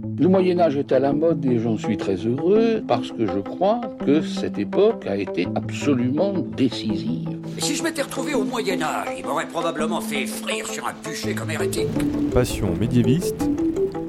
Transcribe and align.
Le 0.00 0.28
Moyen 0.28 0.60
Âge 0.60 0.76
est 0.76 0.92
à 0.92 1.00
la 1.00 1.12
mode 1.12 1.44
et 1.44 1.58
j'en 1.58 1.76
suis 1.76 1.96
très 1.96 2.14
heureux 2.14 2.84
parce 2.86 3.10
que 3.10 3.26
je 3.26 3.38
crois 3.40 3.80
que 4.06 4.22
cette 4.22 4.56
époque 4.56 5.04
a 5.06 5.16
été 5.16 5.48
absolument 5.56 6.34
décisive. 6.56 7.28
si 7.58 7.74
je 7.74 7.82
m'étais 7.82 8.02
retrouvé 8.02 8.34
au 8.34 8.44
Moyen 8.44 8.80
Âge, 8.80 9.08
il 9.18 9.26
m'aurait 9.26 9.48
probablement 9.48 10.00
fait 10.00 10.26
frire 10.26 10.68
sur 10.68 10.86
un 10.86 10.92
bûcher 11.04 11.34
comme 11.34 11.50
hérétique. 11.50 11.88
Passion 12.32 12.76
médiéviste, 12.76 13.50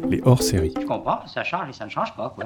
les 0.09 0.21
hors-séries. 0.25 0.75
Je 0.79 0.85
comprends, 0.85 1.25
ça 1.25 1.43
change 1.43 1.69
et 1.69 1.73
ça 1.73 1.85
ne 1.85 1.89
change 1.89 2.15
pas, 2.15 2.35
quoi. 2.35 2.45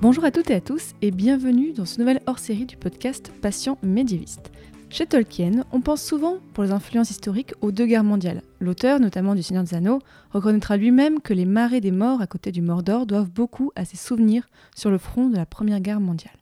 Bonjour 0.00 0.24
à 0.24 0.30
toutes 0.30 0.48
et 0.48 0.54
à 0.54 0.60
tous 0.62 0.94
et 1.02 1.10
bienvenue 1.10 1.72
dans 1.72 1.84
ce 1.84 2.00
nouvel 2.00 2.20
hors-série 2.26 2.64
du 2.64 2.76
podcast 2.78 3.30
Passion 3.42 3.76
médiéviste. 3.82 4.50
Chez 4.92 5.06
Tolkien, 5.06 5.64
on 5.70 5.80
pense 5.80 6.02
souvent, 6.02 6.38
pour 6.52 6.64
les 6.64 6.72
influences 6.72 7.10
historiques, 7.10 7.54
aux 7.60 7.70
deux 7.70 7.86
guerres 7.86 8.02
mondiales. 8.02 8.42
L'auteur, 8.58 8.98
notamment 8.98 9.36
du 9.36 9.42
Seigneur 9.44 9.62
des 9.62 9.74
Anneaux, 9.74 10.00
reconnaîtra 10.32 10.76
lui-même 10.76 11.20
que 11.20 11.32
les 11.32 11.44
marais 11.44 11.80
des 11.80 11.92
morts 11.92 12.20
à 12.20 12.26
côté 12.26 12.50
du 12.50 12.60
Mordor 12.60 13.06
doivent 13.06 13.30
beaucoup 13.30 13.70
à 13.76 13.84
ses 13.84 13.96
souvenirs 13.96 14.48
sur 14.74 14.90
le 14.90 14.98
front 14.98 15.28
de 15.28 15.36
la 15.36 15.46
Première 15.46 15.78
Guerre 15.78 16.00
mondiale. 16.00 16.34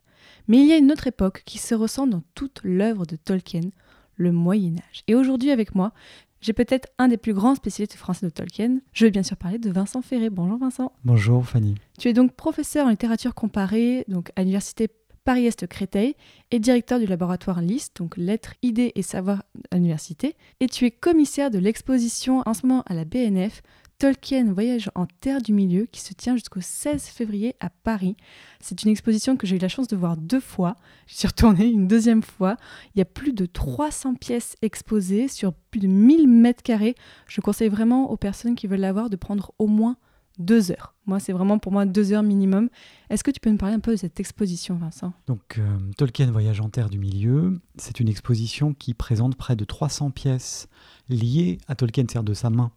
Mais 0.47 0.57
il 0.57 0.65
y 0.65 0.73
a 0.73 0.77
une 0.77 0.91
autre 0.91 1.05
époque 1.05 1.43
qui 1.45 1.59
se 1.59 1.75
ressent 1.75 2.07
dans 2.07 2.23
toute 2.33 2.59
l'œuvre 2.63 3.05
de 3.05 3.17
Tolkien, 3.17 3.69
le 4.15 4.31
Moyen 4.31 4.73
Âge. 4.77 5.03
Et 5.07 5.13
aujourd'hui 5.13 5.51
avec 5.51 5.75
moi, 5.75 5.93
j'ai 6.41 6.53
peut-être 6.53 6.87
un 6.97 7.07
des 7.07 7.17
plus 7.17 7.33
grands 7.33 7.53
spécialistes 7.53 7.97
français 7.97 8.25
de 8.25 8.31
Tolkien. 8.31 8.79
Je 8.93 9.05
vais 9.05 9.11
bien 9.11 9.23
sûr 9.23 9.37
parler 9.37 9.59
de 9.59 9.69
Vincent 9.69 10.01
Ferré. 10.01 10.31
Bonjour 10.31 10.57
Vincent. 10.57 10.91
Bonjour 11.05 11.45
Fanny. 11.45 11.75
Tu 11.99 12.07
es 12.07 12.13
donc 12.13 12.33
professeur 12.33 12.87
en 12.87 12.89
littérature 12.89 13.35
comparée 13.35 14.05
donc 14.07 14.31
à 14.35 14.41
l'université 14.41 14.89
Paris-Est 15.29 15.67
Créteil 15.67 16.15
et 16.49 16.57
directeur 16.57 16.97
du 16.97 17.05
laboratoire 17.05 17.61
LIST, 17.61 17.97
donc 17.97 18.17
Lettres, 18.17 18.55
Idées 18.63 18.93
et 18.95 19.03
Savoir 19.03 19.43
à 19.69 19.75
l'université. 19.75 20.35
Et 20.59 20.65
tu 20.65 20.85
es 20.85 20.89
commissaire 20.89 21.51
de 21.51 21.59
l'exposition 21.59 22.41
en 22.47 22.55
ce 22.55 22.65
moment 22.65 22.81
à 22.87 22.95
la 22.95 23.05
BNF 23.05 23.61
Tolkien 23.99 24.51
Voyage 24.51 24.89
en 24.95 25.05
Terre 25.05 25.39
du 25.39 25.53
Milieu 25.53 25.85
qui 25.85 26.01
se 26.01 26.15
tient 26.15 26.35
jusqu'au 26.35 26.61
16 26.61 27.03
février 27.09 27.55
à 27.59 27.69
Paris. 27.69 28.17
C'est 28.59 28.81
une 28.81 28.89
exposition 28.89 29.37
que 29.37 29.45
j'ai 29.45 29.57
eu 29.57 29.59
la 29.59 29.67
chance 29.67 29.87
de 29.87 29.95
voir 29.95 30.17
deux 30.17 30.39
fois. 30.39 30.75
Je 31.05 31.13
suis 31.13 31.27
retournée 31.27 31.67
une 31.67 31.87
deuxième 31.87 32.23
fois. 32.23 32.57
Il 32.95 32.97
y 32.97 33.03
a 33.03 33.05
plus 33.05 33.33
de 33.33 33.45
300 33.45 34.15
pièces 34.15 34.55
exposées 34.63 35.27
sur 35.27 35.53
plus 35.53 35.79
de 35.79 35.87
1000 35.87 36.27
mètres 36.27 36.63
carrés. 36.63 36.95
Je 37.27 37.39
conseille 37.39 37.69
vraiment 37.69 38.09
aux 38.09 38.17
personnes 38.17 38.55
qui 38.55 38.65
veulent 38.65 38.79
la 38.79 38.93
voir 38.93 39.11
de 39.11 39.15
prendre 39.15 39.51
au 39.59 39.67
moins 39.67 39.97
deux 40.39 40.71
heures. 40.71 40.95
Moi, 41.05 41.19
c'est 41.19 41.33
vraiment 41.33 41.59
pour 41.59 41.71
moi 41.71 41.85
deux 41.85 42.13
heures 42.13 42.23
minimum. 42.23 42.69
Est-ce 43.09 43.23
que 43.23 43.31
tu 43.31 43.39
peux 43.39 43.51
me 43.51 43.57
parler 43.57 43.75
un 43.75 43.79
peu 43.79 43.91
de 43.91 43.97
cette 43.97 44.19
exposition, 44.19 44.77
Vincent? 44.77 45.13
Donc, 45.27 45.57
euh, 45.57 45.77
Tolkien 45.97 46.31
Voyage 46.31 46.61
en 46.61 46.69
Terre 46.69 46.89
du 46.89 46.97
Milieu, 46.97 47.59
c'est 47.77 47.99
une 47.99 48.07
exposition 48.07 48.73
qui 48.73 48.93
présente 48.93 49.35
près 49.35 49.55
de 49.55 49.65
300 49.65 50.11
pièces 50.11 50.67
liées 51.09 51.57
à 51.67 51.75
Tolkien, 51.75 52.05
c'est-à-dire 52.07 52.23
de 52.23 52.33
sa 52.33 52.49
main. 52.49 52.71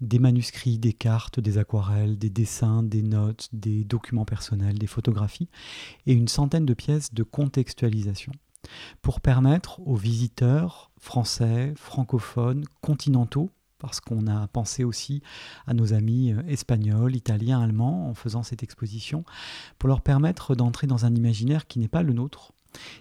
Des 0.00 0.18
manuscrits, 0.18 0.78
des 0.78 0.92
cartes, 0.92 1.40
des 1.40 1.58
aquarelles, 1.58 2.18
des 2.18 2.30
dessins, 2.30 2.82
des 2.82 3.02
notes, 3.02 3.48
des 3.52 3.84
documents 3.84 4.24
personnels, 4.24 4.78
des 4.78 4.86
photographies, 4.86 5.48
et 6.06 6.12
une 6.12 6.28
centaine 6.28 6.66
de 6.66 6.74
pièces 6.74 7.12
de 7.12 7.22
contextualisation 7.22 8.32
pour 9.02 9.20
permettre 9.20 9.80
aux 9.86 9.96
visiteurs 9.96 10.90
français, 10.98 11.72
francophones, 11.76 12.64
continentaux, 12.80 13.50
parce 13.78 14.00
qu'on 14.00 14.26
a 14.26 14.48
pensé 14.48 14.84
aussi 14.84 15.22
à 15.66 15.74
nos 15.74 15.92
amis 15.92 16.32
euh, 16.32 16.42
espagnols, 16.48 17.16
italiens, 17.16 17.60
allemands 17.60 18.08
en 18.08 18.14
faisant 18.14 18.42
cette 18.42 18.62
exposition, 18.62 19.24
pour 19.78 19.88
leur 19.88 20.00
permettre 20.00 20.54
d'entrer 20.54 20.86
dans 20.86 21.04
un 21.04 21.14
imaginaire 21.14 21.66
qui 21.66 21.78
n'est 21.78 21.88
pas 21.88 22.02
le 22.02 22.12
nôtre 22.12 22.52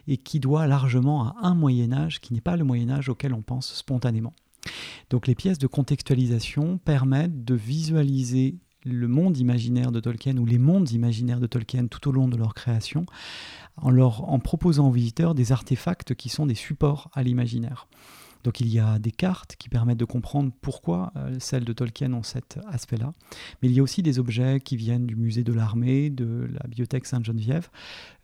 et 0.07 0.17
qui 0.17 0.39
doit 0.39 0.67
largement 0.67 1.27
à 1.27 1.35
un 1.47 1.55
Moyen 1.55 1.91
Âge 1.91 2.21
qui 2.21 2.33
n'est 2.33 2.41
pas 2.41 2.55
le 2.55 2.63
Moyen 2.63 2.89
Âge 2.89 3.09
auquel 3.09 3.33
on 3.33 3.41
pense 3.41 3.73
spontanément. 3.73 4.33
Donc 5.09 5.27
les 5.27 5.35
pièces 5.35 5.59
de 5.59 5.67
contextualisation 5.67 6.77
permettent 6.77 7.45
de 7.45 7.55
visualiser 7.55 8.57
le 8.83 9.07
monde 9.07 9.37
imaginaire 9.37 9.91
de 9.91 9.99
Tolkien 9.99 10.37
ou 10.37 10.45
les 10.45 10.57
mondes 10.57 10.91
imaginaires 10.91 11.39
de 11.39 11.47
Tolkien 11.47 11.87
tout 11.87 12.07
au 12.07 12.11
long 12.11 12.27
de 12.27 12.37
leur 12.37 12.53
création 12.53 13.05
en, 13.75 13.89
leur, 13.89 14.29
en 14.29 14.39
proposant 14.39 14.87
aux 14.87 14.91
visiteurs 14.91 15.35
des 15.35 15.51
artefacts 15.51 16.15
qui 16.15 16.29
sont 16.29 16.45
des 16.45 16.55
supports 16.55 17.09
à 17.13 17.23
l'imaginaire. 17.23 17.87
Donc 18.43 18.59
il 18.59 18.67
y 18.67 18.79
a 18.79 18.99
des 18.99 19.11
cartes 19.11 19.55
qui 19.57 19.69
permettent 19.69 19.97
de 19.97 20.05
comprendre 20.05 20.51
pourquoi 20.61 21.11
euh, 21.15 21.37
celles 21.39 21.65
de 21.65 21.73
Tolkien 21.73 22.13
ont 22.13 22.23
cet 22.23 22.59
aspect-là. 22.67 23.13
Mais 23.61 23.69
il 23.69 23.73
y 23.73 23.79
a 23.79 23.83
aussi 23.83 24.03
des 24.03 24.19
objets 24.19 24.59
qui 24.59 24.75
viennent 24.75 25.05
du 25.05 25.15
musée 25.15 25.43
de 25.43 25.53
l'armée, 25.53 26.09
de 26.09 26.47
la 26.51 26.67
bibliothèque 26.67 27.05
Sainte-Geneviève, 27.05 27.69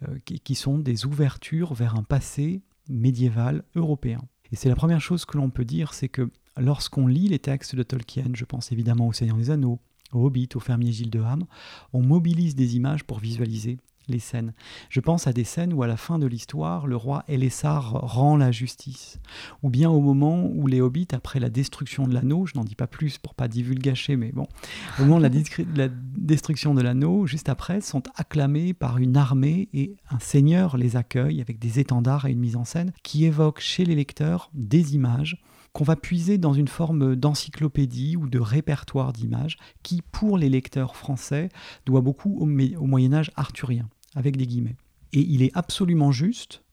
euh, 0.08 0.18
qui, 0.26 0.56
sont 0.56 0.78
des 0.78 1.06
ouvertures 1.06 1.74
vers 1.74 1.96
un 1.96 2.04
passé 2.04 2.62
médiéval 2.90 3.64
européen. 3.76 4.20
Et 4.52 4.56
c'est 4.56 4.70
la 4.70 4.76
première 4.76 5.02
chose 5.02 5.26
que 5.26 5.38
l'on 5.38 5.50
peut 5.50 5.66
dire, 5.66 5.94
c'est 5.94 6.10
que 6.10 6.30
lorsqu'on 6.58 7.08
lit 7.08 7.28
les 7.28 7.40
textes 7.40 7.76
de 7.76 7.84
Tolkien, 7.84 8.32
je 8.34 8.46
pense 8.46 8.72
évidemment 8.72 9.08
au 9.08 9.14
Seigneur 9.14 9.38
des 9.38 9.50
Anneaux, 9.50 9.80
au 10.12 10.26
Hobbit, 10.26 10.50
au 10.56 10.60
fermier 10.60 10.92
Gilles 10.92 11.10
de 11.10 11.22
Ham, 11.22 11.46
on 11.92 12.02
mobilise 12.02 12.56
des 12.56 12.76
images 12.76 13.04
pour 13.04 13.20
visualiser 13.20 13.80
les 14.08 14.20
scènes. 14.20 14.54
Je 14.90 15.00
pense 15.00 15.28
à 15.28 15.34
des 15.34 15.44
scènes 15.44 15.74
où 15.74 15.84
à 15.84 15.88
la 15.88 15.98
fin 15.98 16.20
de 16.20 16.26
l'histoire, 16.26 16.88
le 16.88 16.96
roi 16.96 17.24
Elessar 17.28 17.92
rend 17.92 18.38
la 18.38 18.52
justice, 18.52 19.20
ou 19.62 19.70
bien 19.70 19.90
au 19.90 20.02
moment 20.02 20.46
où 20.46 20.68
les 20.68 20.82
hobbits, 20.82 21.08
après 21.14 21.40
la 21.40 21.50
destruction 21.50 22.08
de 22.08 22.14
l'anneau, 22.14 22.46
je 22.46 22.54
n'en 22.56 22.64
dis 22.64 22.76
pas 22.76 22.88
plus 22.88 23.18
pour 23.18 23.34
pas 23.34 23.48
divulgacher, 23.48 24.16
mais 24.16 24.32
bon, 24.32 24.48
au 25.00 25.06
moment 25.06 25.20
de 25.20 25.24
la, 25.76 25.88
destruction 25.90 26.74
de 26.74 26.82
l'anneau, 26.82 27.26
juste 27.28 27.50
après, 27.50 27.82
sont 27.82 28.04
acclamés 28.16 28.74
par 28.74 28.98
une 28.98 29.18
armée 29.18 29.70
et 29.74 29.96
un 30.10 30.20
seigneur 30.20 30.78
les 30.78 30.96
accueille 30.96 31.42
avec 31.42 31.60
des 31.60 31.80
étendards 31.80 32.26
et 32.26 32.32
une 32.32 32.40
mise 32.40 32.56
en 32.56 32.66
scène 32.66 32.92
qui 33.04 33.26
évoque 33.26 33.60
chez 33.60 33.86
les 33.86 33.96
lecteurs 33.96 34.50
des 34.54 34.96
images 34.96 35.42
qu'on 35.74 35.84
va 35.84 35.96
puiser 35.96 36.38
dans 36.38 36.54
une 36.54 36.68
forme 36.68 37.16
d'encyclopédie 37.16 38.16
ou 38.16 38.30
de 38.30 38.40
répertoire 38.40 39.12
d'images 39.12 39.58
qui, 39.82 40.02
pour 40.02 40.38
les 40.38 40.50
lecteurs 40.50 40.96
français, 40.96 41.50
doit 41.86 42.02
beaucoup 42.02 42.38
au, 42.40 42.46
Moyen 42.46 43.14
Âge 43.14 43.32
arthurien, 43.36 43.90
avec 44.16 44.38
des 44.38 44.48
guillemets. 44.48 44.78
Et 45.14 45.22
il 45.22 45.42
est 45.42 45.52
absolument 45.56 46.12
juste 46.12 46.64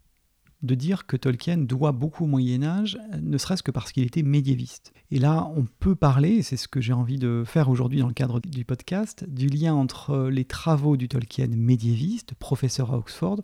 de 0.62 0.74
dire 0.74 1.06
que 1.06 1.16
Tolkien 1.16 1.56
doit 1.56 1.92
beaucoup 1.92 2.24
au 2.24 2.26
Moyen 2.26 2.62
Âge, 2.62 2.98
ne 3.18 3.38
serait-ce 3.38 3.62
que 3.62 3.70
parce 3.70 3.92
qu'il 3.92 4.04
était 4.04 4.22
médiéviste. 4.22 4.92
Et 5.10 5.18
là, 5.18 5.50
on 5.56 5.64
peut 5.64 5.94
parler, 5.94 6.32
et 6.32 6.42
c'est 6.42 6.58
ce 6.58 6.68
que 6.68 6.82
j'ai 6.82 6.92
envie 6.92 7.18
de 7.18 7.44
faire 7.46 7.70
aujourd'hui 7.70 8.00
dans 8.00 8.08
le 8.08 8.12
cadre 8.12 8.40
du 8.40 8.66
podcast, 8.66 9.24
du 9.26 9.48
lien 9.48 9.74
entre 9.74 10.28
les 10.28 10.44
travaux 10.44 10.98
du 10.98 11.08
Tolkien 11.08 11.48
médiéviste, 11.48 12.34
professeur 12.34 12.92
à 12.92 12.98
Oxford, 12.98 13.40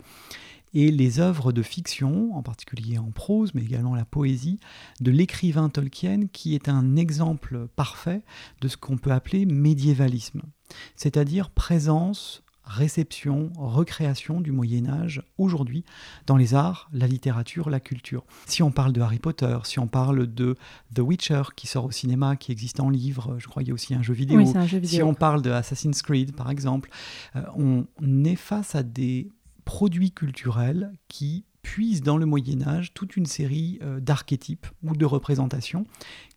et 0.76 0.90
les 0.90 1.20
œuvres 1.20 1.52
de 1.52 1.62
fiction, 1.62 2.36
en 2.36 2.42
particulier 2.42 2.98
en 2.98 3.10
prose, 3.10 3.54
mais 3.54 3.62
également 3.62 3.94
la 3.94 4.04
poésie, 4.04 4.60
de 5.00 5.10
l'écrivain 5.10 5.70
Tolkien, 5.70 6.26
qui 6.30 6.54
est 6.54 6.68
un 6.68 6.96
exemple 6.96 7.66
parfait 7.76 8.20
de 8.60 8.68
ce 8.68 8.76
qu'on 8.76 8.98
peut 8.98 9.10
appeler 9.10 9.46
médiévalisme, 9.46 10.42
c'est-à-dire 10.94 11.48
présence 11.48 12.42
réception, 12.62 13.52
recréation 13.56 14.40
du 14.40 14.52
Moyen 14.52 14.86
Âge 14.88 15.22
aujourd'hui 15.38 15.84
dans 16.26 16.36
les 16.36 16.52
arts, 16.52 16.90
la 16.92 17.06
littérature, 17.06 17.70
la 17.70 17.80
culture. 17.80 18.24
Si 18.44 18.62
on 18.62 18.72
parle 18.72 18.92
de 18.92 19.00
Harry 19.00 19.20
Potter, 19.20 19.56
si 19.64 19.78
on 19.78 19.86
parle 19.86 20.26
de 20.26 20.56
The 20.92 20.98
Witcher 20.98 21.42
qui 21.54 21.68
sort 21.68 21.84
au 21.84 21.90
cinéma, 21.92 22.36
qui 22.36 22.52
existe 22.52 22.80
en 22.80 22.90
livre, 22.90 23.36
je 23.38 23.46
crois 23.46 23.62
qu'il 23.62 23.68
y 23.68 23.70
a 23.70 23.74
aussi 23.74 23.94
un 23.94 24.02
jeu 24.02 24.14
vidéo. 24.14 24.40
Si 24.98 25.02
on 25.02 25.14
parle 25.14 25.42
de 25.42 25.50
Assassin's 25.50 26.02
Creed 26.02 26.34
par 26.34 26.50
exemple, 26.50 26.90
euh, 27.36 27.42
on 27.54 28.24
est 28.24 28.36
face 28.36 28.74
à 28.74 28.82
des 28.82 29.30
produits 29.66 30.12
culturels 30.12 30.92
qui 31.08 31.44
puisent 31.60 32.00
dans 32.00 32.16
le 32.16 32.24
Moyen 32.24 32.66
Âge 32.66 32.94
toute 32.94 33.16
une 33.16 33.26
série 33.26 33.78
euh, 33.82 34.00
d'archétypes 34.00 34.66
ou 34.82 34.96
de 34.96 35.04
représentations 35.04 35.84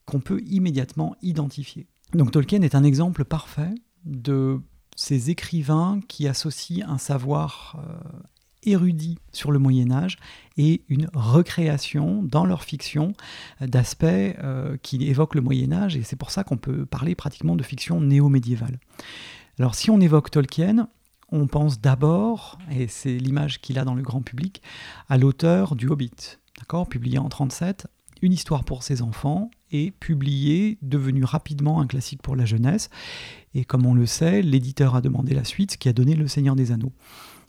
qu'on 0.06 0.20
peut 0.20 0.42
immédiatement 0.48 1.16
identifier. 1.22 1.88
Donc 2.14 2.32
Tolkien 2.32 2.64
est 2.64 2.76
un 2.76 2.84
exemple 2.84 3.24
parfait 3.24 3.76
de 4.04 4.60
ces 4.96 5.30
écrivains 5.30 6.02
qui 6.08 6.28
associent 6.28 6.90
un 6.90 6.98
savoir 6.98 7.78
euh, 7.78 8.20
érudit 8.64 9.20
sur 9.32 9.52
le 9.52 9.60
Moyen 9.60 9.92
Âge 9.92 10.18
et 10.58 10.82
une 10.90 11.08
recréation 11.14 12.24
dans 12.24 12.46
leur 12.46 12.64
fiction 12.64 13.14
d'aspects 13.62 14.04
euh, 14.06 14.78
qui 14.82 15.08
évoquent 15.08 15.36
le 15.36 15.42
Moyen 15.42 15.72
Âge, 15.72 15.96
et 15.96 16.04
c'est 16.04 16.16
pour 16.16 16.32
ça 16.32 16.44
qu'on 16.44 16.58
peut 16.58 16.86
parler 16.86 17.14
pratiquement 17.14 17.56
de 17.56 17.64
fiction 17.64 18.02
néo-médiévale. 18.02 18.80
Alors 19.60 19.75
si 19.75 19.92
on 19.92 20.02
évoque 20.02 20.32
Tolkien, 20.32 20.90
on 21.31 21.48
pense 21.48 21.80
d'abord, 21.81 22.58
et 22.72 22.88
c'est 22.88 23.18
l'image 23.18 23.62
qu'il 23.62 23.80
a 23.80 23.86
dans 23.86 23.96
le 23.96 24.02
grand 24.02 24.22
public, 24.22 24.62
à 25.08 25.18
l'auteur 25.18 25.76
du 25.76 25.88
Hobbit, 25.88 26.38
d'accord, 26.58 26.88
publié 26.88 27.18
en 27.18 27.30
37, 27.30 27.88
une 28.22 28.34
histoire 28.34 28.64
pour 28.64 28.84
ses 28.84 29.02
enfants 29.02 29.50
et 29.72 29.92
publié, 29.92 30.78
devenu 30.81 31.24
rapidement 31.24 31.80
un 31.80 31.88
classique 31.88 32.22
pour 32.22 32.36
la 32.36 32.46
jeunesse. 32.46 32.90
Et 33.54 33.66
comme 33.66 33.86
on 33.86 33.94
le 33.94 34.06
sait, 34.06 34.42
l'éditeur 34.42 34.96
a 34.96 35.02
demandé 35.02 35.34
la 35.34 35.44
suite, 35.44 35.74
ce 35.74 35.78
qui 35.78 35.90
a 35.90 35.94
donné 35.94 36.16
Le 36.16 36.28
Seigneur 36.28 36.56
des 36.56 36.72
Anneaux. 36.72 36.94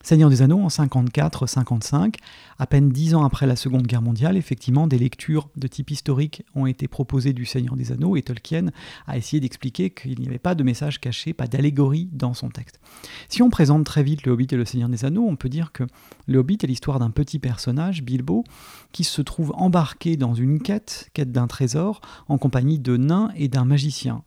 Seigneur 0.03 0.31
des 0.31 0.41
Anneaux 0.41 0.61
en 0.61 0.69
54-55, 0.69 2.15
à 2.59 2.67
peine 2.67 2.89
dix 2.89 3.15
ans 3.15 3.23
après 3.23 3.47
la 3.47 3.55
Seconde 3.55 3.87
Guerre 3.87 4.01
mondiale, 4.01 4.39
effectivement, 4.39 4.87
des 4.87 4.99
lectures 4.99 5.51
de 5.57 5.67
type 5.67 5.91
historique 5.91 6.43
ont 6.55 6.65
été 6.65 6.89
proposées 6.89 7.35
du 7.35 7.45
Seigneur 7.45 7.77
des 7.77 7.93
Anneaux 7.93 8.17
et 8.17 8.23
Tolkien 8.23 8.71
a 9.07 9.19
essayé 9.19 9.41
d'expliquer 9.41 9.91
qu'il 9.91 10.19
n'y 10.19 10.27
avait 10.27 10.39
pas 10.39 10.55
de 10.55 10.65
message 10.65 11.01
caché, 11.01 11.35
pas 11.35 11.47
d'allégorie 11.47 12.09
dans 12.13 12.33
son 12.33 12.49
texte. 12.49 12.81
Si 13.29 13.43
on 13.43 13.51
présente 13.51 13.85
très 13.85 14.03
vite 14.03 14.25
le 14.25 14.33
Hobbit 14.33 14.49
et 14.53 14.57
le 14.57 14.65
Seigneur 14.65 14.89
des 14.89 15.05
Anneaux, 15.05 15.27
on 15.29 15.37
peut 15.37 15.51
dire 15.51 15.71
que 15.71 15.85
le 16.27 16.39
Hobbit 16.39 16.59
est 16.63 16.67
l'histoire 16.67 16.99
d'un 16.99 17.11
petit 17.11 17.39
personnage, 17.39 18.03
Bilbo, 18.03 18.45
qui 18.93 19.05
se 19.05 19.21
trouve 19.21 19.53
embarqué 19.55 20.17
dans 20.17 20.35
une 20.35 20.63
quête, 20.63 21.11
quête 21.13 21.31
d'un 21.31 21.47
trésor, 21.47 22.01
en 22.29 22.39
compagnie 22.39 22.79
de 22.79 22.97
nains 22.97 23.33
et 23.37 23.49
d'un 23.49 23.67
magicien. 23.67 24.23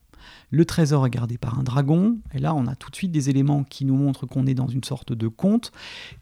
Le 0.50 0.66
trésor 0.66 1.06
est 1.08 1.10
gardé 1.10 1.38
par 1.38 1.60
un 1.60 1.64
dragon, 1.64 2.18
et 2.34 2.40
là 2.40 2.54
on 2.56 2.68
a 2.68 2.76
tout 2.76 2.90
de 2.90 2.96
suite 2.96 3.12
des 3.12 3.30
éléments 3.30 3.64
qui 3.64 3.86
nous 3.86 3.96
montrent 3.96 4.26
qu'on 4.26 4.46
est 4.46 4.54
dans 4.54 4.68
une 4.68 4.84
sorte 4.84 5.14
de 5.14 5.28
conte 5.28 5.72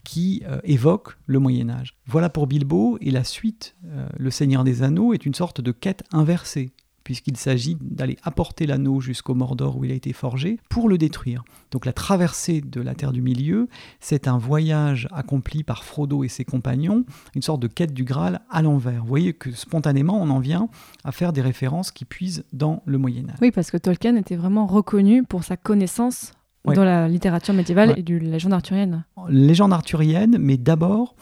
qui 0.04 0.42
euh, 0.46 0.60
évoque 0.64 1.16
le 1.26 1.38
Moyen 1.38 1.70
Âge. 1.70 1.94
Voilà 2.06 2.28
pour 2.28 2.46
Bilbo, 2.46 2.98
et 3.00 3.10
la 3.10 3.24
suite, 3.24 3.76
euh, 3.86 4.08
Le 4.16 4.30
Seigneur 4.30 4.64
des 4.64 4.82
Anneaux, 4.82 5.12
est 5.12 5.26
une 5.26 5.34
sorte 5.34 5.60
de 5.60 5.72
quête 5.72 6.04
inversée 6.12 6.72
puisqu'il 7.04 7.36
s'agit 7.36 7.76
d'aller 7.80 8.16
apporter 8.22 8.66
l'anneau 8.66 9.00
jusqu'au 9.00 9.34
Mordor 9.34 9.76
où 9.76 9.84
il 9.84 9.92
a 9.92 9.94
été 9.94 10.12
forgé 10.12 10.58
pour 10.68 10.88
le 10.88 10.98
détruire. 10.98 11.44
Donc 11.70 11.86
la 11.86 11.92
traversée 11.92 12.60
de 12.60 12.80
la 12.80 12.94
Terre 12.94 13.12
du 13.12 13.22
Milieu, 13.22 13.68
c'est 14.00 14.28
un 14.28 14.38
voyage 14.38 15.08
accompli 15.12 15.62
par 15.62 15.84
Frodo 15.84 16.24
et 16.24 16.28
ses 16.28 16.44
compagnons, 16.44 17.04
une 17.34 17.42
sorte 17.42 17.60
de 17.60 17.68
quête 17.68 17.94
du 17.94 18.04
Graal 18.04 18.40
à 18.50 18.62
l'envers. 18.62 19.02
Vous 19.02 19.08
voyez 19.08 19.32
que 19.32 19.50
spontanément, 19.52 20.20
on 20.20 20.30
en 20.30 20.40
vient 20.40 20.68
à 21.04 21.12
faire 21.12 21.32
des 21.32 21.42
références 21.42 21.90
qui 21.90 22.04
puisent 22.04 22.44
dans 22.52 22.82
le 22.86 22.98
Moyen 22.98 23.28
Âge. 23.28 23.38
Oui, 23.40 23.50
parce 23.50 23.70
que 23.70 23.76
Tolkien 23.76 24.16
était 24.16 24.36
vraiment 24.36 24.66
reconnu 24.66 25.22
pour 25.24 25.44
sa 25.44 25.56
connaissance 25.56 26.32
dans 26.64 26.84
la 26.84 27.08
littérature 27.08 27.54
médiévale 27.54 27.94
et 27.96 28.02
de 28.02 28.16
la 28.16 28.30
légende 28.30 28.52
arthurienne. 28.52 29.04
Légende 29.28 29.72
arthurienne, 29.72 30.36
mais 30.38 30.56
d'abord, 30.56 31.14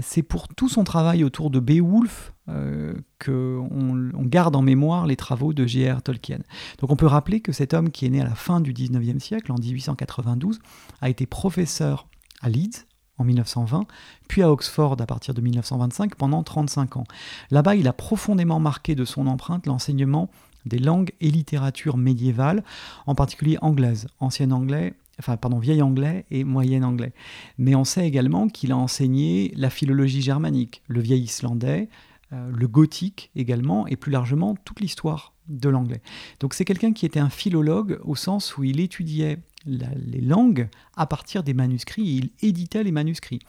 c'est 0.00 0.22
pour 0.22 0.48
tout 0.48 0.68
son 0.68 0.84
travail 0.84 1.22
autour 1.24 1.50
de 1.50 1.60
Beowulf 1.60 2.32
euh, 2.48 2.94
qu'on 3.24 3.68
on 4.14 4.22
garde 4.22 4.54
en 4.54 4.62
mémoire 4.62 5.06
les 5.06 5.16
travaux 5.16 5.52
de 5.52 5.66
J.R. 5.66 6.00
Tolkien. 6.02 6.38
Donc 6.78 6.90
on 6.90 6.96
peut 6.96 7.06
rappeler 7.06 7.40
que 7.40 7.52
cet 7.52 7.74
homme 7.74 7.90
qui 7.90 8.06
est 8.06 8.10
né 8.10 8.20
à 8.20 8.24
la 8.24 8.36
fin 8.36 8.60
du 8.60 8.72
19e 8.72 9.18
siècle, 9.18 9.50
en 9.50 9.56
1892, 9.56 10.60
a 11.00 11.08
été 11.08 11.26
professeur 11.26 12.06
à 12.42 12.48
Leeds 12.48 12.86
en 13.18 13.24
1920, 13.24 13.86
puis 14.28 14.42
à 14.42 14.52
Oxford 14.52 14.96
à 15.00 15.06
partir 15.06 15.34
de 15.34 15.40
1925 15.40 16.14
pendant 16.14 16.42
35 16.42 16.98
ans. 16.98 17.04
Là-bas, 17.50 17.74
il 17.74 17.88
a 17.88 17.92
profondément 17.92 18.60
marqué 18.60 18.94
de 18.94 19.04
son 19.04 19.26
empreinte 19.26 19.66
l'enseignement 19.66 20.30
des 20.66 20.78
langues 20.78 21.12
et 21.20 21.30
littératures 21.30 21.96
médiévales, 21.96 22.62
en 23.06 23.14
particulier 23.14 23.56
anglaises, 23.60 24.06
ancien 24.20 24.50
anglais, 24.50 24.94
enfin 25.18 25.36
pardon, 25.36 25.58
vieil 25.58 25.82
anglais 25.82 26.24
et 26.30 26.44
moyen 26.44 26.82
anglais. 26.82 27.12
Mais 27.58 27.74
on 27.74 27.84
sait 27.84 28.06
également 28.06 28.48
qu'il 28.48 28.72
a 28.72 28.76
enseigné 28.76 29.52
la 29.56 29.70
philologie 29.70 30.22
germanique, 30.22 30.82
le 30.88 31.00
vieil 31.00 31.22
islandais, 31.22 31.88
euh, 32.32 32.50
le 32.52 32.68
gothique 32.68 33.30
également, 33.36 33.86
et 33.86 33.96
plus 33.96 34.12
largement 34.12 34.56
toute 34.64 34.80
l'histoire 34.80 35.35
de 35.48 35.68
l'anglais. 35.68 36.02
Donc 36.40 36.54
c'est 36.54 36.64
quelqu'un 36.64 36.92
qui 36.92 37.06
était 37.06 37.20
un 37.20 37.30
philologue 37.30 38.00
au 38.04 38.16
sens 38.16 38.56
où 38.56 38.64
il 38.64 38.80
étudiait 38.80 39.38
les 39.66 40.20
langues 40.20 40.68
à 40.96 41.06
partir 41.06 41.42
des 41.42 41.54
manuscrits 41.54 42.08
et 42.08 42.14
il 42.14 42.30
éditait 42.40 42.84
les 42.84 42.92
manuscrits. 42.92 43.40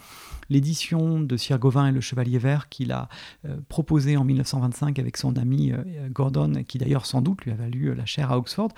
L'édition 0.49 1.19
de 1.19 1.37
Sir 1.37 1.59
Gauvin 1.59 1.87
et 1.87 1.91
le 1.91 2.01
Chevalier 2.01 2.39
Vert 2.39 2.69
qu'il 2.69 2.91
a 2.91 3.09
euh, 3.45 3.57
proposé 3.67 4.17
en 4.17 4.23
1925 4.23 4.97
avec 4.97 5.17
son 5.17 5.35
ami 5.37 5.71
euh, 5.71 5.83
Gordon, 6.09 6.63
qui 6.67 6.77
d'ailleurs 6.77 7.05
sans 7.05 7.21
doute 7.21 7.43
lui 7.43 7.51
a 7.51 7.55
valu 7.55 7.93
la 7.93 8.05
chaire 8.05 8.31
à 8.31 8.37
Oxford, 8.37 8.69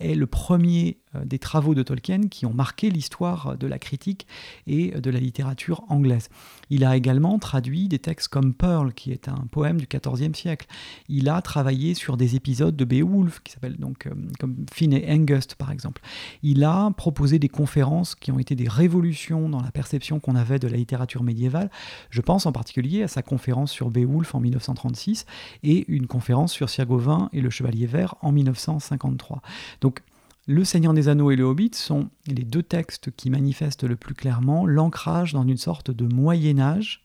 est 0.00 0.14
le 0.14 0.26
premier 0.26 0.98
des 1.24 1.38
travaux 1.38 1.74
de 1.74 1.82
Tolkien 1.82 2.28
qui 2.28 2.44
ont 2.44 2.52
marqué 2.52 2.90
l'histoire 2.90 3.56
de 3.56 3.66
la 3.66 3.78
critique 3.78 4.26
et 4.66 4.90
de 4.90 5.10
la 5.10 5.20
littérature 5.20 5.84
anglaise. 5.88 6.28
Il 6.70 6.84
a 6.84 6.96
également 6.96 7.38
traduit 7.38 7.88
des 7.88 8.00
textes 8.00 8.28
comme 8.28 8.52
Pearl, 8.52 8.92
qui 8.92 9.12
est 9.12 9.28
un 9.28 9.46
poème 9.50 9.80
du 9.80 9.86
XIVe 9.86 10.34
siècle. 10.34 10.66
Il 11.08 11.28
a 11.28 11.40
travaillé 11.40 11.94
sur 11.94 12.16
des 12.16 12.34
épisodes 12.34 12.63
de 12.70 12.84
Beowulf, 12.84 13.40
qui 13.42 13.52
s'appellent 13.52 13.78
donc 13.78 14.08
comme 14.38 14.66
Finn 14.72 14.92
et 14.92 15.10
Angust 15.10 15.54
par 15.54 15.70
exemple. 15.70 16.02
Il 16.42 16.64
a 16.64 16.90
proposé 16.96 17.38
des 17.38 17.48
conférences 17.48 18.14
qui 18.14 18.30
ont 18.32 18.38
été 18.38 18.54
des 18.54 18.68
révolutions 18.68 19.48
dans 19.48 19.60
la 19.60 19.70
perception 19.70 20.20
qu'on 20.20 20.36
avait 20.36 20.58
de 20.58 20.68
la 20.68 20.76
littérature 20.76 21.22
médiévale. 21.22 21.70
Je 22.10 22.20
pense 22.20 22.46
en 22.46 22.52
particulier 22.52 23.02
à 23.02 23.08
sa 23.08 23.22
conférence 23.22 23.72
sur 23.72 23.90
Beowulf 23.90 24.34
en 24.34 24.40
1936 24.40 25.26
et 25.62 25.84
une 25.88 26.06
conférence 26.06 26.52
sur 26.52 26.68
Sir 26.68 26.86
Gawain 26.86 27.28
et 27.32 27.40
le 27.40 27.50
Chevalier 27.50 27.86
Vert 27.86 28.14
en 28.20 28.32
1953. 28.32 29.42
Donc 29.80 30.00
le 30.46 30.64
Seigneur 30.64 30.92
des 30.92 31.08
Anneaux 31.08 31.30
et 31.30 31.36
le 31.36 31.44
Hobbit 31.44 31.70
sont 31.72 32.10
les 32.26 32.44
deux 32.44 32.62
textes 32.62 33.10
qui 33.16 33.30
manifestent 33.30 33.84
le 33.84 33.96
plus 33.96 34.14
clairement 34.14 34.66
l'ancrage 34.66 35.32
dans 35.32 35.46
une 35.46 35.56
sorte 35.56 35.90
de 35.90 36.12
Moyen 36.12 36.58
Âge 36.58 37.04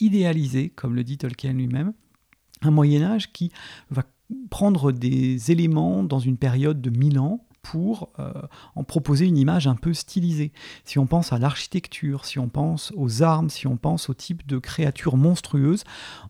idéalisé, 0.00 0.70
comme 0.70 0.94
le 0.94 1.04
dit 1.04 1.18
Tolkien 1.18 1.52
lui-même, 1.52 1.92
un 2.62 2.70
Moyen 2.70 3.02
Âge 3.02 3.32
qui 3.32 3.50
va 3.90 4.02
prendre 4.50 4.92
des 4.92 5.50
éléments 5.50 6.02
dans 6.02 6.18
une 6.18 6.36
période 6.36 6.80
de 6.80 6.90
mille 6.90 7.18
ans 7.18 7.44
pour 7.62 8.10
euh, 8.18 8.32
en 8.76 8.84
proposer 8.84 9.26
une 9.26 9.36
image 9.36 9.66
un 9.66 9.74
peu 9.74 9.92
stylisée. 9.92 10.52
Si 10.84 10.98
on 10.98 11.06
pense 11.06 11.32
à 11.32 11.38
l'architecture, 11.38 12.24
si 12.24 12.38
on 12.38 12.48
pense 12.48 12.92
aux 12.96 13.22
armes, 13.22 13.50
si 13.50 13.66
on 13.66 13.76
pense 13.76 14.08
au 14.08 14.14
type 14.14 14.46
de 14.46 14.58
créatures 14.58 15.16
monstrueuses, 15.16 15.84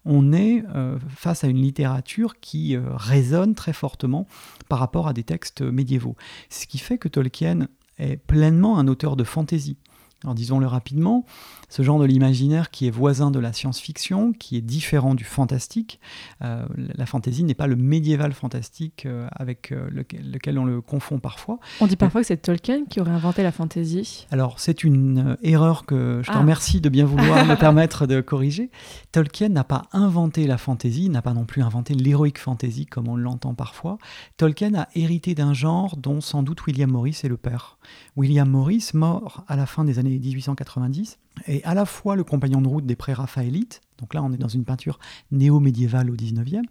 on 0.05 0.33
est 0.33 0.65
euh, 0.75 0.99
face 1.09 1.45
à 1.45 1.49
une 1.49 1.63
littérature 1.63 2.41
qui 2.41 2.77
euh, 2.77 2.83
résonne 2.95 3.55
très 3.55 3.73
fortement 3.73 4.27
par 4.69 4.81
rapport 4.81 5.07
à 5.07 5.13
des 5.13 5.23
textes 5.23 5.63
médiévaux. 5.63 6.17
Ce 6.51 6.67
qui 6.67 6.79
fait 6.79 6.99
que 6.99 7.09
Tolkien 7.09 7.69
est 7.99 8.17
pleinement 8.17 8.79
un 8.79 8.89
auteur 8.89 9.15
de 9.15 9.25
fantaisie. 9.25 9.77
Alors 10.25 10.35
disons-le 10.35 10.67
rapidement, 10.67 11.25
ce 11.69 11.83
genre 11.83 11.99
de 11.99 12.05
l'imaginaire 12.05 12.71
qui 12.71 12.87
est 12.87 12.91
voisin 12.91 13.31
de 13.31 13.39
la 13.39 13.53
science-fiction, 13.53 14.33
qui 14.33 14.57
est 14.57 14.61
différent 14.61 15.15
du 15.15 15.25
fantastique. 15.25 16.01
Euh, 16.43 16.65
la 16.77 17.07
fantaisie 17.07 17.45
n'est 17.45 17.55
pas 17.55 17.67
le 17.67 17.77
médiéval 17.77 18.33
fantastique 18.33 19.05
euh, 19.07 19.29
avec 19.33 19.73
euh, 19.73 19.89
lequel, 19.91 20.59
on 20.59 20.65
le 20.65 20.81
confond 20.81 21.19
parfois. 21.19 21.59
On 21.81 21.87
dit 21.87 21.97
parfois 21.97 22.23
que 22.23 22.27
c'est 22.27 22.39
Tolkien 22.39 22.85
qui 22.89 23.01
aurait 23.01 23.11
inventé 23.11 23.43
la 23.43 23.53
fantaisie. 23.53 24.27
Alors 24.31 24.61
c'est 24.61 24.83
une 24.85 25.37
erreur 25.43 25.85
que 25.85 26.21
je 26.23 26.31
te 26.31 26.37
ah. 26.37 26.41
remercie 26.41 26.81
de 26.81 26.89
bien 26.89 27.05
vouloir 27.05 27.45
me 27.47 27.55
permettre 27.55 28.07
de 28.07 28.21
corriger. 28.21 28.71
Tolkien 29.13 29.51
n'a 29.51 29.65
pas 29.65 29.83
inventé 29.93 30.47
la 30.47 30.59
fantaisie, 30.59 31.09
n'a 31.09 31.23
pas 31.23 31.35
non 31.35 31.45
plus 31.45 31.63
inventé 31.63 31.95
l'héroïque 31.95 32.39
fantasy 32.39 32.87
comme 32.87 33.09
on 33.09 33.17
l'entend 33.17 33.55
parfois. 33.55 33.99
Tolkien 34.37 34.75
a 34.75 34.89
hérité 34.95 35.35
d'un 35.35 35.53
genre 35.53 35.97
dont 35.97 36.21
sans 36.21 36.43
doute 36.43 36.67
William 36.67 36.91
Morris 36.91 37.21
est 37.23 37.29
le 37.29 37.37
père. 37.37 37.79
William 38.17 38.49
Morris, 38.49 38.91
mort 38.95 39.45
à 39.49 39.57
la 39.57 39.67
fin 39.67 39.85
des 39.85 39.99
années 39.99 40.19
1890, 40.19 41.19
est 41.47 41.63
à 41.65 41.75
la 41.75 41.85
fois 41.85 42.17
le 42.17 42.25
compagnon 42.25 42.61
de 42.61 42.69
route 42.69 42.87
des 42.87 42.97
pré-raphaélites, 42.97 43.81
donc 43.99 44.15
là 44.15 44.23
on 44.23 44.33
est 44.33 44.39
dans 44.39 44.49
une 44.49 44.65
peinture 44.65 44.99
néo-médiévale 45.31 46.11
au 46.11 46.17
19e, 46.17 46.63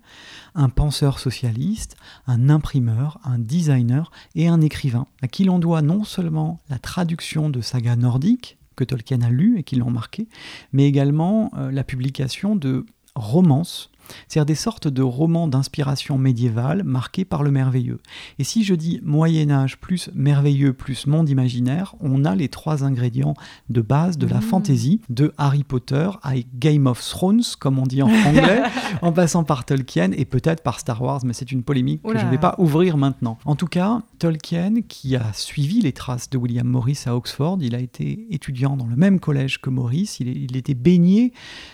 un 0.56 0.69
penseur 0.69 1.19
socialiste, 1.19 1.96
un 2.25 2.50
imprimeur, 2.50 3.19
un 3.24 3.40
designer 3.40 4.12
et 4.36 4.48
un 4.48 4.62
écrivain, 4.62 5.08
à 5.22 5.28
qui 5.28 5.44
l'on 5.44 5.60
doit 5.60 5.81
non 5.81 6.04
seulement 6.04 6.60
la 6.69 6.80
traduction 6.80 7.50
de 7.50 7.62
sagas 7.62 7.96
nordiques, 7.96 8.58
que 8.75 8.84
Tolkien 8.84 9.22
a 9.22 9.30
lues 9.30 9.58
et 9.58 9.64
qui 9.64 9.75
l'ont 9.75 9.92
marqué, 9.92 10.28
mais 10.72 10.88
également 10.88 11.52
euh, 11.58 11.72
la 11.72 11.84
publication 11.84 12.56
de 12.56 12.86
romances 13.16 13.92
c'est-à-dire 14.27 14.45
des 14.45 14.56
sortes 14.56 14.88
de 14.88 15.01
romans 15.01 15.48
d'inspiration 15.48 16.18
médiévale 16.18 16.83
marqués 16.83 17.25
par 17.25 17.44
le 17.44 17.51
merveilleux. 17.51 18.00
Et 18.39 18.43
si 18.43 18.63
je 18.63 18.75
dis 18.75 19.00
Moyen 19.03 19.51
Âge 19.51 19.77
plus 19.77 20.10
merveilleux 20.13 20.74
plus 20.74 21.08
monde 21.08 21.29
imaginaire, 21.29 21.96
on 22.00 22.25
a 22.25 22.36
les 22.36 22.50
trois 22.50 22.84
ingrédients 22.84 23.36
de 23.70 23.82
base 23.82 24.17
de 24.17 24.27
la 24.27 24.38
mmh. 24.38 24.41
fantaisie, 24.41 25.01
de 25.10 25.34
Harry 25.38 25.63
Potter 25.63 26.10
à 26.24 26.34
Game 26.55 26.88
of 26.88 27.01
Thrones, 27.01 27.41
comme 27.60 27.79
on 27.79 27.86
dit 27.86 28.01
en 28.01 28.10
anglais, 28.10 28.63
en 29.01 29.12
passant 29.12 29.43
par 29.43 29.65
Tolkien 29.65 30.12
et 30.12 30.25
peut-être 30.25 30.63
par 30.63 30.79
Star 30.79 31.01
Wars, 31.01 31.22
mais 31.25 31.34
c'est 31.34 31.51
une 31.51 31.63
polémique 31.63 32.01
que 32.03 32.17
je 32.17 32.25
ne 32.25 32.32
vais 32.32 32.38
pas 32.38 32.55
ouvrir 32.58 32.98
maintenant. 32.98 33.38
En 33.46 33.55
tout 33.55 33.67
cas, 33.67 34.01
Tolkien, 34.20 34.82
qui 34.88 35.15
a 35.15 35.34
suivi 35.34 35.82
les 35.82 35.93
traces 35.93 36.29
de 36.29 36.38
William 36.38 36.67
Morris 36.67 37.03
à 37.05 37.15
Oxford, 37.15 37.58
il 37.62 37.75
a 37.75 37.79
été 37.79 38.27
étudiant 38.32 38.77
dans 38.77 38.88
le 38.88 38.96
même 38.96 39.20
collège 39.20 39.60
que 39.62 39.70
Morris, 39.70 40.17
il, 40.20 40.27
il 40.27 40.58
était 40.58 40.74
baigné 40.74 41.34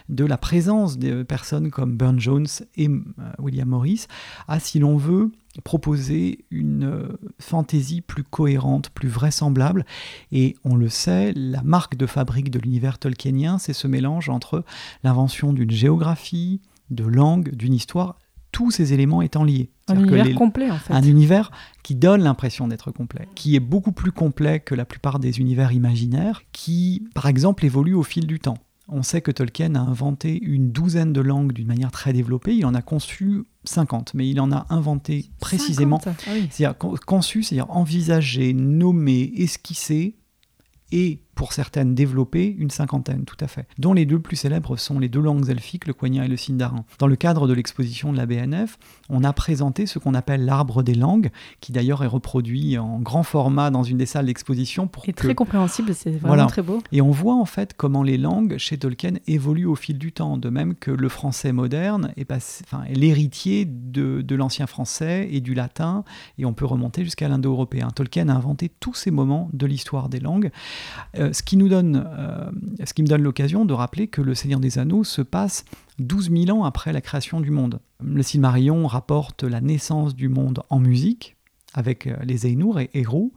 de 0.10 0.26
la 0.26 0.38
présence 0.38 0.98
de 0.98 1.24
personnes 1.24 1.70
comme 1.70 1.96
Burns 1.96 2.20
Jones 2.24 2.48
et 2.76 2.88
euh, 2.88 3.02
William 3.40 3.68
Morris, 3.68 4.08
a, 4.48 4.60
si 4.60 4.80
l'on 4.80 4.98
veut, 4.98 5.32
proposer 5.64 6.46
une 6.50 6.86
euh, 6.86 7.20
fantaisie 7.40 8.02
plus 8.02 8.24
cohérente, 8.24 8.90
plus 8.90 9.10
vraisemblable. 9.10 9.86
Et 10.32 10.56
on 10.64 10.76
le 10.76 10.90
sait, 10.90 11.34
la 11.36 11.62
marque 11.64 11.98
de 11.98 12.06
fabrique 12.06 12.50
de 12.50 12.60
l'univers 12.60 12.98
tolkienien, 12.98 13.58
c'est 13.58 13.74
ce 13.74 13.88
mélange 13.88 14.30
entre 14.30 14.64
l'invention 15.04 15.54
d'une 15.54 15.72
géographie, 15.72 16.62
de 16.90 17.04
langue, 17.04 17.54
d'une 17.56 17.74
histoire, 17.74 18.18
tous 18.54 18.72
ces 18.72 18.94
éléments 18.94 19.22
étant 19.22 19.44
liés. 19.44 19.70
Un 19.88 20.00
univers 20.00 20.36
complet, 20.36 20.72
en 20.72 20.78
fait. 20.78 20.94
Un 20.94 21.02
univers 21.04 21.52
qui 21.82 21.96
donne 21.96 22.24
l'impression 22.24 22.68
d'être 22.70 22.92
complet, 22.92 23.28
qui 23.36 23.56
est 23.56 23.60
beaucoup 23.60 23.92
plus 23.92 24.14
complet 24.14 24.62
que 24.62 24.76
la 24.76 24.86
plupart 24.86 25.20
des 25.20 25.40
univers 25.40 25.74
imaginaires, 25.74 26.44
qui, 26.54 27.04
par 27.14 27.26
exemple, 27.26 27.66
évolue 27.66 27.96
au 27.96 28.04
fil 28.04 28.28
du 28.28 28.40
temps. 28.40 28.60
On 28.90 29.02
sait 29.02 29.22
que 29.22 29.32
Tolkien 29.32 29.76
a 29.76 29.80
inventé 29.80 30.38
une 30.42 30.72
douzaine 30.72 31.14
de 31.14 31.22
langues 31.22 31.54
d'une 31.54 31.68
manière 31.68 31.92
très 31.92 32.12
développée. 32.12 32.54
Il 32.56 32.66
en 32.66 32.74
a 32.74 32.82
conçu 32.82 33.44
50, 33.64 34.14
mais 34.14 34.28
il 34.30 34.42
en 34.42 34.52
a 34.52 34.66
inventé 34.70 35.30
précisément. 35.40 36.02
Ah 36.06 36.12
C'est-à-dire 36.50 36.78
conçu, 36.78 37.44
c'est-à-dire 37.44 37.72
envisagé, 37.72 38.54
nommé, 38.54 39.32
esquissé 39.38 40.18
et 40.92 41.23
pour 41.36 41.54
certaines 41.54 41.96
développées, 41.96 42.56
une 42.58 42.70
cinquantaine, 42.70 43.26
tout 43.26 43.38
à 43.40 43.48
fait, 43.48 43.68
dont 43.78 43.94
les 43.94 44.06
deux 44.06 44.20
plus 44.20 44.36
célèbres 44.36 44.78
sont 44.78 45.00
les 45.00 45.10
deux 45.10 45.22
langues 45.22 45.50
elfiques, 45.50 45.88
le 45.88 45.94
quenya 45.94 46.26
et 46.26 46.28
le 46.28 46.38
sindarin. 46.38 46.86
Dans 47.00 47.08
le 47.08 47.16
cadre 47.16 47.48
de 47.48 47.54
l'exposition 47.54 48.12
de 48.12 48.18
la 48.18 48.26
BNF, 48.26 48.78
on 49.10 49.24
a 49.24 49.34
présenté 49.34 49.86
ce 49.86 50.00
qu'on 50.00 50.14
appelle 50.14 50.46
l'arbre 50.46 50.84
des 50.84 50.94
langues, 50.96 51.30
qui 51.60 51.72
d'ailleurs 51.72 52.04
est 52.04 52.08
reproduit 52.08 52.78
en 52.78 53.00
grand 53.00 53.24
format 53.24 53.70
dans 53.72 53.84
une 53.84 53.98
des 53.98 54.06
salles 54.06 54.26
d'exposition. 54.26 54.88
Pour 54.88 55.08
et 55.08 55.14
très 55.14 55.36
compréhensible, 55.36 55.94
c'est 55.94 56.12
vraiment 56.12 56.48
très 56.48 56.62
beau. 56.62 56.82
Et 56.92 57.02
on 57.02 57.12
voit 57.12 57.36
en 57.36 57.46
fait 57.46 57.74
comment 57.76 58.04
les 58.04 58.18
langues 58.18 58.58
chez 58.58 58.78
Tolkien 58.78 59.14
évoluent 59.28 59.66
au 59.66 59.76
fil 59.76 59.98
du 59.98 60.12
temps, 60.12 60.38
de 60.38 60.50
même 60.50 60.76
que 60.76 60.92
le 60.92 61.10
français 61.10 61.52
moderne 61.52 62.14
est, 62.18 62.32
enfin, 62.32 62.84
est 62.84 62.96
l'héritier 62.96 63.66
de, 63.66 64.22
de 64.22 64.36
l'ancien 64.36 64.68
français 64.68 65.28
et 65.32 65.42
du 65.42 65.54
latin, 65.54 66.04
et 66.38 66.46
on 66.46 66.54
peut 66.54 66.66
remonter 66.66 67.04
jusqu'à 67.04 67.28
l'indo-européen. 67.28 67.90
Tolkien 67.94 68.30
a 68.30 68.34
inventé 68.34 68.70
tous 68.80 68.94
ces 68.94 69.12
moments 69.12 69.50
de 69.54 69.66
l'histoire 69.66 70.10
des 70.10 70.20
langues. 70.20 70.52
Euh, 71.18 71.23
ce, 71.32 71.44
qui 71.44 71.56
nous 71.56 71.70
donne, 71.70 72.04
euh, 72.06 72.50
ce 72.84 72.94
qui 72.94 73.04
me 73.04 73.08
donne 73.08 73.22
l'occasion 73.22 73.66
de 73.66 73.74
rappeler 73.74 74.08
que 74.08 74.22
le 74.22 74.36
Seigneur 74.36 74.60
des 74.60 74.80
Anneaux 74.80 75.04
se 75.04 75.22
passe 75.22 75.64
12 76.00 76.32
000 76.32 76.58
ans 76.58 76.64
après 76.66 76.92
la 76.92 77.02
création 77.02 77.40
du 77.40 77.52
monde. 77.52 77.80
Le 78.04 78.24
Silmarillion 78.24 78.86
rapporte 78.88 79.44
la 79.44 79.62
naissance 79.62 80.16
du 80.16 80.28
monde 80.28 80.64
en 80.70 80.80
musique, 80.80 81.38
avec 81.74 82.08
euh, 82.08 82.16
les 82.24 82.46
Ainur 82.46 82.80
et 82.80 82.90
Héros, 82.94 83.34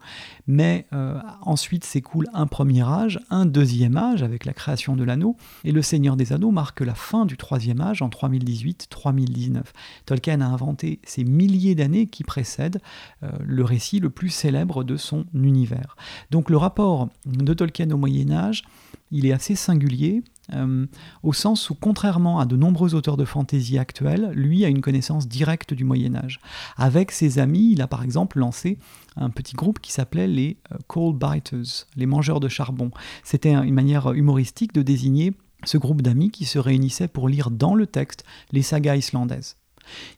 mais 0.46 0.86
euh, 0.92 1.18
ensuite 1.42 1.84
s'écoule 1.84 2.26
un 2.34 2.46
premier 2.46 2.82
âge, 2.82 3.20
un 3.30 3.46
deuxième 3.46 3.96
âge 3.96 4.22
avec 4.22 4.44
la 4.44 4.52
création 4.52 4.96
de 4.96 5.04
l'anneau, 5.04 5.36
et 5.64 5.72
le 5.72 5.82
Seigneur 5.82 6.16
des 6.16 6.32
Anneaux 6.32 6.50
marque 6.50 6.80
la 6.80 6.94
fin 6.94 7.26
du 7.26 7.36
troisième 7.36 7.80
âge 7.80 8.02
en 8.02 8.08
3018-3019. 8.08 9.62
Tolkien 10.04 10.40
a 10.40 10.46
inventé 10.46 11.00
ces 11.04 11.24
milliers 11.24 11.74
d'années 11.74 12.06
qui 12.06 12.24
précèdent 12.24 12.80
euh, 13.22 13.30
le 13.44 13.64
récit 13.64 14.00
le 14.00 14.10
plus 14.10 14.30
célèbre 14.30 14.84
de 14.84 14.96
son 14.96 15.26
univers. 15.34 15.96
Donc 16.30 16.50
le 16.50 16.56
rapport 16.56 17.08
de 17.26 17.54
Tolkien 17.54 17.90
au 17.90 17.96
Moyen 17.96 18.30
Âge, 18.30 18.62
il 19.10 19.26
est 19.26 19.32
assez 19.32 19.54
singulier, 19.54 20.22
euh, 20.54 20.86
au 21.22 21.32
sens 21.32 21.70
où, 21.70 21.74
contrairement 21.74 22.38
à 22.38 22.46
de 22.46 22.56
nombreux 22.56 22.94
auteurs 22.94 23.16
de 23.16 23.24
fantaisie 23.24 23.78
actuels, 23.78 24.30
lui 24.34 24.64
a 24.64 24.68
une 24.68 24.80
connaissance 24.80 25.28
directe 25.28 25.74
du 25.74 25.84
Moyen 25.84 26.14
Âge. 26.14 26.40
Avec 26.76 27.10
ses 27.10 27.38
amis, 27.38 27.72
il 27.72 27.82
a 27.82 27.86
par 27.86 28.02
exemple 28.02 28.38
lancé 28.38 28.78
un 29.16 29.30
petit 29.30 29.54
groupe 29.54 29.80
qui 29.80 29.92
s'appelait 29.92 30.28
les 30.28 30.56
euh, 30.72 30.76
Coal 30.86 31.14
Biters, 31.14 31.86
les 31.96 32.06
mangeurs 32.06 32.40
de 32.40 32.48
charbon. 32.48 32.90
C'était 33.24 33.54
une 33.54 33.74
manière 33.74 34.12
humoristique 34.12 34.72
de 34.72 34.82
désigner 34.82 35.32
ce 35.64 35.78
groupe 35.78 36.02
d'amis 36.02 36.30
qui 36.30 36.44
se 36.44 36.58
réunissait 36.58 37.08
pour 37.08 37.28
lire 37.28 37.50
dans 37.50 37.74
le 37.74 37.86
texte 37.86 38.24
les 38.52 38.62
sagas 38.62 38.96
islandaises. 38.96 39.56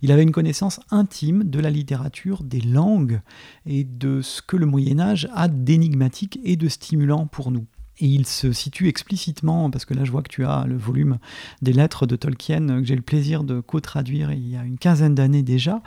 Il 0.02 0.12
avait 0.12 0.22
une 0.22 0.32
connaissance 0.32 0.80
intime 0.90 1.44
de 1.44 1.60
la 1.60 1.70
littérature, 1.70 2.42
des 2.42 2.60
langues 2.60 3.20
et 3.66 3.84
de 3.84 4.22
ce 4.22 4.42
que 4.42 4.56
le 4.56 4.66
Moyen 4.66 4.98
Âge 4.98 5.28
a 5.34 5.48
d'énigmatique 5.48 6.40
et 6.42 6.56
de 6.56 6.68
stimulant 6.68 7.26
pour 7.26 7.50
nous. 7.50 7.66
Et 8.00 8.06
il 8.06 8.26
se 8.26 8.52
situe 8.52 8.88
explicitement, 8.88 9.70
parce 9.70 9.84
que 9.84 9.94
là 9.94 10.04
je 10.04 10.10
vois 10.10 10.22
que 10.22 10.28
tu 10.28 10.44
as 10.44 10.64
le 10.66 10.76
volume 10.76 11.18
des 11.62 11.72
lettres 11.72 12.06
de 12.06 12.16
Tolkien 12.16 12.66
que 12.80 12.84
j'ai 12.84 12.96
le 12.96 13.02
plaisir 13.02 13.44
de 13.44 13.60
co-traduire 13.60 14.32
il 14.32 14.48
y 14.48 14.56
a 14.56 14.64
une 14.64 14.78
quinzaine 14.78 15.14
d'années 15.14 15.42
déjà. 15.42 15.82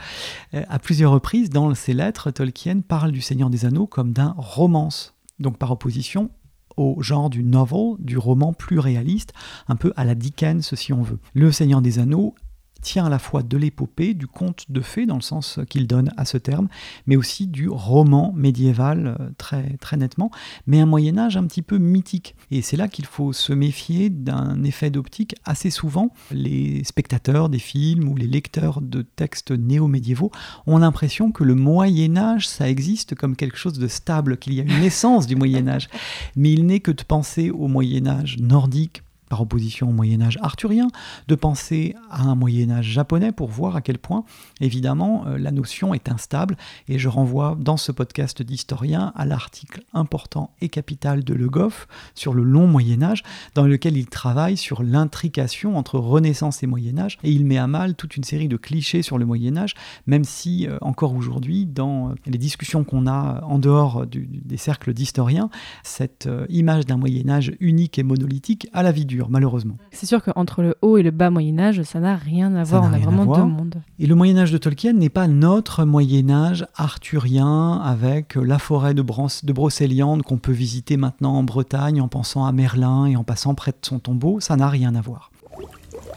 Euh, 0.53 0.63
à 0.67 0.79
plusieurs 0.79 1.11
reprises, 1.11 1.49
dans 1.49 1.73
ces 1.75 1.93
lettres, 1.93 2.31
Tolkien 2.31 2.81
parle 2.81 3.11
du 3.11 3.21
Seigneur 3.21 3.49
des 3.49 3.65
Anneaux 3.65 3.87
comme 3.87 4.11
d'un 4.13 4.35
romance, 4.37 5.15
donc 5.39 5.57
par 5.57 5.71
opposition 5.71 6.29
au 6.77 7.01
genre 7.01 7.29
du 7.29 7.43
novel, 7.43 7.95
du 7.99 8.17
roman 8.17 8.53
plus 8.53 8.79
réaliste, 8.79 9.33
un 9.67 9.75
peu 9.75 9.93
à 9.95 10.05
la 10.05 10.15
Dickens 10.15 10.73
si 10.75 10.93
on 10.93 11.01
veut. 11.01 11.19
Le 11.33 11.51
Seigneur 11.51 11.81
des 11.81 11.99
Anneaux 11.99 12.35
tient 12.81 13.05
à 13.05 13.09
la 13.09 13.19
fois 13.19 13.43
de 13.43 13.57
l'épopée, 13.57 14.13
du 14.13 14.27
conte 14.27 14.65
de 14.69 14.81
fées, 14.81 15.05
dans 15.05 15.15
le 15.15 15.21
sens 15.21 15.59
qu'il 15.69 15.87
donne 15.87 16.11
à 16.17 16.25
ce 16.25 16.37
terme, 16.37 16.67
mais 17.05 17.15
aussi 17.15 17.47
du 17.47 17.69
roman 17.69 18.33
médiéval 18.35 19.15
euh, 19.19 19.29
très, 19.37 19.77
très 19.77 19.97
nettement, 19.97 20.31
mais 20.67 20.79
un 20.79 20.85
Moyen 20.85 21.17
Âge 21.17 21.37
un 21.37 21.45
petit 21.45 21.61
peu 21.61 21.77
mythique. 21.77 22.35
Et 22.49 22.61
c'est 22.61 22.77
là 22.77 22.87
qu'il 22.87 23.05
faut 23.05 23.33
se 23.33 23.53
méfier 23.53 24.09
d'un 24.09 24.63
effet 24.63 24.89
d'optique. 24.89 25.35
Assez 25.45 25.69
souvent, 25.69 26.13
les 26.31 26.83
spectateurs 26.83 27.49
des 27.49 27.59
films 27.59 28.09
ou 28.09 28.15
les 28.15 28.27
lecteurs 28.27 28.81
de 28.81 29.01
textes 29.01 29.51
néo-médiévaux 29.51 30.31
ont 30.67 30.77
l'impression 30.77 31.31
que 31.31 31.43
le 31.43 31.55
Moyen 31.55 32.17
Âge, 32.17 32.47
ça 32.47 32.69
existe 32.69 33.15
comme 33.15 33.35
quelque 33.35 33.57
chose 33.57 33.79
de 33.79 33.87
stable, 33.87 34.37
qu'il 34.37 34.53
y 34.53 34.59
a 34.59 34.63
une 34.63 34.83
essence 34.83 35.27
du 35.27 35.35
Moyen 35.35 35.67
Âge. 35.67 35.89
Mais 36.35 36.51
il 36.51 36.65
n'est 36.65 36.79
que 36.79 36.91
de 36.91 37.03
penser 37.03 37.51
au 37.51 37.67
Moyen 37.67 38.07
Âge 38.07 38.37
nordique, 38.39 39.03
par 39.31 39.39
opposition 39.39 39.87
au 39.87 39.93
Moyen 39.93 40.21
Âge 40.21 40.37
arthurien, 40.41 40.89
de 41.29 41.35
penser 41.35 41.95
à 42.09 42.23
un 42.23 42.35
Moyen 42.35 42.69
Âge 42.69 42.83
japonais 42.83 43.31
pour 43.31 43.47
voir 43.47 43.77
à 43.77 43.81
quel 43.81 43.97
point, 43.97 44.25
évidemment, 44.59 45.23
euh, 45.25 45.37
la 45.37 45.51
notion 45.51 45.93
est 45.93 46.09
instable. 46.09 46.57
Et 46.89 46.99
je 46.99 47.07
renvoie 47.07 47.55
dans 47.57 47.77
ce 47.77 47.93
podcast 47.93 48.41
d'historien 48.41 49.13
à 49.15 49.25
l'article 49.25 49.83
important 49.93 50.51
et 50.59 50.67
capital 50.67 51.23
de 51.23 51.33
Le 51.33 51.47
Goff 51.47 51.87
sur 52.13 52.33
le 52.33 52.43
long 52.43 52.67
Moyen 52.67 53.01
Âge, 53.01 53.23
dans 53.55 53.63
lequel 53.65 53.95
il 53.95 54.07
travaille 54.07 54.57
sur 54.57 54.83
l'intrication 54.83 55.77
entre 55.77 55.97
Renaissance 55.97 56.61
et 56.61 56.67
Moyen 56.67 56.97
Âge, 56.97 57.17
et 57.23 57.31
il 57.31 57.45
met 57.45 57.57
à 57.57 57.67
mal 57.67 57.95
toute 57.95 58.17
une 58.17 58.25
série 58.25 58.49
de 58.49 58.57
clichés 58.57 59.01
sur 59.01 59.17
le 59.17 59.25
Moyen 59.25 59.55
Âge, 59.55 59.75
même 60.07 60.25
si 60.25 60.67
euh, 60.67 60.77
encore 60.81 61.15
aujourd'hui, 61.15 61.65
dans 61.65 62.09
euh, 62.09 62.15
les 62.25 62.37
discussions 62.37 62.83
qu'on 62.83 63.07
a 63.07 63.41
en 63.45 63.59
dehors 63.59 64.05
des 64.07 64.57
cercles 64.57 64.93
d'historiens, 64.93 65.49
cette 65.83 66.27
image 66.49 66.85
d'un 66.85 66.97
Moyen 66.97 67.29
Âge 67.29 67.53
unique 67.61 67.97
et 67.97 68.03
monolithique 68.03 68.67
a 68.73 68.83
la 68.83 68.91
vie 68.91 69.05
dure 69.05 69.20
malheureusement. 69.29 69.75
C'est 69.91 70.05
sûr 70.05 70.23
qu'entre 70.23 70.61
le 70.61 70.75
haut 70.81 70.97
et 70.97 71.03
le 71.03 71.11
bas 71.11 71.29
Moyen 71.29 71.59
Âge, 71.59 71.81
ça 71.83 71.99
n'a 71.99 72.15
rien 72.15 72.55
à 72.55 72.63
voir. 72.63 72.83
On 72.83 72.93
a 72.93 72.97
vraiment 72.99 73.25
deux 73.25 73.43
mondes. 73.43 73.75
Et 73.99 74.07
le 74.07 74.15
Moyen 74.15 74.37
Âge 74.37 74.51
de 74.51 74.57
Tolkien 74.57 74.93
n'est 74.93 75.09
pas 75.09 75.27
notre 75.27 75.85
Moyen 75.85 76.29
Âge 76.29 76.65
arthurien 76.75 77.81
avec 77.83 78.35
la 78.35 78.59
forêt 78.59 78.93
de, 78.93 79.01
de 79.01 79.53
Brocéliande 79.53 80.23
qu'on 80.23 80.37
peut 80.37 80.51
visiter 80.51 80.97
maintenant 80.97 81.33
en 81.33 81.43
Bretagne 81.43 82.01
en 82.01 82.07
pensant 82.07 82.45
à 82.45 82.51
Merlin 82.51 83.05
et 83.05 83.15
en 83.15 83.23
passant 83.23 83.55
près 83.55 83.71
de 83.71 83.77
son 83.81 83.99
tombeau. 83.99 84.39
Ça 84.39 84.55
n'a 84.55 84.69
rien 84.69 84.95
à 84.95 85.01
voir. 85.01 85.31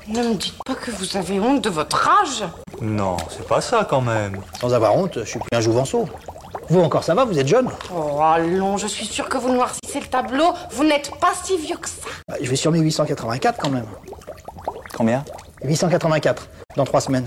Ne 0.08 0.18
me 0.18 0.34
dites 0.34 0.62
pas 0.66 0.74
que 0.74 0.90
vous 0.90 1.16
avez 1.16 1.40
honte 1.40 1.64
de 1.64 1.70
votre 1.70 2.08
âge. 2.22 2.44
Non, 2.82 3.16
c'est 3.30 3.46
pas 3.46 3.62
ça 3.62 3.86
quand 3.88 4.02
même. 4.02 4.36
Sans 4.60 4.74
avoir 4.74 4.96
honte, 4.96 5.20
je 5.20 5.28
suis 5.28 5.38
plus 5.38 5.56
un 5.56 5.60
jouvenceau. 5.60 6.06
Vous 6.68 6.80
encore 6.80 7.04
ça 7.04 7.14
va, 7.14 7.24
vous 7.24 7.38
êtes 7.38 7.48
jeune 7.48 7.68
Oh 7.94 8.20
allons, 8.22 8.76
je 8.78 8.86
suis 8.86 9.04
sûr 9.06 9.28
que 9.28 9.36
vous 9.36 9.52
noircissez 9.52 10.00
le 10.00 10.06
tableau. 10.06 10.52
Vous 10.70 10.84
n'êtes 10.84 11.10
pas 11.20 11.32
si 11.42 11.56
vieux 11.58 11.76
que 11.76 11.88
ça. 11.88 12.08
Bah, 12.28 12.36
je 12.40 12.48
vais 12.48 12.56
sur 12.56 12.72
mes 12.72 12.80
884 12.80 13.58
quand 13.60 13.70
même. 13.70 13.86
Combien? 14.96 15.24
884, 15.62 16.48
dans 16.76 16.84
trois 16.84 17.00
semaines. 17.00 17.26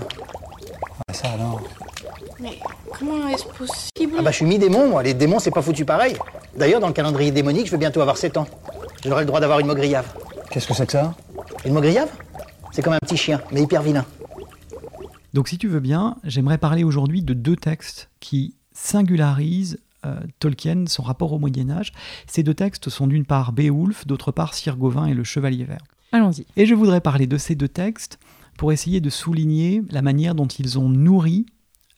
Ah 1.08 1.12
ça 1.12 1.28
alors 1.30 1.60
Mais 2.40 2.58
comment 2.98 3.28
est-ce 3.28 3.44
possible? 3.44 4.14
Ah 4.18 4.22
bah 4.22 4.30
je 4.30 4.36
suis 4.36 4.46
mi-démon, 4.46 4.88
moi. 4.88 5.02
Les 5.02 5.14
démons, 5.14 5.38
c'est 5.38 5.50
pas 5.50 5.62
foutu 5.62 5.84
pareil. 5.84 6.16
D'ailleurs, 6.56 6.80
dans 6.80 6.88
le 6.88 6.92
calendrier 6.92 7.30
démonique, 7.30 7.66
je 7.66 7.70
vais 7.70 7.78
bientôt 7.78 8.00
avoir 8.00 8.16
7 8.16 8.36
ans. 8.38 8.46
J'aurai 9.04 9.22
le 9.22 9.26
droit 9.26 9.40
d'avoir 9.40 9.60
une 9.60 9.66
mogriave. 9.66 10.06
Qu'est-ce 10.50 10.66
que 10.66 10.74
c'est 10.74 10.86
que 10.86 10.92
ça? 10.92 11.14
Une 11.64 11.74
mogriave 11.74 12.08
C'est 12.72 12.82
comme 12.82 12.94
un 12.94 12.98
petit 12.98 13.16
chien, 13.16 13.40
mais 13.52 13.62
hyper 13.62 13.82
vilain. 13.82 14.04
Donc 15.34 15.48
si 15.48 15.58
tu 15.58 15.68
veux 15.68 15.80
bien, 15.80 16.16
j'aimerais 16.24 16.58
parler 16.58 16.84
aujourd'hui 16.84 17.22
de 17.22 17.34
deux 17.34 17.56
textes 17.56 18.08
qui 18.18 18.54
singularise 18.78 19.78
euh, 20.06 20.20
Tolkien, 20.38 20.84
son 20.86 21.02
rapport 21.02 21.32
au 21.32 21.38
Moyen 21.38 21.70
Âge. 21.70 21.92
Ces 22.26 22.42
deux 22.42 22.54
textes 22.54 22.88
sont 22.88 23.06
d'une 23.08 23.24
part 23.24 23.52
Beowulf, 23.52 24.06
d'autre 24.06 24.30
part 24.30 24.54
Sir 24.54 24.76
Gawain 24.76 25.06
et 25.06 25.14
le 25.14 25.24
Chevalier 25.24 25.64
Vert. 25.64 25.82
Allons-y. 26.12 26.46
Et 26.56 26.66
je 26.66 26.74
voudrais 26.74 27.00
parler 27.00 27.26
de 27.26 27.36
ces 27.36 27.54
deux 27.54 27.68
textes 27.68 28.18
pour 28.56 28.72
essayer 28.72 29.00
de 29.00 29.10
souligner 29.10 29.82
la 29.90 30.02
manière 30.02 30.34
dont 30.34 30.46
ils 30.46 30.78
ont 30.78 30.88
nourri 30.88 31.46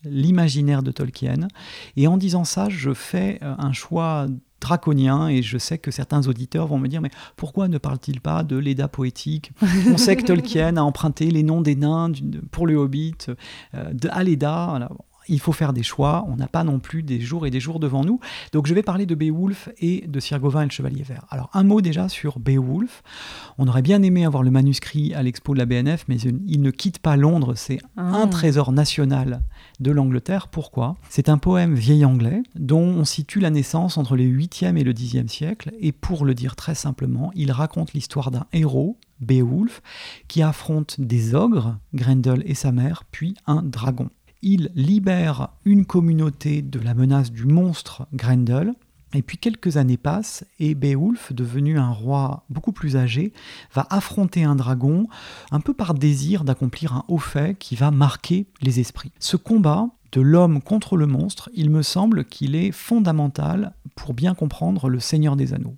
l'imaginaire 0.05 0.83
de 0.83 0.91
Tolkien. 0.91 1.49
Et 1.97 2.07
en 2.07 2.17
disant 2.17 2.45
ça, 2.45 2.71
je 2.71 2.95
fais 2.95 3.39
euh, 3.43 3.55
un 3.59 3.73
choix 3.73 4.27
draconien 4.61 5.29
et 5.29 5.43
je 5.43 5.59
sais 5.59 5.79
que 5.79 5.91
certains 5.91 6.27
auditeurs 6.29 6.67
vont 6.67 6.79
me 6.79 6.89
dire 6.89 7.01
mais 7.01 7.11
pourquoi 7.37 7.69
ne 7.69 7.79
parle-t-il 7.79 8.21
pas 8.21 8.43
de 8.43 8.57
l'Eda 8.57 8.89
poétique? 8.89 9.53
On 9.93 9.97
sait 9.97 10.17
que 10.17 10.23
Tolkien 10.27 10.77
a 10.77 10.83
emprunté 10.83 11.31
les 11.31 11.43
noms 11.43 11.61
des 11.61 11.77
nains 11.77 12.13
pour 12.51 12.67
le 12.67 12.77
Hobbit, 12.77 13.17
euh, 13.75 13.93
de 13.93 14.09
Aleda 14.11 14.89
il 15.29 15.41
faut 15.41 15.53
faire 15.53 15.73
des 15.73 15.83
choix, 15.83 16.25
on 16.29 16.37
n'a 16.37 16.49
pas 16.49 16.65
non 16.65 16.79
plus 16.79 17.03
des 17.03 17.21
jours 17.21 17.47
et 17.47 17.51
des 17.51 17.61
jours 17.61 17.81
devant 17.81 18.05
nous. 18.05 18.21
Donc 18.53 18.67
je 18.67 18.75
vais 18.75 18.83
parler 18.83 19.07
de 19.07 19.15
Beowulf 19.15 19.69
et 19.79 20.05
de 20.07 20.21
Sir 20.21 20.41
Gawain 20.41 20.63
et 20.63 20.65
le 20.65 20.71
Chevalier 20.71 21.03
Vert. 21.03 21.27
Alors 21.31 21.51
un 21.55 21.63
mot 21.63 21.81
déjà 21.81 22.09
sur 22.09 22.39
Beowulf. 22.39 23.03
On 23.59 23.69
aurait 23.69 23.83
bien 23.83 24.03
aimé 24.03 24.25
avoir 24.25 24.43
le 24.43 24.51
manuscrit 24.51 25.15
à 25.15 25.23
l'expo 25.23 25.55
de 25.55 25.59
la 25.59 25.67
BNF, 25.67 26.05
mais 26.09 26.17
il 26.19 26.63
ne 26.63 26.71
quitte 26.71 26.99
pas 26.99 27.17
Londres, 27.17 27.55
c'est 27.55 27.79
un 27.97 28.23
ah. 28.25 28.27
trésor 28.27 28.73
national 28.73 29.43
de 29.81 29.91
l'Angleterre. 29.91 30.49
Pourquoi? 30.49 30.97
C'est 31.09 31.29
un 31.29 31.39
poème 31.39 31.75
vieil 31.75 32.05
anglais 32.05 32.43
dont 32.55 32.81
on 32.81 33.05
situe 33.05 33.41
la 33.41 33.51
naissance 33.51 33.99
entre 33.99 34.17
le 34.17 34.25
8e 34.25 34.77
et 34.77 34.85
le 34.85 34.93
10e 34.93 35.29
siècle, 35.29 35.73
et 35.81 35.93
pour 35.93 36.25
le 36.25 36.35
dire 36.35 36.57
très 36.57 36.75
simplement, 36.75 37.31
il 37.35 37.53
raconte 37.53 37.93
l'histoire 37.93 38.31
d'un 38.31 38.47
héros, 38.53 38.99
Beowulf, 39.21 39.83
qui 40.29 40.43
affronte 40.43 41.01
des 41.01 41.35
ogres, 41.35 41.79
Grendel 41.95 42.43
et 42.47 42.55
sa 42.55 42.73
mère, 42.73 43.05
puis 43.11 43.35
un 43.47 43.63
dragon 43.63 44.09
il 44.43 44.71
libère 44.75 45.51
une 45.65 45.85
communauté 45.85 46.63
de 46.63 46.81
la 46.81 46.95
menace 46.95 47.31
du 47.33 47.45
monstre 47.45 48.07
Grendel. 48.13 48.75
Et 49.13 49.23
puis 49.23 49.39
quelques 49.39 49.77
années 49.77 49.97
passent 49.97 50.45
et 50.61 50.77
Beowulf, 50.77 51.33
devenu 51.33 51.79
un 51.79 51.91
roi 51.91 52.45
beaucoup 52.49 52.71
plus 52.71 52.97
âgé, 52.97 53.33
va 53.75 53.87
affronter 53.91 54.45
un 54.45 54.55
dragon 54.55 55.09
un 55.51 55.61
peu 55.61 55.75
par 55.75 55.95
désir 55.95 56.45
d'accomplir 56.45 56.93
un 56.95 57.05
haut 57.09 57.19
fait 57.19 57.59
qui 57.59 57.75
va 57.75 57.91
marquer 57.91 58.47
les 58.63 58.79
esprits. 58.79 59.11
Ce 59.19 59.37
combat 59.37 59.89
de 60.13 60.21
l'homme 60.21 60.63
contre 60.63 60.97
le 60.97 61.07
monstre, 61.07 61.51
il 61.55 61.71
me 61.71 61.83
semble 61.83 62.25
qu'il 62.25 62.55
est 62.55 62.73
fondamental 62.73 63.75
pour 63.97 64.15
bien 64.15 64.35
comprendre 64.35 64.89
le 64.89 65.01
Seigneur 65.01 65.35
des 65.35 65.55
Anneaux. 65.55 65.77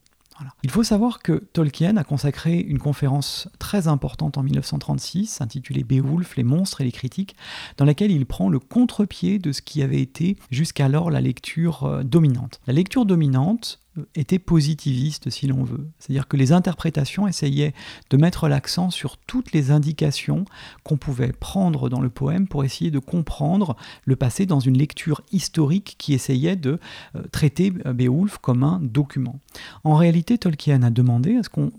Il 0.62 0.70
faut 0.70 0.82
savoir 0.82 1.20
que 1.20 1.32
Tolkien 1.52 1.96
a 1.96 2.04
consacré 2.04 2.58
une 2.58 2.78
conférence 2.78 3.48
très 3.58 3.88
importante 3.88 4.38
en 4.38 4.42
1936, 4.42 5.40
intitulée 5.40 5.84
Beowulf, 5.84 6.36
les 6.36 6.44
monstres 6.44 6.80
et 6.80 6.84
les 6.84 6.92
critiques, 6.92 7.36
dans 7.76 7.84
laquelle 7.84 8.10
il 8.10 8.26
prend 8.26 8.48
le 8.48 8.58
contre-pied 8.58 9.38
de 9.38 9.52
ce 9.52 9.62
qui 9.62 9.82
avait 9.82 10.00
été 10.00 10.36
jusqu'alors 10.50 11.10
la 11.10 11.20
lecture 11.20 11.84
euh, 11.84 12.02
dominante. 12.02 12.60
La 12.66 12.72
lecture 12.72 13.06
dominante, 13.06 13.80
était 14.14 14.38
positiviste, 14.38 15.30
si 15.30 15.46
l'on 15.46 15.64
veut. 15.64 15.86
C'est-à-dire 15.98 16.28
que 16.28 16.36
les 16.36 16.52
interprétations 16.52 17.28
essayaient 17.28 17.74
de 18.10 18.16
mettre 18.16 18.48
l'accent 18.48 18.90
sur 18.90 19.18
toutes 19.18 19.52
les 19.52 19.70
indications 19.70 20.44
qu'on 20.82 20.96
pouvait 20.96 21.32
prendre 21.32 21.88
dans 21.88 22.00
le 22.00 22.08
poème 22.08 22.46
pour 22.46 22.64
essayer 22.64 22.90
de 22.90 22.98
comprendre 22.98 23.76
le 24.04 24.16
passé 24.16 24.46
dans 24.46 24.60
une 24.60 24.78
lecture 24.78 25.22
historique 25.30 25.96
qui 25.98 26.14
essayait 26.14 26.56
de 26.56 26.78
euh, 27.16 27.22
traiter 27.32 27.72
euh, 27.86 27.92
Beowulf 27.92 28.38
comme 28.38 28.62
un 28.62 28.80
document. 28.82 29.40
En 29.84 29.94
réalité, 29.94 30.38
Tolkien 30.38 30.82
a 30.82 30.90
demandé 30.90 31.36
à 31.36 31.42
ce 31.42 31.48
qu'on 31.48 31.70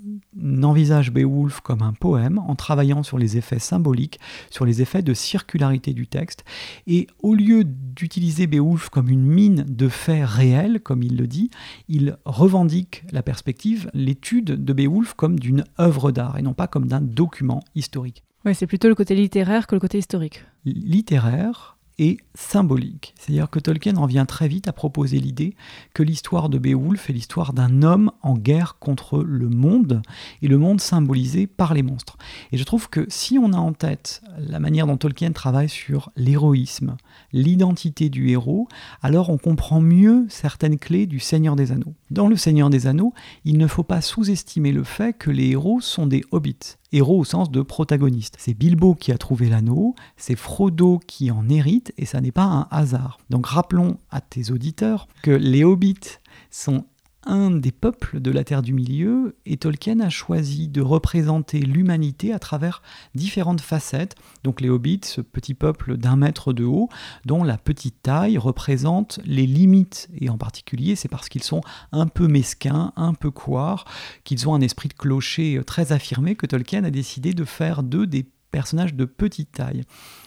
envisage 0.64 1.12
Beowulf 1.12 1.62
comme 1.62 1.82
un 1.82 1.94
poème 1.94 2.40
en 2.40 2.56
travaillant 2.56 3.04
sur 3.04 3.18
les 3.18 3.38
effets 3.38 3.60
symboliques, 3.60 4.20
sur 4.50 4.66
les 4.66 4.82
effets 4.82 5.02
de 5.02 5.14
circularité 5.14 5.94
du 5.94 6.08
texte, 6.08 6.44
et 6.88 7.08
au 7.22 7.34
lieu 7.34 7.64
d'utiliser 7.64 8.48
Beowulf 8.48 8.90
comme 8.90 9.10
une 9.10 9.26
mine 9.26 9.66
de 9.68 9.90
faits 9.90 10.26
réels, 10.26 10.80
comme 10.82 11.04
il 11.04 11.18
le 11.18 11.28
dit, 11.28 11.50
il 11.88 12.03
revendique 12.26 13.04
la 13.12 13.24
perspective, 13.24 13.90
l'étude 13.94 14.64
de 14.64 14.74
Beowulf 14.74 15.14
comme 15.14 15.40
d'une 15.40 15.64
œuvre 15.80 16.12
d'art 16.12 16.38
et 16.38 16.42
non 16.42 16.54
pas 16.54 16.68
comme 16.68 16.88
d'un 16.88 17.02
document 17.02 17.64
historique. 17.76 18.24
Oui, 18.46 18.54
c'est 18.56 18.68
plutôt 18.68 18.90
le 18.90 18.96
côté 18.96 19.16
littéraire 19.16 19.68
que 19.68 19.76
le 19.76 19.80
côté 19.80 19.98
historique. 19.98 20.44
Littéraire, 20.66 21.73
et 22.00 22.18
symbolique. 22.36 23.14
C'est-à-dire 23.18 23.50
que 23.50 23.60
Tolkien 23.60 23.96
en 23.98 24.06
vient 24.06 24.26
très 24.26 24.48
vite 24.48 24.68
à 24.68 24.74
proposer 24.74 25.20
l'idée 25.20 25.56
que 25.94 26.04
l'histoire 26.04 26.50
de 26.50 26.58
Beowulf 26.58 27.10
est 27.10 27.14
l'histoire 27.14 27.54
d'un 27.54 27.84
homme 27.84 28.12
en 28.22 28.36
guerre 28.36 28.78
contre 28.80 29.22
le 29.24 29.50
monde, 29.50 30.02
et 30.42 30.48
le 30.48 30.58
monde 30.58 30.82
symbolisé 30.82 31.48
par 31.48 31.74
les 31.74 31.84
monstres. 31.84 32.18
Et 32.52 32.58
je 32.58 32.64
trouve 32.64 32.90
que 32.90 33.06
si 33.10 33.38
on 33.38 33.54
a 33.54 33.58
en 33.58 33.74
tête 33.74 34.22
la 34.38 34.60
manière 34.60 34.88
dont 34.88 34.98
Tolkien 34.98 35.32
travaille 35.32 35.70
sur 35.70 36.12
l'héroïsme, 36.16 36.98
l'identité 37.32 38.10
du 38.10 38.30
héros, 38.30 38.68
alors 39.02 39.30
on 39.30 39.38
comprend 39.38 39.82
mieux 39.82 40.26
certaines 40.30 40.80
clés 40.80 41.06
du 41.06 41.20
Seigneur 41.20 41.56
des 41.56 41.72
Anneaux. 41.72 41.94
Dans 42.12 42.28
le 42.28 42.36
Seigneur 42.36 42.70
des 42.70 42.88
Anneaux, 42.88 43.14
il 43.46 43.58
ne 43.58 43.68
faut 43.68 43.84
pas 43.84 44.02
sous-estimer 44.02 44.72
le 44.72 44.84
fait 44.84 45.14
que 45.14 45.32
les 45.32 45.50
héros 45.50 45.82
sont 45.82 46.08
des 46.08 46.24
hobbits 46.32 46.78
héros 46.94 47.20
au 47.20 47.24
sens 47.24 47.52
de 47.52 47.62
protagoniste. 47.62 48.36
C'est 48.40 48.54
Bilbo 48.54 48.96
qui 48.96 49.12
a 49.12 49.18
trouvé 49.18 49.50
l'anneau, 49.50 49.96
c'est 50.16 50.36
Frodo 50.36 51.00
qui 51.06 51.32
en 51.32 51.50
hérite, 51.50 51.83
et 51.98 52.06
ça 52.06 52.22
n'est 52.22 52.32
pas 52.32 52.44
un 52.44 52.68
hasard. 52.72 53.20
Donc 53.30 53.48
rappelons 53.48 53.98
à 54.10 54.22
tes 54.22 54.52
auditeurs 54.52 55.08
que 55.22 55.32
les 55.32 55.64
hobbits 55.64 56.20
sont 56.50 56.86
un 57.26 57.52
des 57.52 57.72
peuples 57.72 58.20
de 58.20 58.32
la 58.32 58.44
Terre 58.44 58.62
du 58.62 58.74
Milieu, 58.74 59.38
et 59.46 59.58
Tolkien 59.58 60.00
a 60.00 60.10
choisi 60.10 60.68
de 60.68 60.82
représenter 60.82 61.60
l'humanité 61.60 62.34
à 62.34 62.40
travers 62.40 62.82
différentes 63.16 63.62
facettes. 63.62 64.16
Donc 64.44 64.62
les 64.62 64.70
hobbits, 64.70 65.02
ce 65.04 65.22
petit 65.22 65.54
peuple 65.54 65.98
d'un 65.98 66.16
mètre 66.16 66.54
de 66.54 66.66
haut, 66.66 66.90
dont 67.26 67.44
la 67.44 67.58
petite 67.58 68.02
taille 68.02 68.38
représente 68.38 69.20
les 69.26 69.48
limites, 69.48 70.10
et 70.20 70.30
en 70.30 70.38
particulier 70.38 70.96
c'est 70.96 71.08
parce 71.08 71.30
qu'ils 71.30 71.44
sont 71.44 71.62
un 71.92 72.08
peu 72.08 72.28
mesquins, 72.28 72.92
un 72.96 73.14
peu 73.14 73.32
couards, 73.32 73.86
qu'ils 74.24 74.48
ont 74.50 74.54
un 74.54 74.62
esprit 74.62 74.90
de 74.90 74.94
clocher 74.94 75.62
très 75.66 75.92
affirmé 75.92 76.36
que 76.36 76.46
Tolkien 76.46 76.84
a 76.84 76.92
décidé 76.92 77.34
de 77.34 77.46
faire 77.46 77.84
d'eux 77.84 78.08
des 78.08 78.26
personnages 78.54 78.94
de 78.94 79.04
petite 79.04 79.52
taille. 79.52 79.84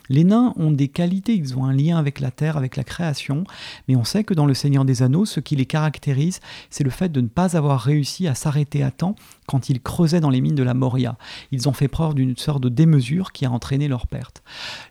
Les 0.08 0.24
nains 0.24 0.52
ont 0.56 0.72
des 0.72 0.88
qualités, 0.88 1.34
ils 1.34 1.56
ont 1.56 1.64
un 1.64 1.72
lien 1.72 1.96
avec 1.96 2.20
la 2.20 2.30
terre, 2.30 2.56
avec 2.56 2.76
la 2.76 2.84
création, 2.84 3.44
mais 3.88 3.96
on 3.96 4.04
sait 4.04 4.24
que 4.24 4.34
dans 4.34 4.46
Le 4.46 4.54
Seigneur 4.54 4.84
des 4.84 5.02
Anneaux, 5.02 5.24
ce 5.24 5.40
qui 5.40 5.56
les 5.56 5.64
caractérise, 5.64 6.40
c'est 6.68 6.84
le 6.84 6.90
fait 6.90 7.10
de 7.10 7.20
ne 7.20 7.28
pas 7.28 7.56
avoir 7.56 7.80
réussi 7.80 8.26
à 8.26 8.34
s'arrêter 8.34 8.82
à 8.82 8.90
temps 8.90 9.14
quand 9.46 9.70
ils 9.70 9.80
creusaient 9.80 10.20
dans 10.20 10.30
les 10.30 10.40
mines 10.40 10.56
de 10.56 10.62
la 10.64 10.74
Moria. 10.74 11.16
Ils 11.52 11.68
ont 11.68 11.72
fait 11.72 11.88
preuve 11.88 12.14
d'une 12.14 12.36
sorte 12.36 12.62
de 12.62 12.68
démesure 12.68 13.30
qui 13.32 13.46
a 13.46 13.50
entraîné 13.50 13.86
leur 13.86 14.08
perte. 14.08 14.42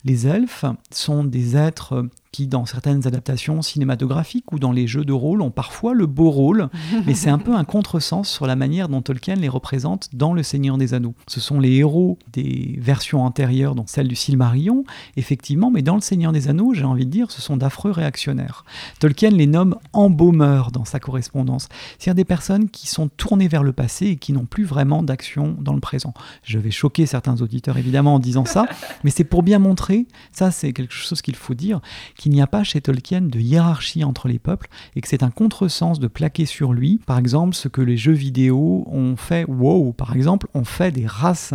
Les 0.05 0.27
elfes 0.27 0.65
sont 0.91 1.25
des 1.25 1.57
êtres 1.57 2.07
qui, 2.35 2.47
dans 2.47 2.65
certaines 2.65 3.07
adaptations 3.07 3.61
cinématographiques 3.61 4.51
ou 4.51 4.59
dans 4.59 4.73
les 4.73 4.87
jeux 4.87 5.05
de 5.05 5.13
rôle, 5.13 5.41
ont 5.41 5.51
parfois 5.51 5.93
le 5.93 6.05
beau 6.05 6.29
rôle, 6.29 6.67
mais 7.05 7.13
c'est 7.13 7.29
un 7.29 7.37
peu 7.37 7.55
un 7.55 7.63
contresens 7.63 8.27
sur 8.27 8.45
la 8.45 8.57
manière 8.57 8.89
dont 8.89 9.01
Tolkien 9.01 9.35
les 9.35 9.47
représente 9.47 10.09
dans 10.11 10.33
Le 10.33 10.43
Seigneur 10.43 10.77
des 10.77 10.93
Anneaux. 10.93 11.13
Ce 11.27 11.39
sont 11.39 11.61
les 11.61 11.71
héros 11.75 12.19
des 12.33 12.75
versions 12.77 13.23
antérieures, 13.23 13.73
donc 13.73 13.87
celle 13.87 14.09
du 14.09 14.17
Silmarillion, 14.17 14.83
effectivement, 15.15 15.71
mais 15.71 15.81
dans 15.81 15.95
Le 15.95 16.01
Seigneur 16.01 16.33
des 16.33 16.49
Anneaux, 16.49 16.73
j'ai 16.73 16.83
envie 16.83 17.05
de 17.05 17.09
dire, 17.09 17.31
ce 17.31 17.41
sont 17.41 17.55
d'affreux 17.55 17.91
réactionnaires. 17.91 18.65
Tolkien 18.99 19.29
les 19.29 19.47
nomme 19.47 19.77
embaumeurs 19.93 20.71
dans 20.71 20.83
sa 20.83 20.99
correspondance, 20.99 21.69
c'est-à-dire 21.97 22.15
des 22.15 22.25
personnes 22.25 22.69
qui 22.69 22.87
sont 22.87 23.07
tournées 23.07 23.47
vers 23.47 23.63
le 23.63 23.71
passé 23.71 24.07
et 24.07 24.15
qui 24.17 24.33
n'ont 24.33 24.45
plus 24.45 24.65
vraiment 24.65 25.03
d'action 25.03 25.55
dans 25.61 25.73
le 25.73 25.79
présent. 25.79 26.13
Je 26.43 26.59
vais 26.59 26.71
choquer 26.71 27.05
certains 27.05 27.41
auditeurs 27.41 27.77
évidemment 27.77 28.15
en 28.15 28.19
disant 28.19 28.43
ça, 28.43 28.65
mais 29.05 29.09
c'est 29.09 29.23
pour 29.23 29.41
bien 29.41 29.59
montrer, 29.59 30.05
ça 30.33 30.51
c'est 30.51 30.73
quelque 30.73 30.93
chose 30.93 31.21
qu'il 31.21 31.37
faut 31.37 31.53
dire, 31.53 31.79
qu'il 32.25 32.33
n'y 32.33 32.41
a 32.41 32.47
pas 32.47 32.63
chez 32.63 32.81
Tolkien 32.81 33.21
de 33.21 33.39
hiérarchie 33.39 34.03
entre 34.03 34.27
les 34.27 34.39
peuples 34.39 34.67
et 34.95 35.01
que 35.01 35.07
c'est 35.07 35.21
un 35.21 35.29
contresens 35.29 35.99
de 35.99 36.07
plaquer 36.07 36.47
sur 36.47 36.73
lui, 36.73 36.99
par 37.05 37.19
exemple, 37.19 37.53
ce 37.53 37.67
que 37.67 37.81
les 37.81 37.97
jeux 37.97 38.13
vidéo 38.13 38.83
ont 38.87 39.15
fait, 39.15 39.45
wow, 39.47 39.93
par 39.93 40.15
exemple, 40.15 40.47
ont 40.55 40.63
fait 40.63 40.91
des 40.91 41.05
races. 41.05 41.53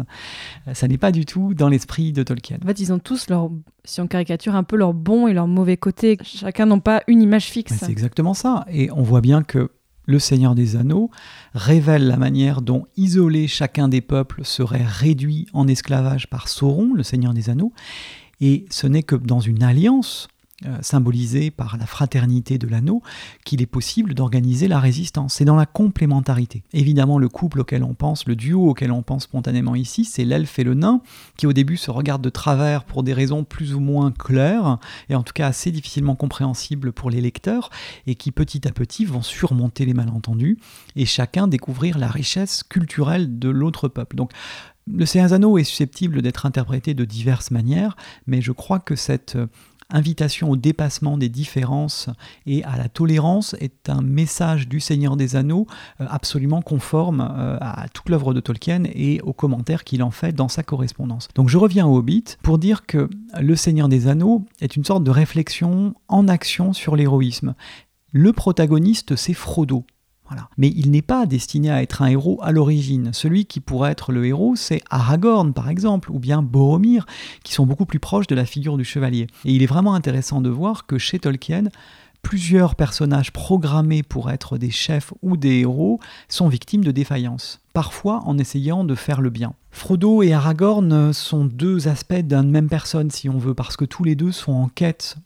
Ça 0.73 0.87
n'est 0.87 0.97
pas 0.97 1.11
du 1.11 1.27
tout 1.27 1.55
dans 1.55 1.69
l'esprit 1.69 2.13
de 2.13 2.23
Tolkien. 2.23 2.59
En 2.63 2.69
fait, 2.69 2.79
ils 2.79 2.93
ont 2.93 3.01
tous 3.01 3.29
leur, 3.29 3.51
si 3.85 4.01
on 4.01 4.07
caricature 4.07 4.55
un 4.55 4.63
peu 4.63 4.77
leur 4.77 4.95
bon 4.95 5.27
et 5.27 5.33
leur 5.33 5.49
mauvais 5.49 5.77
côté, 5.77 6.17
chacun 6.23 6.67
n'a 6.67 6.79
pas 6.79 7.03
une 7.09 7.21
image 7.21 7.47
fixe. 7.47 7.75
C'est 7.77 7.91
exactement 7.91 8.35
ça. 8.35 8.65
Et 8.71 8.93
on 8.93 9.03
voit 9.03 9.23
bien 9.23 9.43
que 9.43 9.73
le 10.07 10.21
Seigneur 10.21 10.55
des 10.55 10.77
Anneaux 10.77 11.11
révèle 11.53 12.07
la 12.07 12.17
manière 12.17 12.63
dont 12.63 12.87
isoler 12.97 13.49
chacun 13.49 13.89
des 13.89 14.03
peuples 14.03 14.45
serait 14.45 14.87
réduit 14.87 15.49
en 15.53 15.67
esclavage 15.67 16.31
par 16.31 16.47
Sauron, 16.47 16.95
le 16.95 17.03
Seigneur 17.03 17.35
des 17.35 17.51
Anneaux, 17.51 17.73
et 18.41 18.67
ce 18.71 18.87
n'est 18.87 19.03
que 19.03 19.17
dans 19.17 19.41
une 19.41 19.65
alliance 19.65 20.29
euh, 20.29 20.40
symbolisé 20.83 21.51
par 21.51 21.77
la 21.77 21.87
fraternité 21.87 22.59
de 22.59 22.67
l'anneau, 22.67 23.03
qu'il 23.45 23.63
est 23.63 23.67
possible 23.67 24.15
d'organiser 24.15 24.69
la 24.69 24.79
résistance. 24.79 25.35
C'est 25.35 25.45
dans 25.45 25.57
la 25.57 25.67
complémentarité. 25.67 26.63
Évidemment, 26.73 27.19
le 27.19 27.29
couple 27.29 27.61
auquel 27.61 27.83
on 27.83 27.95
pense, 27.95 28.27
le 28.27 28.37
duo 28.37 28.69
auquel 28.69 28.93
on 28.93 29.03
pense 29.03 29.25
spontanément 29.25 29.75
ici, 29.75 30.05
c'est 30.05 30.25
l'elfe 30.25 30.59
et 30.59 30.65
le 30.65 30.75
nain, 30.75 31.01
qui 31.37 31.47
au 31.47 31.53
début 31.53 31.77
se 31.77 31.91
regardent 31.91 32.23
de 32.23 32.31
travers 32.31 32.85
pour 32.85 33.03
des 33.03 33.15
raisons 33.15 33.45
plus 33.45 33.75
ou 33.75 33.81
moins 33.81 34.13
claires, 34.13 34.79
et 35.09 35.15
en 35.15 35.23
tout 35.23 35.33
cas 35.33 35.47
assez 35.47 35.71
difficilement 35.71 36.17
compréhensibles 36.17 36.93
pour 36.93 37.11
les 37.11 37.21
lecteurs, 37.21 37.71
et 38.07 38.15
qui 38.15 38.33
petit 38.33 38.67
à 38.69 38.73
petit 38.73 39.05
vont 39.05 39.23
surmonter 39.23 39.85
les 39.85 39.95
malentendus, 39.95 40.59
et 40.97 41.07
chacun 41.07 41.49
découvrir 41.49 41.99
la 41.99 42.09
richesse 42.09 42.63
culturelle 42.63 43.39
de 43.39 43.49
l'autre 43.49 43.89
peuple. 43.89 44.17
Donc, 44.17 44.33
le 44.93 45.07
Céazano 45.07 45.57
est 45.59 45.65
susceptible 45.65 46.21
d'être 46.21 46.47
interprété 46.47 46.95
de 46.95 47.05
diverses 47.05 47.51
manières, 47.51 47.97
mais 48.27 48.41
je 48.41 48.51
crois 48.51 48.81
que 48.81 48.97
cette 48.97 49.39
invitation 49.91 50.51
au 50.51 50.57
dépassement 50.57 51.19
des 51.19 51.29
différences 51.29 52.09
et 52.47 52.65
à 52.65 52.77
la 52.77 52.89
tolérance 52.89 53.55
est 53.61 53.89
un 53.89 54.03
message 54.03 54.69
du 54.69 54.81
Seigneur 54.81 55.17
des 55.17 55.37
Anneaux 55.37 55.67
euh, 56.01 56.07
absolument 56.09 56.63
conforme 56.63 57.21
euh, 57.21 57.59
à 57.61 57.89
toute 57.93 58.09
l'œuvre 58.09 58.35
de 58.35 58.41
Tolkien 58.41 58.85
et 58.95 59.21
aux 59.23 59.33
commentaires 59.33 59.85
qu'il 59.85 60.03
en 60.03 60.11
fait 60.11 60.33
dans 60.33 60.49
sa 60.49 60.63
correspondance. 60.63 61.29
Donc 61.35 61.49
je 61.49 61.59
reviens 61.59 61.87
au 61.87 61.97
Hobbit 61.97 62.37
pour 62.43 62.59
dire 62.59 62.87
que 62.87 63.09
le 63.41 63.57
Seigneur 63.57 63.89
des 63.89 64.09
Anneaux 64.09 64.45
est 64.61 64.77
une 64.77 64.85
sorte 64.85 65.05
de 65.05 65.11
réflexion 65.11 65.95
en 66.09 66.29
action 66.29 66.73
sur 66.73 66.97
l'héroïsme. 66.97 67.55
Le 68.13 68.33
protagoniste, 68.33 69.17
c'est 69.17 69.35
Frodo. 69.35 69.85
Mais 70.57 70.73
il 70.75 70.91
n'est 70.91 71.03
pas 71.03 71.27
destiné 71.27 71.71
à 71.71 71.83
être 71.83 72.03
un 72.03 72.07
héros 72.07 72.39
à 72.43 72.53
l'origine. 72.53 73.11
Celui 73.13 73.47
qui 73.47 73.61
pourrait 73.61 73.93
être 73.93 74.13
le 74.13 74.27
héros, 74.27 74.57
c'est 74.57 74.83
Aragorn, 74.91 75.53
par 75.53 75.69
exemple, 75.69 76.11
ou 76.11 76.19
bien 76.19 76.43
Boromir, 76.43 77.07
qui 77.43 77.53
sont 77.53 77.67
beaucoup 77.67 77.87
plus 77.87 78.01
proches 78.01 78.27
de 78.27 78.35
la 78.35 78.45
figure 78.45 78.77
du 78.77 78.85
chevalier. 78.85 79.27
Et 79.45 79.53
il 79.53 79.63
est 79.63 79.67
vraiment 79.67 79.95
intéressant 79.95 80.41
de 80.41 80.51
voir 80.51 80.87
que 80.87 80.99
chez 80.99 81.19
Tolkien, 81.19 81.65
plusieurs 82.23 82.75
personnages 82.75 83.33
programmés 83.33 84.03
pour 84.03 84.31
être 84.31 84.59
des 84.59 84.71
chefs 84.71 85.13
ou 85.23 85.37
des 85.37 85.61
héros 85.61 86.01
sont 86.29 86.49
victimes 86.49 86.85
de 86.85 86.91
défaillances, 86.91 87.61
parfois 87.73 88.21
en 88.27 88.39
essayant 88.39 88.85
de 88.85 88.95
faire 88.95 89.21
le 89.21 89.31
bien. 89.31 89.55
Frodo 89.71 90.23
et 90.23 90.33
Aragorn 90.33 91.13
sont 91.13 91.45
deux 91.45 91.89
aspects 91.89 92.15
d'une 92.15 92.51
même 92.51 92.69
personne, 92.69 93.11
si 93.11 93.29
on 93.29 93.39
veut, 93.39 93.55
parce 93.55 93.77
que 93.77 93.85
tous 93.85 94.05
les 94.05 94.15
deux 94.15 94.33
sont 94.33 94.53
en 94.53 94.69
quête 94.69 95.17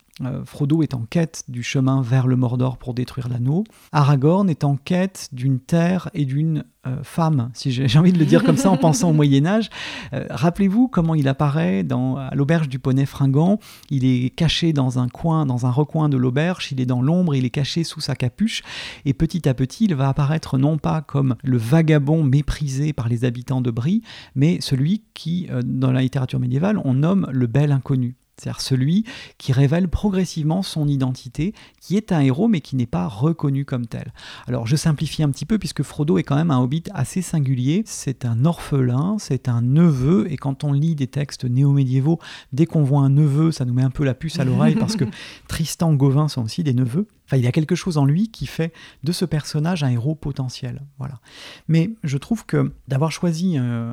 Frodo 0.44 0.82
est 0.82 0.94
en 0.94 1.06
quête 1.10 1.42
du 1.48 1.64
chemin 1.64 2.00
vers 2.00 2.28
le 2.28 2.36
Mordor 2.36 2.78
pour 2.78 2.94
détruire 2.94 3.28
l'anneau. 3.28 3.64
Aragorn 3.90 4.48
est 4.48 4.62
en 4.62 4.76
quête 4.76 5.28
d'une 5.32 5.58
terre 5.58 6.08
et 6.14 6.24
d'une 6.24 6.64
euh, 6.86 7.02
femme, 7.02 7.50
si 7.52 7.72
j'ai 7.72 7.98
envie 7.98 8.12
de 8.12 8.18
le 8.18 8.24
dire 8.24 8.44
comme 8.44 8.56
ça 8.56 8.70
en 8.70 8.76
pensant 8.76 9.10
au 9.10 9.12
Moyen 9.12 9.44
Âge. 9.44 9.70
Euh, 10.12 10.26
rappelez-vous 10.30 10.86
comment 10.86 11.16
il 11.16 11.26
apparaît 11.26 11.82
dans, 11.82 12.16
à 12.16 12.32
l'auberge 12.34 12.68
du 12.68 12.78
poney 12.78 13.06
fringant. 13.06 13.58
Il 13.90 14.04
est 14.04 14.30
caché 14.30 14.72
dans 14.72 15.00
un 15.00 15.08
coin, 15.08 15.46
dans 15.46 15.66
un 15.66 15.70
recoin 15.70 16.08
de 16.08 16.16
l'auberge, 16.16 16.68
il 16.70 16.80
est 16.80 16.86
dans 16.86 17.02
l'ombre, 17.02 17.34
il 17.34 17.44
est 17.44 17.50
caché 17.50 17.82
sous 17.82 18.00
sa 18.00 18.14
capuche, 18.14 18.62
et 19.04 19.14
petit 19.14 19.48
à 19.48 19.54
petit, 19.54 19.86
il 19.86 19.94
va 19.96 20.08
apparaître 20.08 20.58
non 20.58 20.78
pas 20.78 21.00
comme 21.00 21.34
le 21.42 21.56
vagabond 21.56 22.22
méprisé 22.22 22.92
par 22.92 23.08
les 23.08 23.24
habitants 23.24 23.60
de 23.60 23.70
Brie, 23.72 24.02
mais 24.36 24.60
celui 24.60 25.02
qui, 25.14 25.48
dans 25.64 25.90
la 25.90 26.02
littérature 26.02 26.38
médiévale, 26.38 26.80
on 26.84 26.94
nomme 26.94 27.26
le 27.32 27.46
bel 27.46 27.72
inconnu. 27.72 28.14
C'est-à-dire 28.36 28.60
celui 28.60 29.04
qui 29.38 29.52
révèle 29.52 29.88
progressivement 29.88 30.62
son 30.62 30.88
identité, 30.88 31.54
qui 31.80 31.96
est 31.96 32.12
un 32.12 32.20
héros 32.20 32.48
mais 32.48 32.60
qui 32.60 32.76
n'est 32.76 32.86
pas 32.86 33.06
reconnu 33.06 33.64
comme 33.64 33.86
tel. 33.86 34.12
Alors 34.46 34.66
je 34.66 34.76
simplifie 34.76 35.22
un 35.22 35.30
petit 35.30 35.46
peu 35.46 35.58
puisque 35.58 35.82
Frodo 35.82 36.18
est 36.18 36.22
quand 36.22 36.36
même 36.36 36.50
un 36.50 36.58
hobbit 36.58 36.84
assez 36.92 37.22
singulier. 37.22 37.82
C'est 37.86 38.24
un 38.24 38.44
orphelin, 38.44 39.16
c'est 39.18 39.48
un 39.48 39.62
neveu 39.62 40.30
et 40.30 40.36
quand 40.36 40.64
on 40.64 40.72
lit 40.72 40.94
des 40.94 41.06
textes 41.06 41.44
néo-médiévaux, 41.44 42.18
dès 42.52 42.66
qu'on 42.66 42.82
voit 42.82 43.02
un 43.02 43.10
neveu, 43.10 43.52
ça 43.52 43.64
nous 43.64 43.74
met 43.74 43.82
un 43.82 43.90
peu 43.90 44.04
la 44.04 44.14
puce 44.14 44.38
à 44.38 44.44
l'oreille 44.44 44.74
parce 44.74 44.96
que 44.96 45.04
Tristan, 45.48 45.94
Gauvin 45.94 46.28
sont 46.28 46.42
aussi 46.42 46.62
des 46.64 46.74
neveux. 46.74 47.06
Enfin, 47.26 47.36
il 47.36 47.44
y 47.44 47.46
a 47.46 47.52
quelque 47.52 47.74
chose 47.74 47.96
en 47.96 48.04
lui 48.04 48.30
qui 48.30 48.46
fait 48.46 48.72
de 49.02 49.12
ce 49.12 49.24
personnage 49.24 49.82
un 49.82 49.90
héros 49.90 50.14
potentiel. 50.14 50.82
Voilà. 50.98 51.20
Mais 51.68 51.90
je 52.02 52.18
trouve 52.18 52.44
que 52.44 52.72
d'avoir 52.88 53.12
choisi 53.12 53.54
euh, 53.58 53.92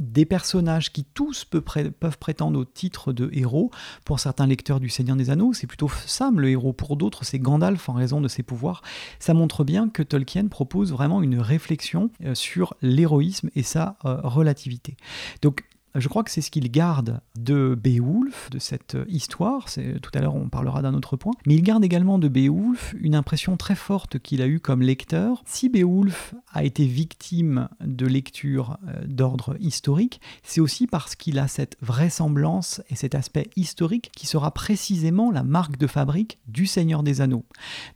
des 0.00 0.24
personnages 0.24 0.92
qui 0.92 1.04
tous 1.04 1.44
peuvent 1.44 2.18
prétendre 2.18 2.58
au 2.58 2.64
titre 2.64 3.12
de 3.12 3.30
héros. 3.32 3.70
Pour 4.04 4.18
certains 4.18 4.46
lecteurs 4.46 4.80
du 4.80 4.88
Seigneur 4.88 5.16
des 5.16 5.30
Anneaux, 5.30 5.52
c'est 5.52 5.66
plutôt 5.66 5.90
Sam 6.06 6.40
le 6.40 6.48
héros. 6.48 6.72
Pour 6.72 6.96
d'autres, 6.96 7.24
c'est 7.24 7.38
Gandalf 7.38 7.88
en 7.88 7.92
raison 7.92 8.20
de 8.20 8.28
ses 8.28 8.42
pouvoirs. 8.42 8.82
Ça 9.18 9.34
montre 9.34 9.62
bien 9.62 9.88
que 9.88 10.02
Tolkien 10.02 10.48
propose 10.48 10.90
vraiment 10.90 11.22
une 11.22 11.38
réflexion 11.38 12.10
euh, 12.24 12.34
sur 12.34 12.74
l'héroïsme 12.80 13.50
et 13.54 13.62
sa 13.62 13.96
euh, 14.04 14.20
relativité. 14.22 14.96
Donc 15.42 15.64
je 15.94 16.08
crois 16.08 16.24
que 16.24 16.30
c'est 16.30 16.40
ce 16.40 16.50
qu'il 16.50 16.70
garde 16.70 17.20
de 17.38 17.78
Beowulf, 17.80 18.50
de 18.50 18.58
cette 18.58 18.96
histoire. 19.08 19.66
Tout 20.02 20.10
à 20.14 20.20
l'heure, 20.20 20.34
on 20.34 20.48
parlera 20.48 20.82
d'un 20.82 20.94
autre 20.94 21.16
point. 21.16 21.32
Mais 21.46 21.54
il 21.54 21.62
garde 21.62 21.84
également 21.84 22.18
de 22.18 22.28
Beowulf 22.28 22.94
une 23.00 23.14
impression 23.14 23.56
très 23.56 23.74
forte 23.74 24.18
qu'il 24.18 24.42
a 24.42 24.46
eue 24.46 24.60
comme 24.60 24.82
lecteur. 24.82 25.42
Si 25.46 25.68
Beowulf 25.68 26.34
a 26.52 26.64
été 26.64 26.84
victime 26.84 27.68
de 27.80 28.06
lectures 28.06 28.78
euh, 28.88 29.04
d'ordre 29.06 29.56
historique, 29.60 30.20
c'est 30.42 30.60
aussi 30.60 30.86
parce 30.86 31.14
qu'il 31.14 31.38
a 31.38 31.48
cette 31.48 31.76
vraisemblance 31.80 32.82
et 32.90 32.96
cet 32.96 33.14
aspect 33.14 33.48
historique 33.56 34.10
qui 34.14 34.26
sera 34.26 34.52
précisément 34.52 35.30
la 35.30 35.42
marque 35.42 35.78
de 35.78 35.86
fabrique 35.86 36.38
du 36.46 36.66
Seigneur 36.66 37.02
des 37.02 37.20
Anneaux. 37.20 37.44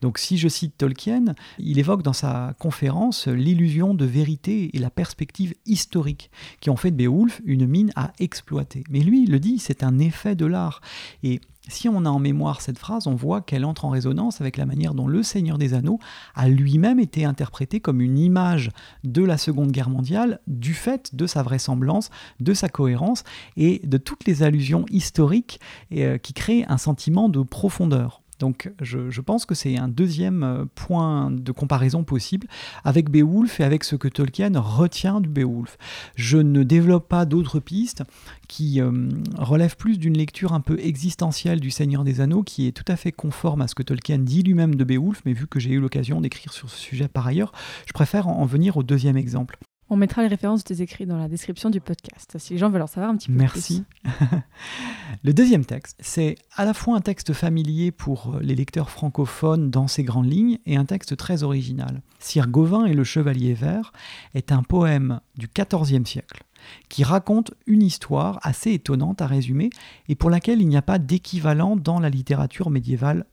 Donc 0.00 0.18
si 0.18 0.38
je 0.38 0.48
cite 0.48 0.76
Tolkien, 0.78 1.35
il 1.59 1.78
évoque 1.78 2.02
dans 2.02 2.12
sa 2.12 2.54
conférence 2.59 3.28
l'illusion 3.28 3.94
de 3.94 4.04
vérité 4.04 4.70
et 4.74 4.78
la 4.78 4.90
perspective 4.90 5.54
historique 5.66 6.30
qui 6.61 6.70
ont 6.70 6.76
fait 6.76 6.90
de 6.90 6.96
Beowulf 6.96 7.40
une 7.44 7.66
mine 7.66 7.84
à 7.97 8.12
exploiter. 8.18 8.85
Mais 8.90 9.01
lui, 9.01 9.25
il 9.25 9.31
le 9.31 9.40
dit, 9.40 9.59
c'est 9.59 9.83
un 9.83 9.99
effet 9.99 10.35
de 10.35 10.47
l'art. 10.47 10.81
Et 11.23 11.40
si 11.68 11.88
on 11.88 12.05
a 12.05 12.11
en 12.11 12.18
mémoire 12.18 12.61
cette 12.61 12.79
phrase, 12.79 13.07
on 13.07 13.14
voit 13.14 13.40
qu'elle 13.40 13.64
entre 13.64 13.85
en 13.85 13.90
résonance 13.90 14.40
avec 14.40 14.57
la 14.57 14.66
manière 14.66 14.94
dont 14.94 15.07
le 15.07 15.23
Seigneur 15.23 15.57
des 15.57 15.73
Anneaux 15.75 15.99
a 16.35 16.49
lui-même 16.49 17.01
été 17.01 17.25
interprété 17.25 17.81
comme 17.81 18.01
une 18.01 18.18
image 18.18 18.70
de 19.03 19.23
la 19.23 19.38
Seconde 19.38 19.73
Guerre 19.73 19.88
mondiale 19.88 20.40
du 20.47 20.75
fait 20.75 21.14
de 21.14 21.27
sa 21.27 21.42
vraisemblance, 21.42 22.11
de 22.40 22.53
sa 22.53 22.68
cohérence 22.68 23.25
et 23.57 23.81
de 23.85 23.97
toutes 23.97 24.27
les 24.27 24.42
allusions 24.42 24.85
historiques 24.90 25.61
euh, 25.92 26.18
qui 26.18 26.35
créent 26.35 26.66
un 26.68 26.79
sentiment 26.79 27.29
de 27.29 27.42
profondeur. 27.42 28.24
Donc 28.38 28.73
je, 28.81 29.20
pense 29.20 29.47
que 29.47 29.55
c'est 29.55 29.79
un 29.79 29.88
deuxième 29.88 30.42
euh, 30.42 30.64
point 30.75 31.31
de 31.31 31.53
comparaison 31.53 32.05
possible 32.05 32.47
avec 32.85 33.11
Beowulf 33.11 33.61
et 33.61 33.64
avec 33.64 33.85
ce 33.85 33.97
que 33.97 34.09
Tolkien 34.09 34.53
retient 34.55 35.20
du 35.20 35.29
Beowulf. 35.29 35.79
Je 36.16 36.38
ne 36.38 36.62
développe 36.62 37.09
pas 37.09 37.25
d'autres 37.25 37.61
pistes 37.61 38.03
qui 38.49 38.81
euh, 38.81 39.09
relèvent 39.38 39.77
plus 39.77 39.99
d'une 39.99 40.16
lecture 40.16 40.53
un 40.53 40.61
peu 40.61 40.79
existentielle 40.81 41.61
du 41.61 41.70
Seigneur 41.70 42.05
des 42.05 42.20
Anneaux 42.20 42.42
qui 42.42 42.66
est 42.66 42.73
tout 42.73 42.90
à 42.90 42.97
fait 42.97 43.12
conforme 43.12 43.62
à 43.62 43.68
ce 43.68 43.75
que 43.75 43.83
Tolkien 43.83 44.18
dit 44.18 44.42
lui-même 44.42 44.75
de 44.75 44.85
Beowulf, 44.85 45.23
mais 45.25 45.33
vu 45.33 45.47
que 45.47 45.61
j'ai 45.61 45.70
eu 45.70 45.81
l'occasion 45.81 46.20
d'écrire 46.20 46.53
sur 46.53 46.68
ce 46.68 46.79
sujet 46.79 47.09
par 47.09 47.27
ailleurs, 47.27 47.53
je 47.87 47.92
préfère 47.92 48.29
en 48.29 48.44
venir 48.44 48.77
au 48.77 48.83
deuxième 48.83 49.16
exemple. 49.16 49.59
On 49.90 49.97
mettra 49.97 50.23
les 50.23 50.29
références 50.29 50.64
de 50.64 50.75
tes 50.75 50.83
écrits 50.83 51.07
dans 51.07 51.18
la 51.18 51.29
description 51.29 51.68
du 51.68 51.81
podcast, 51.81 52.37
si 52.38 52.55
les 52.55 52.59
gens 52.59 52.70
veulent 52.70 52.83
en 52.83 52.87
savoir 52.87 53.12
un 53.12 53.16
petit 53.16 53.29
peu 53.29 53.35
Merci. 53.35 53.85
plus. 54.03 54.11
Merci. 54.20 54.42
le 55.23 55.35
deuxième 55.35 55.64
texte, 55.64 55.99
c'est 56.01 56.37
à 56.57 56.64
la 56.64 56.73
fois 56.73 56.97
un 56.97 57.01
texte 57.01 57.33
familier 57.35 57.90
pour 57.90 58.37
les 58.40 58.55
lecteurs 58.55 58.90
francophones 58.90 59.70
dans 59.70 59.87
ses 59.87 60.03
grandes 60.03 60.31
lignes 60.31 60.59
et 60.64 60.77
un 60.77 60.87
texte 60.87 61.16
très 61.16 61.42
original. 61.42 62.01
Sire 62.18 62.49
Gauvin 62.49 62.87
et 62.87 62.94
le 62.94 63.05
Chevalier 63.05 63.53
Vert 63.53 63.92
est 64.35 64.53
un 64.53 64.62
poème 64.62 65.20
du 65.37 65.49
XIVe 65.49 66.07
siècle 66.07 66.44
qui 66.88 67.05
raconte 67.05 67.53
une 67.66 67.83
histoire 67.83 68.38
assez 68.42 68.73
étonnante 68.73 69.20
à 69.20 69.27
résumer 69.27 69.68
et 70.09 70.14
pour 70.14 70.31
laquelle 70.31 70.62
il 70.62 70.68
n'y 70.68 70.79
a 70.79 70.83
pas 70.83 70.99
d'équivalent 70.99 71.77
dans 71.77 72.01
la 72.01 72.09
littérature 72.09 72.70
médiévale 72.70 73.27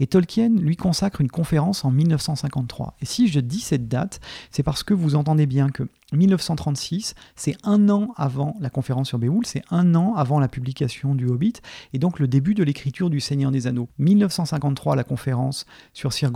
Et 0.00 0.06
Tolkien 0.06 0.50
lui 0.50 0.76
consacre 0.76 1.20
une 1.20 1.30
conférence 1.30 1.84
en 1.84 1.90
1953. 1.90 2.96
Et 3.00 3.06
si 3.06 3.28
je 3.28 3.40
dis 3.40 3.60
cette 3.60 3.88
date, 3.88 4.20
c'est 4.50 4.62
parce 4.62 4.82
que 4.82 4.94
vous 4.94 5.14
entendez 5.14 5.46
bien 5.46 5.70
que 5.70 5.88
1936, 6.12 7.14
c'est 7.36 7.56
un 7.64 7.90
an 7.90 8.12
avant 8.16 8.56
la 8.60 8.70
conférence 8.70 9.08
sur 9.08 9.18
Beowulf, 9.18 9.46
c'est 9.46 9.62
un 9.70 9.94
an 9.94 10.14
avant 10.14 10.40
la 10.40 10.48
publication 10.48 11.14
du 11.14 11.26
Hobbit, 11.26 11.54
et 11.92 11.98
donc 11.98 12.18
le 12.18 12.28
début 12.28 12.54
de 12.54 12.62
l'écriture 12.62 13.10
du 13.10 13.20
Seigneur 13.20 13.50
des 13.50 13.66
Anneaux. 13.66 13.88
1953, 13.98 14.96
la 14.96 15.04
conférence 15.04 15.66
sur 15.92 16.12
Sir 16.12 16.32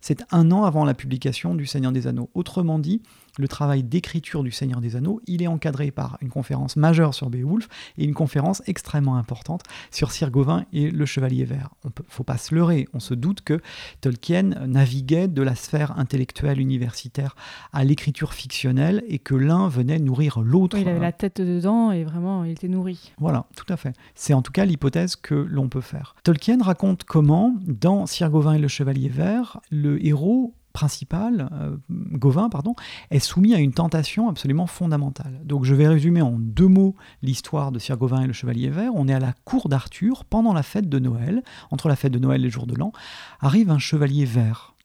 c'est 0.00 0.24
un 0.30 0.50
an 0.50 0.64
avant 0.64 0.84
la 0.84 0.94
publication 0.94 1.54
du 1.54 1.66
Seigneur 1.66 1.92
des 1.92 2.06
Anneaux. 2.06 2.28
Autrement 2.34 2.78
dit, 2.78 3.02
le 3.38 3.48
travail 3.48 3.82
d'écriture 3.82 4.42
du 4.42 4.50
Seigneur 4.50 4.80
des 4.80 4.96
Anneaux, 4.96 5.22
il 5.26 5.42
est 5.42 5.46
encadré 5.46 5.90
par 5.90 6.18
une 6.20 6.28
conférence 6.28 6.76
majeure 6.76 7.14
sur 7.14 7.30
Beowulf 7.30 7.68
et 7.96 8.04
une 8.04 8.12
conférence 8.12 8.62
extrêmement 8.66 9.16
importante 9.16 9.62
sur 9.90 10.10
Sir 10.10 10.30
Gauvin 10.30 10.66
et 10.72 10.90
le 10.90 11.06
Chevalier 11.06 11.44
Vert. 11.44 11.70
On 11.84 11.88
ne 11.88 11.92
faut 12.08 12.24
pas 12.24 12.36
se 12.36 12.54
leurrer, 12.54 12.88
on 12.92 13.00
se 13.00 13.14
doute 13.14 13.40
que 13.42 13.60
Tolkien 14.00 14.50
naviguait 14.66 15.28
de 15.28 15.42
la 15.42 15.54
sphère 15.54 15.98
intellectuelle 15.98 16.60
universitaire 16.60 17.36
à 17.72 17.84
l'écriture 17.84 18.34
fictionnelle 18.34 19.04
et 19.06 19.18
que 19.18 19.36
l'un 19.36 19.68
venait 19.68 20.00
nourrir 20.00 20.40
l'autre. 20.40 20.76
il 20.76 20.88
avait 20.88 20.98
la 20.98 21.12
tête 21.12 21.40
dedans 21.40 21.92
et 21.92 22.04
vraiment 22.04 22.44
il 22.44 22.52
était 22.52 22.68
nourri. 22.68 23.12
Voilà, 23.18 23.46
tout 23.56 23.72
à 23.72 23.76
fait. 23.76 23.92
C'est 24.16 24.34
en 24.34 24.42
tout 24.42 24.52
cas 24.52 24.64
l'hypothèse 24.64 25.14
que 25.14 25.34
l'on 25.34 25.68
peut 25.68 25.80
faire. 25.80 26.16
Tolkien 26.24 26.58
raconte 26.60 27.04
comment, 27.04 27.54
dans 27.66 28.06
Sir 28.06 28.30
Gauvin 28.30 28.54
et 28.54 28.58
le 28.58 28.68
Chevalier 28.68 29.08
Vert, 29.08 29.60
le 29.70 30.04
héros 30.04 30.54
principal, 30.78 31.48
euh, 31.54 31.76
Gauvin, 31.90 32.48
pardon, 32.48 32.76
est 33.10 33.18
soumis 33.18 33.52
à 33.52 33.58
une 33.58 33.72
tentation 33.72 34.28
absolument 34.28 34.68
fondamentale. 34.68 35.40
Donc 35.42 35.64
je 35.64 35.74
vais 35.74 35.88
résumer 35.88 36.22
en 36.22 36.36
deux 36.38 36.68
mots 36.68 36.94
l'histoire 37.20 37.72
de 37.72 37.80
Sir 37.80 37.96
Gauvin 37.96 38.22
et 38.22 38.28
le 38.28 38.32
Chevalier 38.32 38.70
Vert. 38.70 38.92
On 38.94 39.08
est 39.08 39.12
à 39.12 39.18
la 39.18 39.32
cour 39.44 39.68
d'Arthur 39.68 40.24
pendant 40.24 40.52
la 40.52 40.62
fête 40.62 40.88
de 40.88 41.00
Noël. 41.00 41.42
Entre 41.72 41.88
la 41.88 41.96
fête 41.96 42.12
de 42.12 42.20
Noël 42.20 42.42
et 42.42 42.44
le 42.44 42.50
jour 42.50 42.68
de 42.68 42.76
l'an, 42.76 42.92
arrive 43.40 43.72
un 43.72 43.80
chevalier 43.80 44.24
vert, 44.24 44.76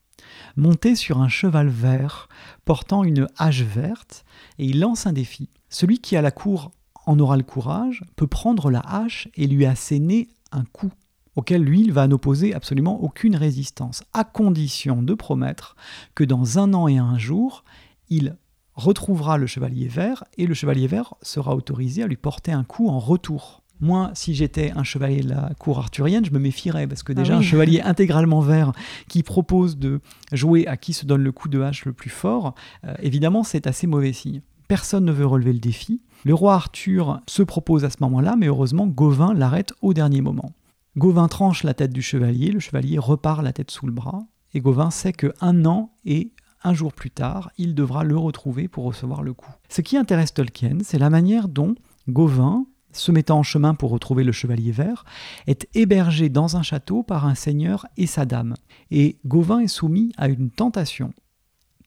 monté 0.56 0.96
sur 0.96 1.22
un 1.22 1.30
cheval 1.30 1.68
vert, 1.68 2.28
portant 2.66 3.04
une 3.04 3.28
hache 3.38 3.62
verte, 3.62 4.26
et 4.58 4.66
il 4.66 4.80
lance 4.80 5.06
un 5.06 5.14
défi. 5.14 5.48
Celui 5.70 6.00
qui 6.00 6.18
à 6.18 6.24
la 6.24 6.32
cour 6.32 6.72
en 7.06 7.20
aura 7.20 7.38
le 7.38 7.44
courage 7.44 8.04
peut 8.16 8.26
prendre 8.26 8.72
la 8.72 8.80
hache 8.80 9.28
et 9.36 9.46
lui 9.46 9.68
asséner 9.68 10.28
un 10.52 10.64
coup 10.64 10.92
auquel 11.36 11.64
lui, 11.64 11.82
il 11.82 11.92
va 11.92 12.08
n'opposer 12.08 12.54
absolument 12.54 13.02
aucune 13.02 13.36
résistance, 13.36 14.04
à 14.14 14.24
condition 14.24 15.02
de 15.02 15.14
promettre 15.14 15.76
que 16.16 16.24
dans 16.24 16.60
un 16.60 16.74
an 16.74 16.88
et 16.88 16.98
un 16.98 17.18
jour, 17.18 17.64
il 18.10 18.36
retrouvera 18.76 19.38
le 19.38 19.48
chevalier 19.48 19.88
vert 19.88 20.24
et 20.38 20.48
le 20.48 20.54
chevalier 20.54 20.88
vert 20.88 21.14
sera 21.22 21.56
autorisé 21.56 22.04
à 22.04 22.08
lui 22.08 22.18
porter 22.18 22.52
un 22.52 22.64
coup 22.64 22.90
en 22.90 23.00
retour. 23.00 23.62
Moi, 23.80 24.12
si 24.14 24.34
j'étais 24.34 24.72
un 24.72 24.84
chevalier 24.84 25.22
de 25.22 25.30
la 25.30 25.52
cour 25.60 25.80
arthurienne, 25.80 26.24
je 26.24 26.32
me 26.32 26.40
méfierais 26.40 26.88
parce 26.88 27.04
que 27.04 27.12
ah 27.12 27.16
déjà 27.16 27.36
un 27.36 27.42
chevalier 27.42 27.82
intégralement 27.84 28.40
vert 28.40 28.72
qui 29.10 29.24
propose 29.24 29.78
de 29.78 30.00
jouer 30.32 30.68
à 30.68 30.78
qui 30.78 30.94
se 30.94 31.06
donne 31.06 31.22
le 31.24 31.32
coup 31.32 31.50
de 31.50 31.60
hache 31.62 31.86
le 31.86 31.94
plus 31.94 32.10
fort, 32.10 32.56
euh, 32.86 32.94
évidemment, 33.02 33.44
c'est 33.44 33.68
assez 33.68 33.88
mauvais 33.88 34.14
signe. 34.14 34.42
Personne 34.68 35.06
ne 35.06 35.12
veut 35.12 35.26
relever 35.26 35.54
le 35.54 35.60
défi. 35.60 36.02
Le 36.24 36.34
roi 36.34 36.54
Arthur 36.54 37.20
se 37.28 37.44
propose 37.44 37.84
à 37.84 37.90
ce 37.90 37.98
moment-là, 38.02 38.36
mais 38.38 38.48
heureusement, 38.48 38.88
Gauvin 38.88 39.34
l'arrête 39.34 39.74
au 39.82 39.94
dernier 39.94 40.22
moment. 40.22 40.54
Gauvin 40.96 41.28
tranche 41.28 41.64
la 41.64 41.74
tête 41.74 41.92
du 41.92 42.04
chevalier, 42.04 42.52
le 42.52 42.60
chevalier 42.60 43.00
repart 43.00 43.42
la 43.42 43.52
tête 43.52 43.72
sous 43.72 43.88
le 43.88 43.92
bras, 43.92 44.28
et 44.54 44.60
Gauvin 44.60 44.92
sait 44.92 45.14
que 45.14 45.34
un 45.42 45.66
an 45.66 45.92
et 46.06 46.32
un 46.64 46.76
jour 46.76 46.94
plus 46.94 47.10
tard, 47.10 47.52
il 47.58 47.74
devra 47.74 48.04
le 48.04 48.16
retrouver 48.16 48.68
pour 48.68 48.84
recevoir 48.86 49.24
le 49.24 49.34
coup. 49.34 49.52
Ce 49.70 49.82
qui 49.82 49.98
intéresse 49.98 50.34
Tolkien, 50.36 50.78
c'est 50.84 51.00
la 51.00 51.10
manière 51.10 51.48
dont 51.48 51.74
Gauvin, 52.08 52.66
se 52.92 53.12
mettant 53.12 53.40
en 53.40 53.44
chemin 53.44 53.74
pour 53.74 53.90
retrouver 53.90 54.24
le 54.24 54.32
chevalier 54.32 54.72
vert, 54.72 55.04
est 55.48 55.68
hébergé 55.74 56.30
dans 56.30 56.58
un 56.58 56.62
château 56.62 57.02
par 57.02 57.26
un 57.26 57.34
seigneur 57.34 57.88
et 57.98 58.06
sa 58.06 58.26
dame. 58.26 58.54
Et 58.92 59.18
Gauvin 59.26 59.62
est 59.62 59.68
soumis 59.68 60.14
à 60.18 60.28
une 60.28 60.52
tentation 60.52 61.12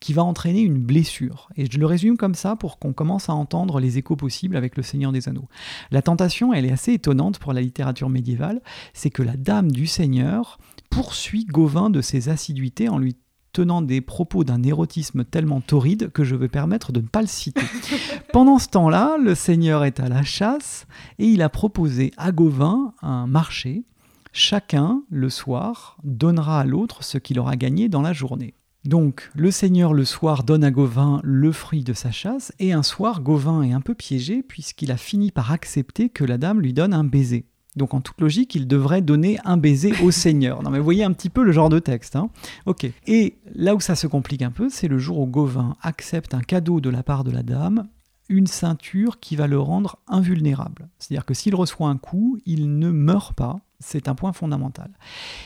qui 0.01 0.13
va 0.13 0.23
entraîner 0.25 0.61
une 0.61 0.79
blessure. 0.79 1.49
Et 1.57 1.71
je 1.71 1.79
le 1.79 1.87
résume 1.87 2.17
comme 2.17 2.35
ça 2.35 2.57
pour 2.57 2.79
qu'on 2.79 2.93
commence 2.93 3.29
à 3.29 3.35
entendre 3.35 3.81
les 3.81 3.99
échos 3.99 4.17
possibles 4.17 4.57
avec 4.57 4.77
le 4.77 4.83
Seigneur 4.83 5.13
des 5.13 5.29
Anneaux. 5.29 5.49
La 5.91 6.03
tentation, 6.03 6.53
elle 6.53 6.67
est 6.67 6.73
assez 6.73 6.93
étonnante 6.93 7.39
pour 7.39 7.53
la 7.53 7.61
littérature 7.61 8.09
médiévale, 8.09 8.61
c'est 8.93 9.11
que 9.11 9.23
la 9.23 9.37
dame 9.37 9.71
du 9.71 9.87
Seigneur 9.87 10.59
poursuit 10.91 11.45
Gauvin 11.45 11.91
de 11.91 12.01
ses 12.01 12.29
assiduités 12.29 12.89
en 12.89 12.99
lui 12.99 13.17
tenant 13.57 13.81
des 13.81 14.03
propos 14.03 14.45
d'un 14.45 14.63
érotisme 14.63 15.25
tellement 15.25 15.63
torride 15.63 16.11
que 16.13 16.25
je 16.25 16.37
veux 16.37 16.49
permettre 16.49 16.93
de 16.93 17.01
ne 17.01 17.07
pas 17.07 17.23
le 17.23 17.27
citer. 17.27 17.63
Pendant 18.35 18.59
ce 18.59 18.69
temps-là, 18.69 19.17
le 19.17 19.35
Seigneur 19.35 19.85
est 19.85 19.99
à 19.99 20.11
la 20.11 20.23
chasse 20.23 20.87
et 21.19 21.27
il 21.27 21.41
a 21.41 21.49
proposé 21.49 22.13
à 22.19 22.33
Gauvin 22.33 22.93
un 23.01 23.27
marché. 23.27 23.85
Chacun, 24.33 25.03
le 25.09 25.31
soir, 25.31 25.97
donnera 26.05 26.61
à 26.61 26.65
l'autre 26.67 27.03
ce 27.03 27.17
qu'il 27.17 27.39
aura 27.39 27.57
gagné 27.57 27.89
dans 27.89 28.03
la 28.03 28.13
journée. 28.13 28.53
Donc 28.87 29.31
le 29.35 29.51
seigneur 29.51 29.93
le 29.93 30.05
soir 30.05 30.45
donne 30.45 30.63
à 30.63 30.71
Gauvin 30.71 31.21
le 31.25 31.51
fruit 31.51 31.83
de 31.83 31.93
sa 31.93 32.13
chasse, 32.13 32.53
et 32.61 32.73
un 32.73 32.85
soir 32.85 33.21
Gauvin 33.21 33.63
est 33.63 33.73
un 33.73 33.81
peu 33.81 33.95
piégé 33.95 34.45
puisqu'il 34.45 34.93
a 34.93 34.97
fini 34.97 35.33
par 35.33 35.51
accepter 35.51 36.09
que 36.09 36.25
la 36.25 36.39
dame 36.39 36.61
lui 36.61 36.73
donne 36.73 36.95
un 36.95 37.03
baiser. 37.03 37.47
Donc 37.75 37.95
en 37.95 38.01
toute 38.01 38.21
logique, 38.21 38.55
il 38.55 38.69
devrait 38.69 39.03
donner 39.03 39.39
un 39.45 39.57
baiser 39.57 39.93
au 40.05 40.11
Seigneur. 40.13 40.63
Non 40.63 40.71
mais 40.71 40.79
vous 40.79 40.85
voyez 40.85 41.03
un 41.03 41.13
petit 41.13 41.31
peu 41.31 41.43
le 41.43 41.51
genre 41.51 41.69
de 41.69 41.81
texte. 41.81 42.15
Hein 42.15 42.31
ok. 42.65 42.87
Et 43.09 43.39
là 43.55 43.75
où 43.75 43.81
ça 43.81 43.97
se 43.97 44.07
complique 44.07 44.43
un 44.43 44.53
peu, 44.53 44.69
c'est 44.71 44.89
le 44.89 44.99
jour 44.99 45.19
où 45.19 45.27
Gauvin 45.27 45.77
accepte 45.83 46.33
un 46.33 46.41
cadeau 46.41 46.81
de 46.81 46.89
la 46.89 47.03
part 47.03 47.25
de 47.25 47.33
la 47.33 47.43
dame, 47.43 47.89
une 48.29 48.47
ceinture 48.47 49.19
qui 49.19 49.35
va 49.35 49.49
le 49.49 49.59
rendre 49.59 49.99
invulnérable. 50.07 50.89
C'est-à-dire 50.99 51.25
que 51.25 51.35
s'il 51.35 51.57
reçoit 51.57 51.89
un 51.89 51.97
coup, 51.97 52.39
il 52.47 52.79
ne 52.79 52.91
meurt 52.91 53.35
pas. 53.35 53.59
C'est 53.81 54.09
un 54.09 54.15
point 54.15 54.33
fondamental. 54.33 54.91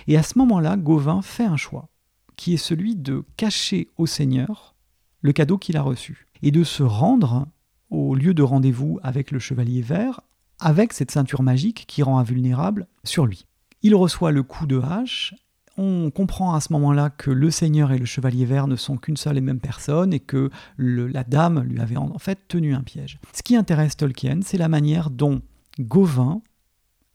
Et 0.09 0.19
à 0.19 0.23
ce 0.23 0.39
moment-là, 0.39 0.77
Gauvin 0.77 1.23
fait 1.23 1.45
un 1.45 1.57
choix, 1.57 1.89
qui 2.41 2.55
est 2.55 2.57
celui 2.57 2.97
de 2.97 3.23
cacher 3.37 3.91
au 3.99 4.07
Seigneur 4.07 4.75
le 5.21 5.33
cadeau 5.33 5.59
qu'il 5.59 5.77
a 5.77 5.83
reçu, 5.83 6.27
et 6.43 6.51
de 6.51 6.65
se 6.65 6.83
rendre 6.83 7.47
au 7.91 8.15
lieu 8.15 8.33
de 8.33 8.43
rendez-vous 8.43 8.99
avec 9.03 9.31
le 9.31 9.39
chevalier 9.39 9.83
vert 9.83 10.23
avec 10.59 10.95
cette 10.95 11.11
ceinture 11.11 11.43
magique 11.43 11.85
qui 11.87 12.03
rend 12.03 12.17
invulnérable 12.17 12.87
sur 13.05 13.27
lui. 13.27 13.45
Il 13.83 13.95
reçoit 13.95 14.33
le 14.33 14.43
coup 14.43 14.67
de 14.67 14.81
hache. 14.81 15.35
On 15.77 16.11
comprend 16.11 16.55
à 16.55 16.61
ce 16.61 16.73
moment-là 16.73 17.11
que 17.11 17.31
le 17.31 17.51
seigneur 17.51 17.93
et 17.93 17.99
le 17.99 18.07
chevalier 18.07 18.47
vert 18.47 18.69
ne 18.69 18.77
sont 18.77 18.97
qu'une 18.97 19.19
seule 19.19 19.37
et 19.37 19.43
même 19.43 19.61
personne 19.61 20.15
et 20.15 20.21
que 20.21 20.49
la 20.79 21.25
dame 21.25 21.61
lui 21.61 21.79
avait 21.79 21.99
en 21.99 22.19
fait 22.19 22.49
tenu 22.49 22.75
un 22.75 22.83
piège. 22.83 23.21
Ce 23.35 23.43
qui 23.43 23.55
intéresse 23.55 23.99
Tolkien, 23.99 24.41
c'est 24.43 24.57
la 24.57 24.69
manière 24.69 25.11
dont 25.11 25.43
Gauvin 25.79 26.41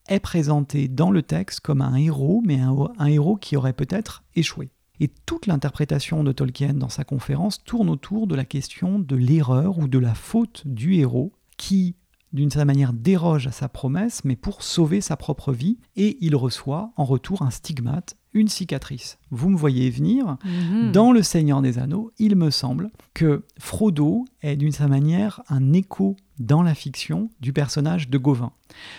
est 0.08 0.20
présenté 0.20 0.88
dans 0.88 1.10
le 1.10 1.24
texte 1.24 1.62
comme 1.62 1.82
un 1.82 1.96
héros, 1.96 2.44
mais 2.46 2.60
un, 2.60 2.76
un 3.00 3.08
héros 3.08 3.38
qui 3.38 3.58
aurait 3.58 3.74
peut-être 3.74 4.24
échoué. 4.36 4.70
Et 5.00 5.10
toute 5.26 5.46
l'interprétation 5.48 6.24
de 6.24 6.32
Tolkien 6.32 6.74
dans 6.74 6.90
sa 6.90 7.04
conférence 7.04 7.64
tourne 7.64 7.90
autour 7.90 8.28
de 8.28 8.36
la 8.36 8.46
question 8.46 9.00
de 9.00 9.16
l'erreur 9.16 9.78
ou 9.80 9.88
de 9.88 10.00
la 10.00 10.14
faute 10.14 10.64
du 10.66 10.96
héros 10.96 11.34
qui 11.58 11.96
d'une 12.34 12.50
certaine 12.52 12.68
manière 12.68 12.92
déroge 12.92 13.48
à 13.48 13.52
sa 13.52 13.70
promesse, 13.70 14.26
mais 14.26 14.36
pour 14.36 14.62
sauver 14.62 15.00
sa 15.00 15.16
propre 15.16 15.54
vie, 15.54 15.78
et 15.96 16.18
il 16.20 16.36
reçoit 16.36 16.92
en 16.98 17.06
retour 17.06 17.44
un 17.44 17.50
stigmate, 17.50 18.18
une 18.34 18.50
cicatrice. 18.50 19.18
Vous 19.32 19.50
me 19.50 19.56
voyez 19.56 19.90
venir, 19.90 20.36
Mhm. 20.44 20.92
dans 20.92 21.14
Le 21.14 21.24
Seigneur 21.24 21.62
des 21.62 21.80
Anneaux, 21.80 22.12
il 22.20 22.36
me 22.36 22.50
semble 22.50 22.92
que 23.14 23.46
Frodo 23.58 24.26
est 24.42 24.58
d'une 24.58 24.74
certaine 24.74 24.90
manière 24.90 25.44
un 25.48 25.72
écho 25.72 26.18
dans 26.40 26.64
la 26.64 26.76
fiction 26.76 27.30
du 27.40 27.54
personnage 27.54 28.10
de 28.10 28.18
Gauvin. 28.18 28.52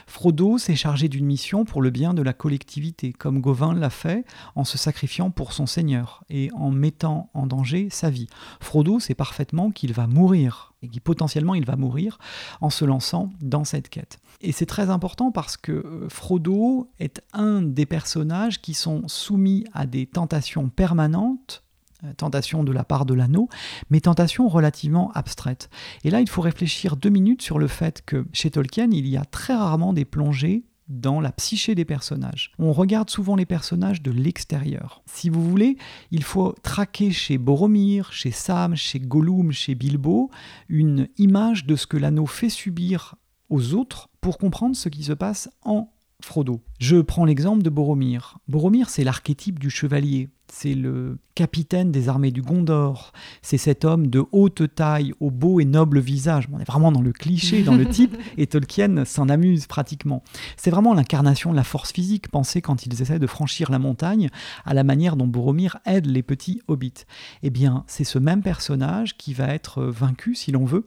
Frodo 0.06 0.58
s'est 0.58 0.76
chargé 0.76 1.08
d'une 1.08 1.26
mission 1.26 1.64
pour 1.64 1.82
le 1.82 1.90
bien 1.90 2.14
de 2.14 2.22
la 2.22 2.32
collectivité, 2.32 3.12
comme 3.12 3.40
Gauvin 3.40 3.74
l'a 3.74 3.90
fait 3.90 4.24
en 4.54 4.64
se 4.64 4.78
sacrifiant 4.78 5.30
pour 5.30 5.52
son 5.52 5.66
Seigneur 5.66 6.24
et 6.30 6.50
en 6.54 6.70
mettant 6.70 7.30
en 7.34 7.46
danger 7.46 7.88
sa 7.90 8.10
vie. 8.10 8.28
Frodo 8.60 9.00
sait 9.00 9.14
parfaitement 9.14 9.70
qu'il 9.70 9.92
va 9.92 10.06
mourir 10.06 10.74
et 10.82 10.88
qu'il 10.88 11.00
potentiellement 11.00 11.54
il 11.54 11.64
va 11.64 11.76
mourir 11.76 12.18
en 12.60 12.70
se 12.70 12.84
lançant 12.84 13.30
dans 13.40 13.64
cette 13.64 13.88
quête. 13.88 14.18
Et 14.40 14.52
c'est 14.52 14.66
très 14.66 14.90
important 14.90 15.32
parce 15.32 15.56
que 15.56 15.72
euh, 15.72 16.08
Frodo 16.08 16.90
est 16.98 17.22
un 17.32 17.62
des 17.62 17.86
personnages 17.86 18.60
qui 18.60 18.74
sont 18.74 19.08
soumis 19.08 19.64
à 19.72 19.86
des 19.86 20.06
tentations 20.06 20.68
permanentes 20.68 21.62
euh, 22.04 22.12
tentations 22.14 22.64
de 22.64 22.72
la 22.72 22.84
part 22.84 23.06
de 23.06 23.14
l'anneau, 23.14 23.48
mais 23.90 24.00
tentations 24.00 24.48
relativement 24.48 25.10
abstraites. 25.12 25.70
Et 26.04 26.10
là, 26.10 26.20
il 26.20 26.28
faut 26.28 26.42
réfléchir 26.42 26.96
deux 26.96 27.10
minutes 27.10 27.42
sur 27.42 27.58
le 27.58 27.68
fait 27.68 28.02
que 28.04 28.26
chez 28.32 28.50
Tolkien, 28.50 28.88
il 28.90 29.06
y 29.06 29.16
a 29.16 29.24
très 29.24 29.54
rarement 29.54 29.92
des 29.92 30.04
plongées 30.04 30.64
dans 30.88 31.20
la 31.20 31.32
psyché 31.32 31.74
des 31.74 31.84
personnages. 31.84 32.52
On 32.58 32.72
regarde 32.72 33.10
souvent 33.10 33.34
les 33.34 33.46
personnages 33.46 34.02
de 34.02 34.10
l'extérieur. 34.10 35.02
Si 35.06 35.28
vous 35.30 35.48
voulez, 35.48 35.76
il 36.10 36.22
faut 36.22 36.54
traquer 36.62 37.10
chez 37.10 37.38
Boromir, 37.38 38.12
chez 38.12 38.30
Sam, 38.30 38.76
chez 38.76 39.00
Gollum, 39.00 39.52
chez 39.52 39.74
Bilbo, 39.74 40.30
une 40.68 41.08
image 41.18 41.66
de 41.66 41.76
ce 41.76 41.86
que 41.86 41.96
l'anneau 41.96 42.26
fait 42.26 42.50
subir 42.50 43.16
aux 43.48 43.74
autres 43.74 44.08
pour 44.20 44.38
comprendre 44.38 44.76
ce 44.76 44.88
qui 44.88 45.04
se 45.04 45.12
passe 45.12 45.48
en 45.62 45.88
Frodo. 46.22 46.60
Je 46.80 46.96
prends 46.96 47.24
l'exemple 47.24 47.62
de 47.62 47.70
Boromir. 47.70 48.38
Boromir, 48.48 48.88
c'est 48.88 49.04
l'archétype 49.04 49.58
du 49.58 49.70
chevalier. 49.70 50.28
C'est 50.50 50.74
le 50.74 51.18
capitaine 51.34 51.92
des 51.92 52.08
armées 52.08 52.30
du 52.30 52.40
Gondor. 52.40 53.12
C'est 53.42 53.58
cet 53.58 53.84
homme 53.84 54.06
de 54.06 54.24
haute 54.32 54.74
taille, 54.74 55.12
au 55.20 55.30
beau 55.30 55.60
et 55.60 55.64
noble 55.64 55.98
visage. 55.98 56.48
On 56.52 56.58
est 56.58 56.64
vraiment 56.64 56.90
dans 56.90 57.02
le 57.02 57.12
cliché, 57.12 57.62
dans 57.62 57.74
le 57.74 57.86
type, 57.90 58.16
et 58.38 58.46
Tolkien 58.46 59.04
s'en 59.04 59.28
amuse 59.28 59.66
pratiquement. 59.66 60.22
C'est 60.56 60.70
vraiment 60.70 60.94
l'incarnation 60.94 61.50
de 61.50 61.56
la 61.56 61.64
force 61.64 61.92
physique, 61.92 62.28
pensée 62.28 62.62
quand 62.62 62.86
ils 62.86 63.02
essaient 63.02 63.18
de 63.18 63.26
franchir 63.26 63.70
la 63.70 63.78
montagne, 63.78 64.30
à 64.64 64.72
la 64.72 64.84
manière 64.84 65.16
dont 65.16 65.26
Boromir 65.26 65.78
aide 65.84 66.06
les 66.06 66.22
petits 66.22 66.62
hobbits. 66.68 67.04
Eh 67.42 67.50
bien, 67.50 67.84
c'est 67.86 68.04
ce 68.04 68.18
même 68.18 68.42
personnage 68.42 69.16
qui 69.16 69.34
va 69.34 69.48
être 69.48 69.82
vaincu, 69.82 70.34
si 70.34 70.52
l'on 70.52 70.64
veut, 70.64 70.86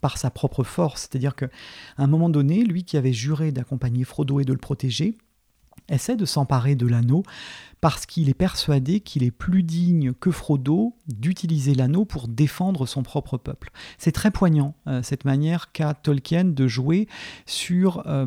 par 0.00 0.18
sa 0.18 0.30
propre 0.30 0.64
force. 0.64 1.02
C'est-à-dire 1.02 1.34
qu'à 1.34 1.48
un 1.98 2.06
moment 2.06 2.28
donné, 2.28 2.64
lui 2.64 2.84
qui 2.84 2.96
avait 2.96 3.12
juré 3.12 3.52
d'accompagner 3.52 4.04
Frodo 4.04 4.40
et 4.40 4.44
de 4.44 4.52
le 4.52 4.58
protéger, 4.58 5.16
essaie 5.88 6.16
de 6.16 6.24
s'emparer 6.24 6.74
de 6.74 6.86
l'anneau 6.86 7.22
parce 7.80 8.06
qu'il 8.06 8.28
est 8.28 8.34
persuadé 8.34 9.00
qu'il 9.00 9.22
est 9.22 9.30
plus 9.30 9.62
digne 9.62 10.12
que 10.12 10.30
Frodo 10.30 10.94
d'utiliser 11.08 11.74
l'anneau 11.74 12.04
pour 12.04 12.28
défendre 12.28 12.86
son 12.86 13.02
propre 13.02 13.38
peuple. 13.38 13.70
C'est 13.98 14.12
très 14.12 14.30
poignant, 14.30 14.74
euh, 14.86 15.02
cette 15.02 15.24
manière 15.24 15.72
qu'a 15.72 15.94
Tolkien 15.94 16.44
de 16.44 16.68
jouer 16.68 17.08
sur 17.46 18.06
euh, 18.06 18.26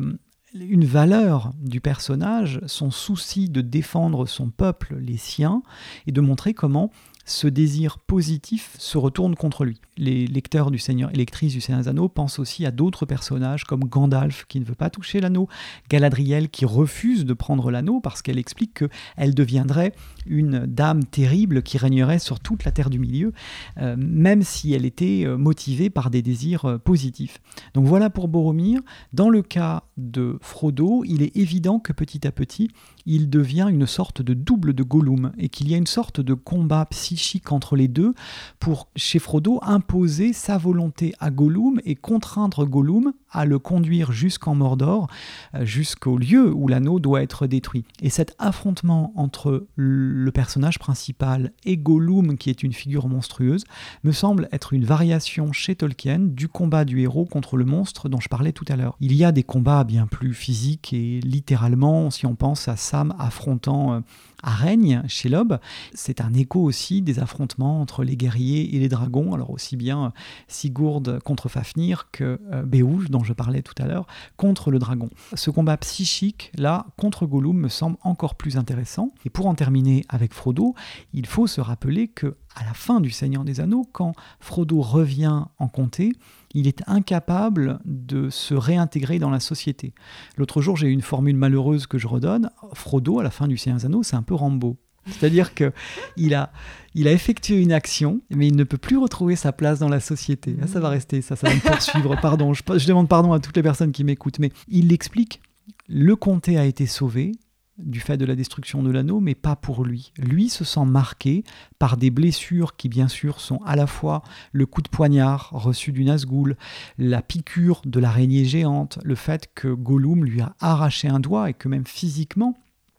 une 0.54 0.84
valeur 0.84 1.52
du 1.60 1.80
personnage, 1.80 2.60
son 2.66 2.90
souci 2.90 3.48
de 3.48 3.60
défendre 3.60 4.26
son 4.26 4.50
peuple, 4.50 4.96
les 4.98 5.16
siens, 5.16 5.62
et 6.06 6.12
de 6.12 6.20
montrer 6.20 6.54
comment 6.54 6.90
ce 7.24 7.46
désir 7.46 7.98
positif 7.98 8.76
se 8.78 8.98
retourne 8.98 9.34
contre 9.34 9.64
lui. 9.64 9.80
Les 9.96 10.26
lecteurs 10.26 10.70
du 10.70 10.78
Seigneur 10.78 11.10
et 11.12 11.16
lectrices 11.16 11.52
du 11.52 11.60
Seigneur 11.60 11.82
des 11.82 11.88
Anneaux 11.88 12.08
pensent 12.08 12.38
aussi 12.38 12.66
à 12.66 12.70
d'autres 12.70 13.06
personnages 13.06 13.64
comme 13.64 13.84
Gandalf 13.84 14.44
qui 14.48 14.60
ne 14.60 14.64
veut 14.64 14.74
pas 14.74 14.90
toucher 14.90 15.20
l'anneau, 15.20 15.48
Galadriel 15.88 16.48
qui 16.48 16.64
refuse 16.64 17.24
de 17.24 17.32
prendre 17.34 17.70
l'anneau 17.70 18.00
parce 18.00 18.22
qu'elle 18.22 18.38
explique 18.38 18.74
qu'elle 18.74 19.34
deviendrait 19.34 19.92
une 20.26 20.66
dame 20.66 21.04
terrible 21.04 21.62
qui 21.62 21.78
régnerait 21.78 22.18
sur 22.18 22.40
toute 22.40 22.64
la 22.64 22.72
terre 22.72 22.90
du 22.90 22.98
milieu, 22.98 23.32
euh, 23.78 23.94
même 23.98 24.42
si 24.42 24.72
elle 24.72 24.84
était 24.84 25.24
euh, 25.24 25.36
motivée 25.36 25.90
par 25.90 26.10
des 26.10 26.22
désirs 26.22 26.64
euh, 26.64 26.78
positifs. 26.78 27.40
Donc 27.74 27.86
voilà 27.86 28.10
pour 28.10 28.28
Boromir. 28.28 28.80
Dans 29.12 29.28
le 29.28 29.42
cas 29.42 29.84
de 29.96 30.38
Frodo, 30.40 31.04
il 31.04 31.22
est 31.22 31.36
évident 31.36 31.78
que 31.78 31.92
petit 31.92 32.26
à 32.26 32.32
petit, 32.32 32.70
il 33.06 33.28
devient 33.30 33.66
une 33.70 33.86
sorte 33.86 34.22
de 34.22 34.34
double 34.34 34.72
de 34.72 34.82
Gollum 34.82 35.32
et 35.38 35.48
qu'il 35.48 35.70
y 35.70 35.74
a 35.74 35.76
une 35.76 35.86
sorte 35.86 36.20
de 36.20 36.34
combat 36.34 36.86
psychique 36.86 37.52
entre 37.52 37.76
les 37.76 37.88
deux 37.88 38.14
pour, 38.58 38.88
chez 38.96 39.18
Frodo, 39.18 39.58
imposer 39.84 40.32
sa 40.32 40.56
volonté 40.56 41.14
à 41.20 41.30
Gollum 41.30 41.78
et 41.84 41.94
contraindre 41.94 42.64
Gollum 42.64 43.12
à 43.34 43.44
le 43.44 43.58
conduire 43.58 44.12
jusqu'en 44.12 44.54
Mordor, 44.54 45.08
euh, 45.54 45.66
jusqu'au 45.66 46.16
lieu 46.16 46.52
où 46.52 46.68
l'anneau 46.68 47.00
doit 47.00 47.22
être 47.22 47.46
détruit. 47.46 47.84
Et 48.00 48.08
cet 48.08 48.34
affrontement 48.38 49.12
entre 49.16 49.66
le 49.76 50.30
personnage 50.30 50.78
principal 50.78 51.52
et 51.64 51.76
Gollum, 51.76 52.38
qui 52.38 52.48
est 52.48 52.62
une 52.62 52.72
figure 52.72 53.08
monstrueuse, 53.08 53.64
me 54.04 54.12
semble 54.12 54.48
être 54.52 54.72
une 54.72 54.84
variation 54.84 55.52
chez 55.52 55.74
Tolkien 55.74 56.20
du 56.20 56.48
combat 56.48 56.84
du 56.84 57.00
héros 57.00 57.26
contre 57.26 57.56
le 57.56 57.64
monstre 57.64 58.08
dont 58.08 58.20
je 58.20 58.28
parlais 58.28 58.52
tout 58.52 58.64
à 58.68 58.76
l'heure. 58.76 58.96
Il 59.00 59.14
y 59.14 59.24
a 59.24 59.32
des 59.32 59.42
combats 59.42 59.84
bien 59.84 60.06
plus 60.06 60.32
physiques 60.32 60.92
et 60.92 61.20
littéralement, 61.20 62.10
si 62.10 62.26
on 62.26 62.36
pense 62.36 62.68
à 62.68 62.76
Sam 62.76 63.14
affrontant 63.18 63.94
euh, 63.94 64.00
Araigne 64.42 65.02
chez 65.08 65.28
Lob, 65.28 65.58
c'est 65.94 66.20
un 66.20 66.34
écho 66.34 66.60
aussi 66.62 67.02
des 67.02 67.18
affrontements 67.18 67.80
entre 67.80 68.04
les 68.04 68.16
guerriers 68.16 68.76
et 68.76 68.78
les 68.78 68.88
dragons, 68.88 69.32
alors 69.32 69.50
aussi 69.50 69.76
bien 69.76 70.04
euh, 70.04 70.08
Sigurd 70.46 71.20
contre 71.24 71.48
Fafnir 71.48 72.08
que 72.12 72.38
Beowulf, 72.64 73.10
je 73.24 73.32
parlais 73.32 73.62
tout 73.62 73.74
à 73.82 73.86
l'heure, 73.86 74.06
contre 74.36 74.70
le 74.70 74.78
dragon. 74.78 75.10
Ce 75.34 75.50
combat 75.50 75.76
psychique, 75.76 76.52
là, 76.56 76.86
contre 76.96 77.26
Gollum, 77.26 77.56
me 77.56 77.68
semble 77.68 77.96
encore 78.02 78.34
plus 78.34 78.56
intéressant. 78.56 79.12
Et 79.24 79.30
pour 79.30 79.46
en 79.46 79.54
terminer 79.54 80.04
avec 80.08 80.32
Frodo, 80.32 80.74
il 81.12 81.26
faut 81.26 81.46
se 81.46 81.60
rappeler 81.60 82.08
que 82.08 82.36
à 82.54 82.64
la 82.64 82.74
fin 82.74 83.00
du 83.00 83.10
Seigneur 83.10 83.44
des 83.44 83.60
Anneaux, 83.60 83.88
quand 83.92 84.14
Frodo 84.38 84.80
revient 84.80 85.44
en 85.58 85.68
comté, 85.68 86.12
il 86.54 86.68
est 86.68 86.82
incapable 86.86 87.80
de 87.84 88.30
se 88.30 88.54
réintégrer 88.54 89.18
dans 89.18 89.30
la 89.30 89.40
société. 89.40 89.92
L'autre 90.36 90.60
jour, 90.62 90.76
j'ai 90.76 90.86
eu 90.86 90.92
une 90.92 91.02
formule 91.02 91.36
malheureuse 91.36 91.86
que 91.86 91.98
je 91.98 92.06
redonne. 92.06 92.50
Frodo, 92.74 93.18
à 93.18 93.24
la 93.24 93.30
fin 93.30 93.48
du 93.48 93.56
Seigneur 93.56 93.80
des 93.80 93.86
Anneaux, 93.86 94.04
c'est 94.04 94.16
un 94.16 94.22
peu 94.22 94.34
Rambo. 94.34 94.76
C'est-à-dire 95.06 95.54
que 95.54 95.72
il 96.16 96.34
a, 96.34 96.50
il 96.94 97.08
a 97.08 97.12
effectué 97.12 97.60
une 97.60 97.72
action, 97.72 98.20
mais 98.30 98.46
il 98.46 98.56
ne 98.56 98.64
peut 98.64 98.78
plus 98.78 98.96
retrouver 98.96 99.36
sa 99.36 99.52
place 99.52 99.78
dans 99.78 99.88
la 99.88 100.00
société. 100.00 100.56
Ah, 100.62 100.66
ça 100.66 100.80
va 100.80 100.88
rester, 100.88 101.22
ça, 101.22 101.36
ça 101.36 101.48
va 101.48 101.54
me 101.54 101.60
poursuivre. 101.60 102.16
Pardon, 102.20 102.54
je, 102.54 102.62
je 102.76 102.86
demande 102.86 103.08
pardon 103.08 103.32
à 103.32 103.40
toutes 103.40 103.56
les 103.56 103.62
personnes 103.62 103.92
qui 103.92 104.04
m'écoutent, 104.04 104.38
mais 104.38 104.52
il 104.68 104.88
l'explique. 104.88 105.40
Le 105.88 106.16
comté 106.16 106.56
a 106.56 106.64
été 106.64 106.86
sauvé, 106.86 107.32
du 107.78 108.00
fait 108.00 108.16
de 108.16 108.24
la 108.24 108.36
destruction 108.36 108.82
de 108.82 108.90
l'anneau, 108.90 109.20
mais 109.20 109.34
pas 109.34 109.56
pour 109.56 109.84
lui. 109.84 110.12
Lui 110.18 110.48
se 110.48 110.64
sent 110.64 110.84
marqué 110.84 111.44
par 111.78 111.96
des 111.96 112.10
blessures 112.10 112.76
qui, 112.76 112.88
bien 112.88 113.08
sûr, 113.08 113.40
sont 113.40 113.60
à 113.64 113.76
la 113.76 113.86
fois 113.86 114.22
le 114.52 114.66
coup 114.66 114.82
de 114.82 114.88
poignard 114.88 115.50
reçu 115.52 115.92
du 115.92 116.04
Nazgûl, 116.04 116.56
la 116.98 117.22
piqûre 117.22 117.82
de 117.84 117.98
l'araignée 117.98 118.44
géante, 118.44 118.98
le 119.02 119.14
fait 119.14 119.50
que 119.54 119.68
Gollum 119.68 120.24
lui 120.24 120.40
a 120.40 120.54
arraché 120.60 121.08
un 121.08 121.20
doigt 121.20 121.50
et 121.50 121.54
que 121.54 121.68
même 121.68 121.86
physiquement, 121.86 122.56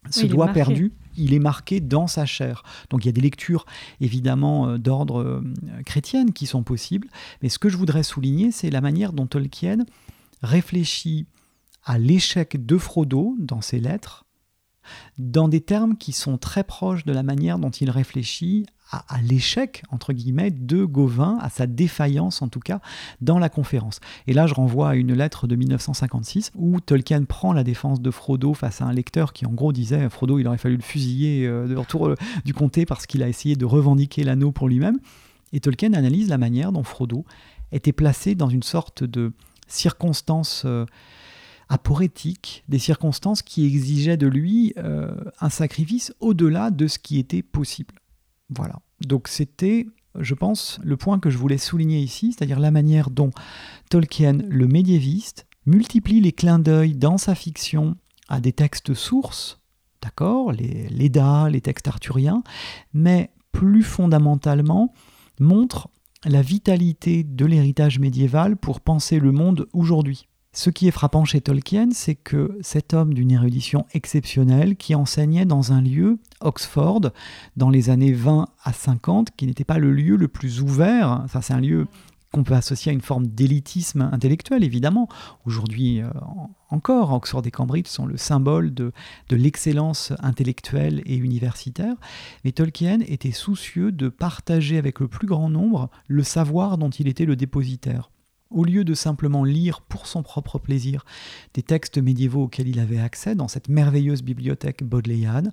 ce 0.10 0.24
Oui, 0.24 0.30
doigt 0.30 0.50
perdu, 0.50 0.92
il 1.18 1.34
est 1.34 1.40
marqué 1.40 1.80
dans 1.80 2.08
sa 2.08 2.26
chair. 2.26 2.64
Donc 2.90 3.04
il 3.04 3.08
y 3.08 3.10
a 3.10 3.14
des 3.14 3.22
lectures 3.22 3.66
évidemment 4.02 4.70
euh, 4.70 4.78
d'ordre 4.78 5.22
euh, 5.22 5.42
chrétienne 5.86 6.34
qui 6.34 6.46
sont 6.46 6.64
possibles, 6.64 7.08
mais 7.42 7.50
ce 7.50 7.60
que 7.60 7.70
je 7.70 7.78
voudrais 7.78 8.04
souligner, 8.04 8.52
c'est 8.52 8.70
la 8.70 8.82
manière 8.82 9.14
dont 9.14 9.28
Tolkien 9.28 9.86
réfléchit 10.42 11.28
à 11.84 11.98
l'échec 11.98 12.66
de 12.66 12.78
Frodo 12.78 13.36
dans 13.40 13.62
ses 13.62 13.80
lettres, 13.80 14.26
dans 15.18 15.48
des 15.48 15.62
termes 15.62 15.98
qui 15.98 16.12
sont 16.12 16.38
très 16.38 16.64
proches 16.64 17.06
de 17.06 17.14
la 17.14 17.24
manière 17.24 17.60
dont 17.60 17.70
il 17.70 17.90
réfléchit 17.90 18.66
à, 18.92 19.22
l'échec, 19.22 19.84
entre 19.90 20.14
guillemets, 20.14 20.52
de 20.52 20.86
Gauvin, 20.86 21.38
à 21.42 21.50
sa 21.50 21.66
défaillance 21.68 22.42
en 22.42 22.50
tout 22.50 22.60
cas, 22.60 22.80
dans 23.20 23.40
la 23.40 23.50
conférence. 23.50 24.00
Et 24.28 24.34
là, 24.34 24.48
je 24.48 24.54
renvoie 24.54 24.90
à 24.90 24.96
une 24.96 25.14
lettre 25.14 25.48
de 25.48 25.56
1956 25.56 26.52
où 26.56 26.80
Tolkien 26.80 27.24
prend 27.24 27.52
la 27.52 27.64
défense 27.64 28.02
de 28.02 28.12
Frodo 28.12 28.54
face 28.54 28.82
à 28.82 28.86
un 28.86 28.94
lecteur 28.94 29.34
qui 29.34 29.46
en 29.46 29.52
gros 29.52 29.74
disait 29.74 30.08
Frodo, 30.10 30.40
il 30.40 30.48
aurait 30.48 30.58
fallu 30.58 30.76
le 30.76 30.84
fusiller 30.84 31.48
euh, 31.48 31.68
de 31.68 31.76
retour 31.76 32.08
euh, 32.08 32.16
du 32.46 32.54
comté 32.54 32.86
parce 32.86 33.06
qu'il 33.06 33.24
a 33.24 33.28
essayé 33.28 33.56
de 33.56 33.66
revendiquer 33.66 34.24
l'anneau 34.24 34.52
pour 34.52 34.68
lui-même. 34.68 35.00
Et 35.52 35.60
Tolkien 35.60 35.94
analyse 35.94 36.30
la 36.30 36.38
manière 36.38 36.72
dont 36.72 36.84
Frodo 36.84 37.26
était 37.72 37.94
placé 37.94 38.36
dans 38.36 38.50
une 38.50 38.64
sorte 38.64 39.04
de 39.04 39.34
circonstance 39.68 40.64
euh, 40.66 40.86
aporétique, 41.70 42.64
des 42.70 42.78
circonstances 42.78 43.42
qui 43.42 43.66
exigeaient 43.66 44.18
de 44.18 44.28
lui 44.28 44.76
un 44.78 45.50
sacrifice 45.50 46.14
au-delà 46.20 46.70
de 46.70 46.86
ce 46.86 47.00
qui 47.00 47.18
était 47.18 47.42
possible. 47.42 47.96
Voilà. 48.50 48.80
Donc 49.02 49.28
c'était, 49.28 49.88
je 50.20 50.34
pense, 50.34 50.80
le 50.84 50.98
point 50.98 51.20
que 51.20 51.30
je 51.30 51.38
voulais 51.38 51.58
souligner 51.58 52.00
ici, 52.00 52.34
c'est-à-dire 52.34 52.60
la 52.60 52.72
manière 52.72 53.10
dont 53.10 53.32
Tolkien, 53.90 54.40
le 54.48 54.68
médiéviste, 54.68 55.46
multiplie 55.66 56.22
les 56.22 56.32
clins 56.32 56.60
d'œil 56.60 56.96
dans 56.96 57.18
sa 57.18 57.36
fiction 57.36 57.96
à 58.30 58.40
des 58.40 58.54
textes 58.54 58.94
sources, 58.94 59.62
d'accord, 60.02 60.52
les 60.52 60.88
l'Eda, 60.90 61.50
les 61.50 61.62
textes 61.62 61.88
arthuriens, 61.88 62.44
mais 62.94 63.32
plus 63.52 63.84
fondamentalement 63.84 64.94
montre 65.40 65.90
la 66.26 66.42
vitalité 66.42 67.24
de 67.24 67.46
l'héritage 67.46 68.00
médiéval 68.00 68.58
pour 68.58 68.82
penser 68.82 69.20
le 69.20 69.32
monde 69.32 69.68
aujourd'hui. 69.74 70.28
Ce 70.58 70.70
qui 70.70 70.88
est 70.88 70.92
frappant 70.92 71.26
chez 71.26 71.42
Tolkien, 71.42 71.90
c'est 71.92 72.16
que 72.16 72.58
cet 72.62 72.94
homme 72.94 73.14
d'une 73.14 73.32
érudition 73.32 73.86
exceptionnelle, 73.94 74.78
qui 74.78 74.96
enseignait 74.96 75.44
dans 75.44 75.74
un 75.74 75.82
lieu, 75.82 76.18
Oxford, 76.40 77.12
dans 77.58 77.70
les 77.70 77.90
années 77.90 78.14
20 78.14 78.48
à 78.64 78.72
50, 78.72 79.32
qui 79.36 79.48
n'était 79.48 79.66
pas 79.66 79.80
le 79.80 79.92
lieu 79.92 80.16
le 80.16 80.30
plus 80.30 80.62
ouvert, 80.62 81.26
ça 81.30 81.42
c'est 81.42 81.54
un 81.54 81.60
lieu 81.60 81.88
qu'on 82.32 82.46
peut 82.46 82.54
associer 82.54 82.90
à 82.90 82.94
une 82.94 83.02
forme 83.02 83.28
d'élitisme 83.28 84.10
intellectuel, 84.14 84.64
évidemment. 84.64 85.10
Aujourd'hui 85.46 86.02
euh, 86.02 86.10
encore, 86.70 87.12
Oxford 87.12 87.46
et 87.46 87.52
Cambridge 87.52 87.88
sont 87.88 88.06
le 88.06 88.16
symbole 88.16 88.74
de 88.74 88.94
l'excellence 89.32 90.14
intellectuelle 90.20 91.02
et 91.06 91.18
universitaire, 91.18 91.96
mais 92.46 92.54
Tolkien 92.54 93.02
était 93.02 93.32
soucieux 93.32 93.92
de 93.92 94.08
partager 94.08 94.78
avec 94.78 95.02
le 95.02 95.10
plus 95.10 95.28
grand 95.28 95.50
nombre 95.50 95.90
le 96.08 96.24
savoir 96.24 96.78
dont 96.78 96.90
il 96.90 97.10
était 97.10 97.26
le 97.26 97.36
dépositaire. 97.36 98.10
Au 98.52 98.64
lieu 98.64 98.84
de 98.84 98.94
simplement 98.94 99.44
lire 99.44 99.82
pour 99.82 100.06
son 100.06 100.22
propre 100.22 100.60
plaisir 100.60 101.04
des 101.56 101.64
textes 101.64 101.98
médiévaux 101.98 102.44
auxquels 102.44 102.68
il 102.68 102.80
avait 102.80 103.00
accès 103.00 103.34
dans 103.34 103.48
cette 103.48 103.70
merveilleuse 103.70 104.22
bibliothèque 104.22 104.84
bodléiane, 104.84 105.52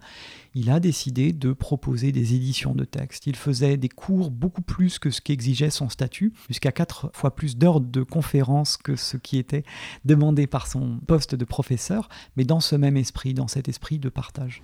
il 0.54 0.68
a 0.68 0.78
décidé 0.78 1.32
de 1.32 1.54
proposer 1.54 2.12
des 2.12 2.34
éditions 2.34 2.74
de 2.74 2.84
textes. 2.84 3.26
Il 3.26 3.36
faisait 3.36 3.78
des 3.78 3.88
cours 3.88 4.30
beaucoup 4.30 4.60
plus 4.60 4.98
que 4.98 5.10
ce 5.10 5.22
qu'exigeait 5.22 5.70
son 5.70 5.88
statut, 5.88 6.34
jusqu'à 6.48 6.70
quatre 6.70 7.10
fois 7.14 7.34
plus 7.34 7.56
d'heures 7.56 7.80
de 7.80 8.02
conférences 8.02 8.76
que 8.76 8.94
ce 8.94 9.16
qui 9.16 9.38
était 9.38 9.64
demandé 10.04 10.46
par 10.46 10.66
son 10.66 10.98
poste 11.06 11.34
de 11.34 11.46
professeur, 11.46 12.10
mais 12.36 12.44
dans 12.44 12.60
ce 12.60 12.76
même 12.76 12.98
esprit, 12.98 13.32
dans 13.32 13.48
cet 13.48 13.70
esprit 13.70 13.98
de 13.98 14.10
partage. 14.10 14.62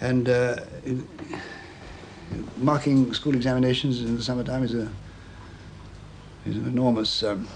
And 0.00 0.28
uh, 0.28 0.56
examinations 3.34 4.00
in 4.00 4.16
the 4.16 4.22
summertime 4.22 4.62
is 4.64 4.74
a 4.74 4.88
is 6.46 6.56
an 6.56 6.66
enormous 6.66 7.22
um, 7.22 7.46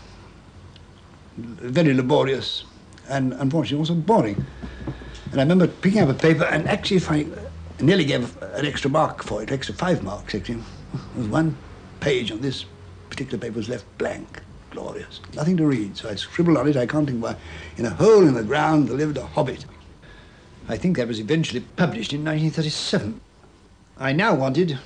very 1.39 1.95
laborious 1.95 2.65
and 3.09 3.33
unfortunately 3.35 3.79
also 3.79 3.95
boring. 3.95 4.45
And 5.31 5.41
I 5.41 5.45
remember 5.45 5.67
picking 5.67 6.01
up 6.01 6.09
a 6.09 6.15
paper 6.15 6.45
and 6.45 6.69
actually 6.69 7.01
finding, 7.01 7.35
I 7.79 7.83
nearly 7.83 8.05
gave 8.05 8.41
an 8.43 8.67
extra 8.67 8.91
mark 8.91 9.23
for 9.23 9.43
it, 9.43 9.53
extra 9.53 9.75
five 9.75 10.03
marks 10.03 10.35
actually. 10.35 10.63
There 11.15 11.23
was 11.23 11.29
one 11.29 11.57
page 12.01 12.33
on 12.33 12.41
this 12.41 12.65
particular 13.11 13.39
paper 13.39 13.57
was 13.57 13.69
left 13.69 13.85
blank. 13.99 14.41
Glorious. 14.71 15.21
Nothing 15.35 15.57
to 15.59 15.67
read. 15.67 15.97
So 15.97 16.09
I 16.09 16.15
scribbled 16.15 16.57
on 16.57 16.69
it, 16.69 16.77
I 16.77 16.87
can't 16.87 17.07
think 17.09 17.23
why. 17.23 17.37
In 17.77 17.85
a 17.87 17.91
hole 17.91 18.27
in 18.27 18.35
the 18.35 18.43
ground 18.43 18.89
there 18.89 18.97
lived 18.97 19.19
a 19.19 19.27
hobbit. 19.27 19.65
I 20.69 20.77
think 20.77 20.97
that 20.97 21.09
was 21.09 21.21
eventually 21.21 21.61
published 21.61 22.13
in 22.13 22.25
1937. 22.25 23.21
I 23.99 24.13
now 24.13 24.35
wanted 24.35 24.79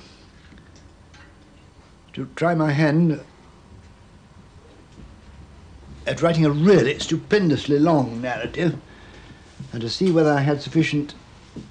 to 2.13 2.29
try 2.35 2.55
my 2.55 2.71
hand 2.71 3.21
at 6.05 6.21
writing 6.21 6.45
a 6.45 6.49
really 6.49 6.99
stupendously 6.99 7.79
long 7.79 8.21
narrative 8.21 8.75
and 9.73 9.81
to 9.81 9.89
see 9.89 10.11
whether 10.11 10.31
I 10.31 10.41
had 10.41 10.61
sufficient 10.61 11.15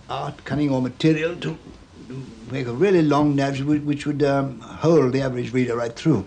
art, 0.09 0.45
cunning, 0.45 0.71
or 0.71 0.81
material 0.81 1.35
to 1.37 1.57
make 2.51 2.66
a 2.66 2.73
really 2.73 3.03
long 3.03 3.35
narrative 3.35 3.66
which 3.85 4.07
would 4.07 4.23
um, 4.23 4.61
hold 4.61 5.12
the 5.12 5.23
average 5.23 5.53
reader 5.53 5.77
right 5.77 5.95
through. 5.95 6.25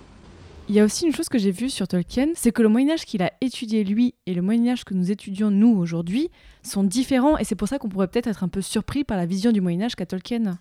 Il 0.68 0.74
y 0.74 0.80
a 0.80 0.84
aussi 0.84 1.06
une 1.06 1.14
chose 1.14 1.30
que 1.30 1.38
j'ai 1.38 1.52
vue 1.52 1.70
sur 1.70 1.88
Tolkien, 1.88 2.30
c'est 2.34 2.52
que 2.52 2.64
le 2.64 2.70
Moyen 2.70 2.90
Âge 2.96 3.06
qu'il 3.06 3.22
a 3.22 3.32
étudié 3.40 3.84
lui 3.84 4.16
et 4.26 4.34
le 4.34 4.42
Moyen 4.42 4.74
Âge 4.74 4.84
que 4.84 4.96
nous 4.96 5.12
étudions 5.12 5.52
nous 5.52 5.78
aujourd'hui 5.78 6.32
sont 6.64 6.84
différents 6.84 7.38
et 7.38 7.44
c'est 7.44 7.54
pour 7.54 7.68
ça 7.68 7.78
qu'on 7.78 7.88
pourrait 7.88 8.08
peut-être 8.08 8.28
être 8.28 8.44
un 8.44 8.48
peu 8.48 8.62
surpris 8.62 9.04
par 9.04 9.16
la 9.16 9.28
vision 9.28 9.52
du 9.52 9.62
Moyen 9.62 9.84
Âge 9.84 9.96
qu'a 9.96 10.08
Tolkien. 10.08 10.58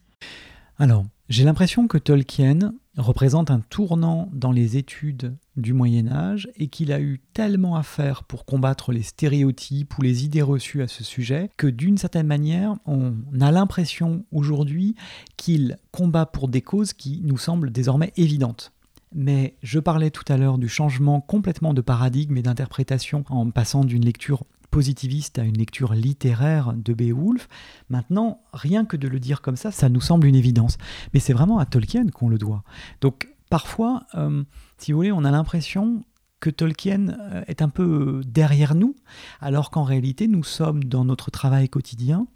Alors, 0.78 1.06
j'ai 1.30 1.44
l'impression 1.44 1.86
que 1.86 1.96
Tolkien 1.96 2.74
représente 2.98 3.50
un 3.50 3.60
tournant 3.60 4.28
dans 4.34 4.52
les 4.52 4.76
études 4.76 5.34
du 5.56 5.72
Moyen 5.72 6.08
Âge 6.08 6.48
et 6.56 6.68
qu'il 6.68 6.92
a 6.92 7.00
eu 7.00 7.20
tellement 7.32 7.76
à 7.76 7.82
faire 7.82 8.24
pour 8.24 8.44
combattre 8.44 8.92
les 8.92 9.02
stéréotypes 9.02 9.96
ou 9.98 10.02
les 10.02 10.24
idées 10.24 10.42
reçues 10.42 10.82
à 10.82 10.88
ce 10.88 11.04
sujet 11.04 11.50
que 11.56 11.66
d'une 11.66 11.98
certaine 11.98 12.26
manière, 12.26 12.74
on 12.86 13.14
a 13.40 13.50
l'impression 13.50 14.24
aujourd'hui 14.32 14.94
qu'il 15.36 15.76
combat 15.90 16.26
pour 16.26 16.48
des 16.48 16.62
causes 16.62 16.92
qui 16.92 17.20
nous 17.24 17.38
semblent 17.38 17.70
désormais 17.70 18.12
évidentes. 18.16 18.72
Mais 19.14 19.54
je 19.62 19.78
parlais 19.78 20.10
tout 20.10 20.24
à 20.28 20.36
l'heure 20.36 20.58
du 20.58 20.68
changement 20.68 21.20
complètement 21.20 21.72
de 21.72 21.80
paradigme 21.80 22.36
et 22.36 22.42
d'interprétation 22.42 23.24
en 23.28 23.48
passant 23.50 23.84
d'une 23.84 24.04
lecture 24.04 24.42
positiviste 24.74 25.38
à 25.38 25.44
une 25.44 25.56
lecture 25.56 25.94
littéraire 25.94 26.72
de 26.72 26.92
Beowulf. 26.92 27.48
Maintenant, 27.90 28.40
rien 28.52 28.84
que 28.84 28.96
de 28.96 29.06
le 29.06 29.20
dire 29.20 29.40
comme 29.40 29.54
ça, 29.54 29.70
ça 29.70 29.88
nous 29.88 30.00
semble 30.00 30.26
une 30.26 30.34
évidence. 30.34 30.78
Mais 31.12 31.20
c'est 31.20 31.32
vraiment 31.32 31.60
à 31.60 31.64
Tolkien 31.64 32.08
qu'on 32.08 32.28
le 32.28 32.38
doit. 32.38 32.64
Donc 33.00 33.28
parfois, 33.50 34.06
euh, 34.14 34.44
si 34.78 34.92
vous 34.92 34.98
voulez, 34.98 35.12
on 35.12 35.24
a 35.24 35.30
l'impression 35.30 36.04
que 36.40 36.50
Tolkien 36.50 37.08
euh, 37.08 37.42
est 37.46 37.62
un 37.62 37.68
peu 37.68 38.22
derrière 38.26 38.74
nous, 38.74 38.94
alors 39.40 39.70
qu'en 39.70 39.84
réalité, 39.84 40.28
nous 40.28 40.44
sommes 40.44 40.84
dans 40.84 41.04
notre 41.04 41.30
travail 41.30 41.68
quotidien 41.68 42.26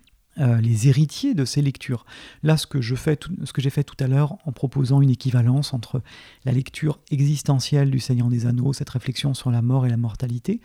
euh, 0.41 0.61
les 0.61 0.89
héritiers 0.89 1.35
de 1.35 1.45
ces 1.45 1.63
lectures. 1.63 2.05
Là, 2.43 2.57
ce 2.57 2.67
que, 2.67 2.81
j'ai 2.81 2.97
fait 2.97 3.17
tout 3.17 3.97
à 3.99 4.07
l'heure 4.07 4.37
en 4.45 4.53
proposant 4.53 5.01
une 5.01 5.11
équivalence 5.11 5.75
entre 5.75 6.03
la 6.45 6.53
lecture 6.53 7.01
existentielle 7.11 7.91
du 7.91 7.99
Seigneur 7.99 8.29
des 8.29 8.47
Anneaux, 8.47 8.73
cette 8.73 8.91
réflexion 8.91 9.35
sur 9.35 9.51
la 9.51 9.63
mort 9.63 9.87
et 9.87 9.89
la 9.89 9.97
mortalité, 9.97 10.61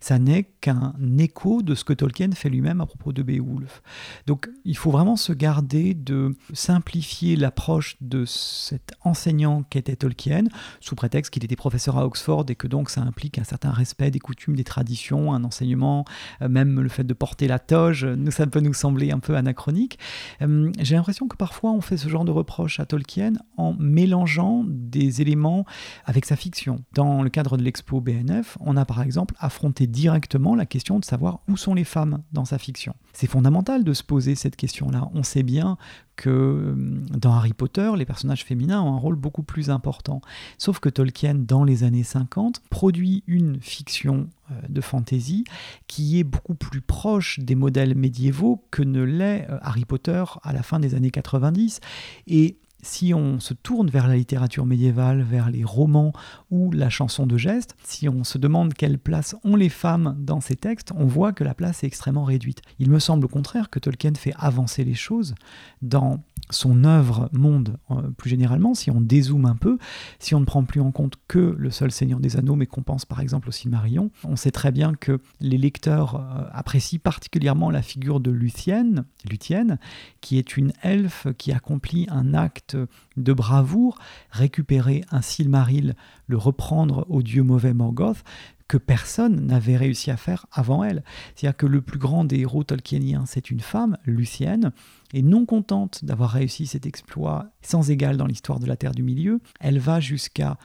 ça 0.00 0.18
n'est 0.18 0.44
qu'un 0.60 0.94
écho 1.18 1.62
de 1.62 1.74
ce 1.74 1.84
que 1.84 1.92
Tolkien 1.92 2.30
fait 2.32 2.48
lui-même 2.48 2.80
à 2.80 2.86
propos 2.86 3.12
de 3.12 3.22
Beowulf. 3.22 3.82
Donc, 4.26 4.48
il 4.64 4.76
faut 4.76 4.90
vraiment 4.90 5.16
se 5.16 5.32
garder 5.32 5.94
de 5.94 6.34
simplifier 6.52 7.36
l'approche 7.36 7.96
de 8.00 8.24
cet 8.24 8.94
enseignant 9.02 9.62
qu'était 9.62 9.96
Tolkien, 9.96 10.44
sous 10.80 10.94
prétexte 10.94 11.32
qu'il 11.32 11.44
était 11.44 11.56
professeur 11.56 11.98
à 11.98 12.06
Oxford 12.06 12.46
et 12.48 12.54
que 12.54 12.66
donc 12.66 12.90
ça 12.90 13.02
implique 13.02 13.38
un 13.38 13.44
certain 13.44 13.70
respect 13.70 14.10
des 14.10 14.20
coutumes, 14.20 14.56
des 14.56 14.64
traditions, 14.64 15.32
un 15.32 15.44
enseignement, 15.44 16.04
euh, 16.42 16.48
même 16.48 16.80
le 16.80 16.88
fait 16.88 17.04
de 17.04 17.14
porter 17.14 17.46
la 17.46 17.58
toge, 17.58 18.06
ça 18.30 18.46
peut 18.46 18.60
nous 18.60 18.74
sembler 18.74 19.10
un 19.10 19.17
un 19.18 19.20
peu 19.20 19.36
anachronique. 19.36 19.98
Euh, 20.42 20.70
j'ai 20.78 20.94
l'impression 20.94 21.26
que 21.26 21.36
parfois 21.36 21.72
on 21.72 21.80
fait 21.80 21.96
ce 21.96 22.08
genre 22.08 22.24
de 22.24 22.30
reproche 22.30 22.78
à 22.80 22.86
Tolkien 22.86 23.32
en 23.56 23.74
mélangeant 23.78 24.64
des 24.66 25.20
éléments 25.20 25.64
avec 26.04 26.24
sa 26.24 26.36
fiction. 26.36 26.84
Dans 26.94 27.22
le 27.22 27.30
cadre 27.30 27.56
de 27.56 27.62
l'expo 27.62 28.00
BNF, 28.00 28.56
on 28.60 28.76
a 28.76 28.84
par 28.84 29.02
exemple 29.02 29.34
affronté 29.38 29.86
directement 29.86 30.54
la 30.54 30.66
question 30.66 31.00
de 31.00 31.04
savoir 31.04 31.40
où 31.48 31.56
sont 31.56 31.74
les 31.74 31.84
femmes 31.84 32.22
dans 32.32 32.44
sa 32.44 32.58
fiction. 32.58 32.94
C'est 33.12 33.26
fondamental 33.26 33.82
de 33.82 33.92
se 33.92 34.04
poser 34.04 34.36
cette 34.36 34.56
question-là. 34.56 35.08
On 35.14 35.24
sait 35.24 35.42
bien 35.42 35.76
que 36.18 36.28
euh, 36.28 36.74
dans 37.16 37.32
Harry 37.32 37.54
Potter, 37.54 37.90
les 37.96 38.04
personnages 38.04 38.44
féminins 38.44 38.82
ont 38.82 38.92
un 38.92 38.98
rôle 38.98 39.14
beaucoup 39.14 39.44
plus 39.44 39.70
important. 39.70 40.20
Sauf 40.58 40.80
que 40.80 40.88
Tolkien, 40.88 41.34
dans 41.34 41.64
les 41.64 41.84
années 41.84 42.02
50, 42.02 42.60
produit 42.68 43.22
une 43.26 43.60
fiction 43.60 44.28
euh, 44.50 44.54
de 44.68 44.80
fantasy 44.80 45.44
qui 45.86 46.18
est 46.18 46.24
beaucoup 46.24 46.56
plus 46.56 46.80
proche 46.80 47.38
des 47.38 47.54
modèles 47.54 47.94
médiévaux 47.94 48.64
que 48.70 48.82
ne 48.82 49.02
l'est 49.02 49.46
euh, 49.48 49.58
Harry 49.62 49.84
Potter 49.84 50.24
à 50.42 50.52
la 50.52 50.62
fin 50.62 50.80
des 50.80 50.96
années 50.96 51.12
90. 51.12 51.80
Et 52.26 52.58
si 52.82 53.14
on 53.14 53.40
se 53.40 53.54
tourne 53.54 53.88
vers 53.88 54.08
la 54.08 54.16
littérature 54.16 54.66
médiévale, 54.66 55.22
vers 55.22 55.50
les 55.50 55.64
romans 55.64 56.12
ou 56.50 56.70
la 56.72 56.90
chanson 56.90 57.26
de 57.26 57.36
geste, 57.36 57.76
si 57.84 58.08
on 58.08 58.24
se 58.24 58.38
demande 58.38 58.74
quelle 58.74 58.98
place 58.98 59.36
ont 59.44 59.56
les 59.56 59.68
femmes 59.68 60.16
dans 60.18 60.40
ces 60.40 60.56
textes, 60.56 60.92
on 60.96 61.06
voit 61.06 61.32
que 61.32 61.44
la 61.44 61.54
place 61.54 61.82
est 61.82 61.86
extrêmement 61.86 62.24
réduite. 62.24 62.62
Il 62.78 62.90
me 62.90 62.98
semble 62.98 63.24
au 63.24 63.28
contraire 63.28 63.70
que 63.70 63.78
Tolkien 63.78 64.14
fait 64.14 64.34
avancer 64.38 64.84
les 64.84 64.94
choses 64.94 65.34
dans 65.82 66.22
son 66.50 66.84
œuvre 66.84 67.28
monde 67.32 67.76
euh, 67.90 68.10
plus 68.16 68.30
généralement, 68.30 68.74
si 68.74 68.90
on 68.90 69.00
dézoome 69.00 69.44
un 69.44 69.56
peu, 69.56 69.78
si 70.18 70.34
on 70.34 70.40
ne 70.40 70.44
prend 70.44 70.64
plus 70.64 70.80
en 70.80 70.92
compte 70.92 71.14
que 71.28 71.54
le 71.58 71.70
seul 71.70 71.90
Seigneur 71.90 72.20
des 72.20 72.36
Anneaux, 72.36 72.56
mais 72.56 72.66
qu'on 72.66 72.82
pense 72.82 73.04
par 73.04 73.20
exemple 73.20 73.48
au 73.48 73.52
Silmarillion, 73.52 74.10
on 74.24 74.36
sait 74.36 74.50
très 74.50 74.72
bien 74.72 74.94
que 74.94 75.20
les 75.40 75.58
lecteurs 75.58 76.16
euh, 76.16 76.44
apprécient 76.52 77.00
particulièrement 77.02 77.70
la 77.70 77.82
figure 77.82 78.20
de 78.20 78.30
Luthien, 78.30 79.04
Luthien, 79.28 79.78
qui 80.20 80.38
est 80.38 80.56
une 80.56 80.72
elfe 80.82 81.26
qui 81.36 81.52
accomplit 81.52 82.06
un 82.10 82.34
acte 82.34 82.67
de 82.74 83.32
bravoure, 83.32 83.98
récupérer 84.30 85.04
un 85.10 85.22
Silmaril, 85.22 85.94
le 86.26 86.36
reprendre 86.36 87.06
au 87.08 87.22
dieu 87.22 87.42
mauvais 87.42 87.74
Morgoth, 87.74 88.24
que 88.68 88.76
personne 88.76 89.46
n'avait 89.46 89.78
réussi 89.78 90.10
à 90.10 90.16
faire 90.16 90.46
avant 90.52 90.84
elle. 90.84 91.02
C'est-à-dire 91.34 91.56
que 91.56 91.66
le 91.66 91.80
plus 91.80 91.98
grand 91.98 92.24
des 92.24 92.40
héros 92.40 92.64
tolkieniens, 92.64 93.24
c'est 93.26 93.50
une 93.50 93.60
femme, 93.60 93.96
Lucienne, 94.04 94.72
et 95.14 95.22
non 95.22 95.46
contente 95.46 96.04
d'avoir 96.04 96.30
réussi 96.30 96.66
cet 96.66 96.84
exploit 96.84 97.46
sans 97.62 97.90
égal 97.90 98.18
dans 98.18 98.26
l'histoire 98.26 98.60
de 98.60 98.66
la 98.66 98.76
Terre 98.76 98.92
du 98.92 99.02
Milieu, 99.02 99.40
elle 99.58 99.78
va 99.78 100.00
jusqu'à 100.00 100.58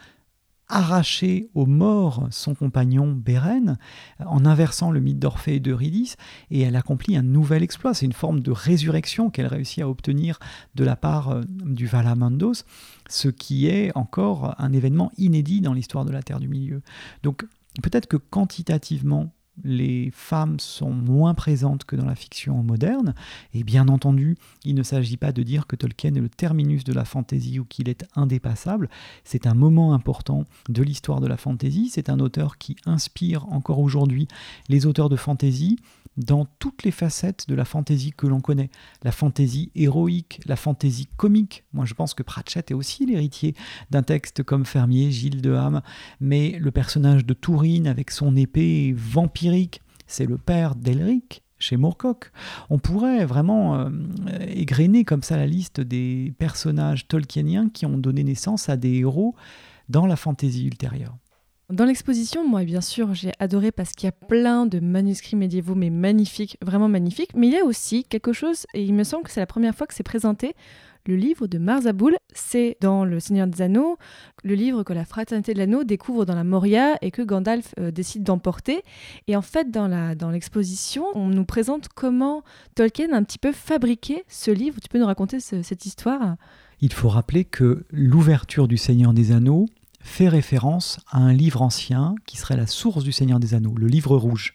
arracher 0.68 1.50
aux 1.54 1.66
morts 1.66 2.26
son 2.30 2.54
compagnon 2.54 3.12
Beren 3.12 3.76
en 4.24 4.46
inversant 4.46 4.90
le 4.90 5.00
mythe 5.00 5.18
d'Orphée 5.18 5.56
et 5.56 5.60
d'Eurydice 5.60 6.16
et 6.50 6.60
elle 6.60 6.76
accomplit 6.76 7.16
un 7.16 7.22
nouvel 7.22 7.62
exploit. 7.62 7.94
C'est 7.94 8.06
une 8.06 8.12
forme 8.12 8.40
de 8.40 8.50
résurrection 8.50 9.30
qu'elle 9.30 9.46
réussit 9.46 9.82
à 9.82 9.88
obtenir 9.88 10.38
de 10.74 10.84
la 10.84 10.96
part 10.96 11.30
euh, 11.30 11.42
du 11.46 11.86
Valamandos, 11.86 12.64
ce 13.08 13.28
qui 13.28 13.66
est 13.66 13.92
encore 13.94 14.54
un 14.58 14.72
événement 14.72 15.12
inédit 15.18 15.60
dans 15.60 15.74
l'histoire 15.74 16.04
de 16.04 16.12
la 16.12 16.22
Terre 16.22 16.40
du 16.40 16.48
Milieu. 16.48 16.82
Donc 17.22 17.46
peut-être 17.82 18.06
que 18.06 18.16
quantitativement, 18.16 19.33
les 19.62 20.10
femmes 20.12 20.58
sont 20.58 20.90
moins 20.90 21.34
présentes 21.34 21.84
que 21.84 21.96
dans 21.96 22.04
la 22.04 22.14
fiction 22.14 22.62
moderne, 22.62 23.14
et 23.52 23.62
bien 23.62 23.88
entendu, 23.88 24.36
il 24.64 24.74
ne 24.74 24.82
s'agit 24.82 25.16
pas 25.16 25.32
de 25.32 25.42
dire 25.42 25.66
que 25.66 25.76
Tolkien 25.76 26.14
est 26.14 26.20
le 26.20 26.28
terminus 26.28 26.84
de 26.84 26.92
la 26.92 27.04
fantaisie 27.04 27.58
ou 27.60 27.64
qu'il 27.64 27.88
est 27.88 28.04
indépassable, 28.16 28.88
c'est 29.22 29.46
un 29.46 29.54
moment 29.54 29.94
important 29.94 30.44
de 30.68 30.82
l'histoire 30.82 31.20
de 31.20 31.26
la 31.26 31.36
fantaisie, 31.36 31.88
c'est 31.88 32.08
un 32.08 32.18
auteur 32.20 32.58
qui 32.58 32.76
inspire 32.86 33.46
encore 33.52 33.78
aujourd'hui 33.78 34.28
les 34.68 34.86
auteurs 34.86 35.08
de 35.08 35.16
fantaisie, 35.16 35.78
dans 36.16 36.46
toutes 36.58 36.84
les 36.84 36.90
facettes 36.90 37.48
de 37.48 37.54
la 37.54 37.64
fantaisie 37.64 38.12
que 38.12 38.26
l'on 38.26 38.40
connaît. 38.40 38.70
La 39.02 39.12
fantaisie 39.12 39.70
héroïque, 39.74 40.40
la 40.46 40.56
fantaisie 40.56 41.08
comique. 41.16 41.64
Moi, 41.72 41.84
je 41.84 41.94
pense 41.94 42.14
que 42.14 42.22
Pratchett 42.22 42.70
est 42.70 42.74
aussi 42.74 43.06
l'héritier 43.06 43.54
d'un 43.90 44.02
texte 44.02 44.42
comme 44.42 44.64
Fermier, 44.64 45.10
Gilles 45.10 45.42
de 45.42 45.52
Ham, 45.52 45.82
mais 46.20 46.58
le 46.58 46.70
personnage 46.70 47.24
de 47.24 47.34
Tourine 47.34 47.86
avec 47.86 48.10
son 48.10 48.36
épée 48.36 48.94
vampirique, 48.96 49.80
c'est 50.06 50.26
le 50.26 50.38
père 50.38 50.74
d'Elric 50.74 51.42
chez 51.58 51.76
Moorcock. 51.76 52.30
On 52.70 52.78
pourrait 52.78 53.24
vraiment 53.24 53.76
euh, 53.76 55.04
comme 55.06 55.22
ça 55.22 55.36
la 55.36 55.46
liste 55.46 55.80
des 55.80 56.34
personnages 56.38 57.08
tolkieniens 57.08 57.70
qui 57.70 57.86
ont 57.86 57.96
donné 57.96 58.22
naissance 58.22 58.68
à 58.68 58.76
des 58.76 58.98
héros 58.98 59.34
dans 59.88 60.06
la 60.06 60.16
fantaisie 60.16 60.66
ultérieure. 60.66 61.16
Dans 61.74 61.86
l'exposition, 61.86 62.46
moi, 62.48 62.62
bien 62.62 62.80
sûr, 62.80 63.14
j'ai 63.14 63.32
adoré 63.40 63.72
parce 63.72 63.90
qu'il 63.90 64.06
y 64.06 64.08
a 64.08 64.12
plein 64.12 64.64
de 64.64 64.78
manuscrits 64.78 65.34
médiévaux, 65.34 65.74
mais 65.74 65.90
magnifiques, 65.90 66.56
vraiment 66.62 66.86
magnifiques. 66.86 67.34
Mais 67.34 67.48
il 67.48 67.52
y 67.52 67.58
a 67.58 67.64
aussi 67.64 68.04
quelque 68.04 68.32
chose, 68.32 68.64
et 68.74 68.84
il 68.84 68.94
me 68.94 69.02
semble 69.02 69.24
que 69.24 69.32
c'est 69.32 69.40
la 69.40 69.46
première 69.46 69.74
fois 69.74 69.88
que 69.88 69.94
c'est 69.94 70.04
présenté, 70.04 70.54
le 71.04 71.16
livre 71.16 71.48
de 71.48 71.58
Marzaboul. 71.58 72.16
C'est 72.32 72.76
dans 72.80 73.04
Le 73.04 73.18
Seigneur 73.18 73.48
des 73.48 73.60
Anneaux, 73.60 73.96
le 74.44 74.54
livre 74.54 74.84
que 74.84 74.92
la 74.92 75.04
Fraternité 75.04 75.52
de 75.52 75.58
l'Anneau 75.58 75.82
découvre 75.82 76.24
dans 76.24 76.36
la 76.36 76.44
Moria 76.44 76.96
et 77.02 77.10
que 77.10 77.22
Gandalf 77.22 77.74
euh, 77.80 77.90
décide 77.90 78.22
d'emporter. 78.22 78.82
Et 79.26 79.34
en 79.34 79.42
fait, 79.42 79.72
dans, 79.72 80.14
dans 80.14 80.30
l'exposition, 80.30 81.04
on 81.16 81.26
nous 81.26 81.44
présente 81.44 81.88
comment 81.88 82.44
Tolkien 82.76 83.12
a 83.12 83.16
un 83.16 83.24
petit 83.24 83.38
peu 83.38 83.50
fabriqué 83.50 84.22
ce 84.28 84.52
livre. 84.52 84.80
Tu 84.80 84.88
peux 84.88 85.00
nous 85.00 85.06
raconter 85.06 85.40
cette 85.40 85.86
histoire? 85.86 86.36
Il 86.80 86.92
faut 86.92 87.08
rappeler 87.08 87.44
que 87.44 87.84
l'ouverture 87.90 88.68
du 88.68 88.76
Seigneur 88.76 89.12
des 89.12 89.32
Anneaux 89.32 89.66
fait 90.04 90.28
référence 90.28 91.00
à 91.10 91.18
un 91.18 91.32
livre 91.32 91.62
ancien 91.62 92.14
qui 92.26 92.36
serait 92.36 92.56
la 92.56 92.66
source 92.66 93.02
du 93.02 93.10
Seigneur 93.10 93.40
des 93.40 93.54
Anneaux, 93.54 93.74
le 93.76 93.88
livre 93.88 94.16
rouge. 94.16 94.54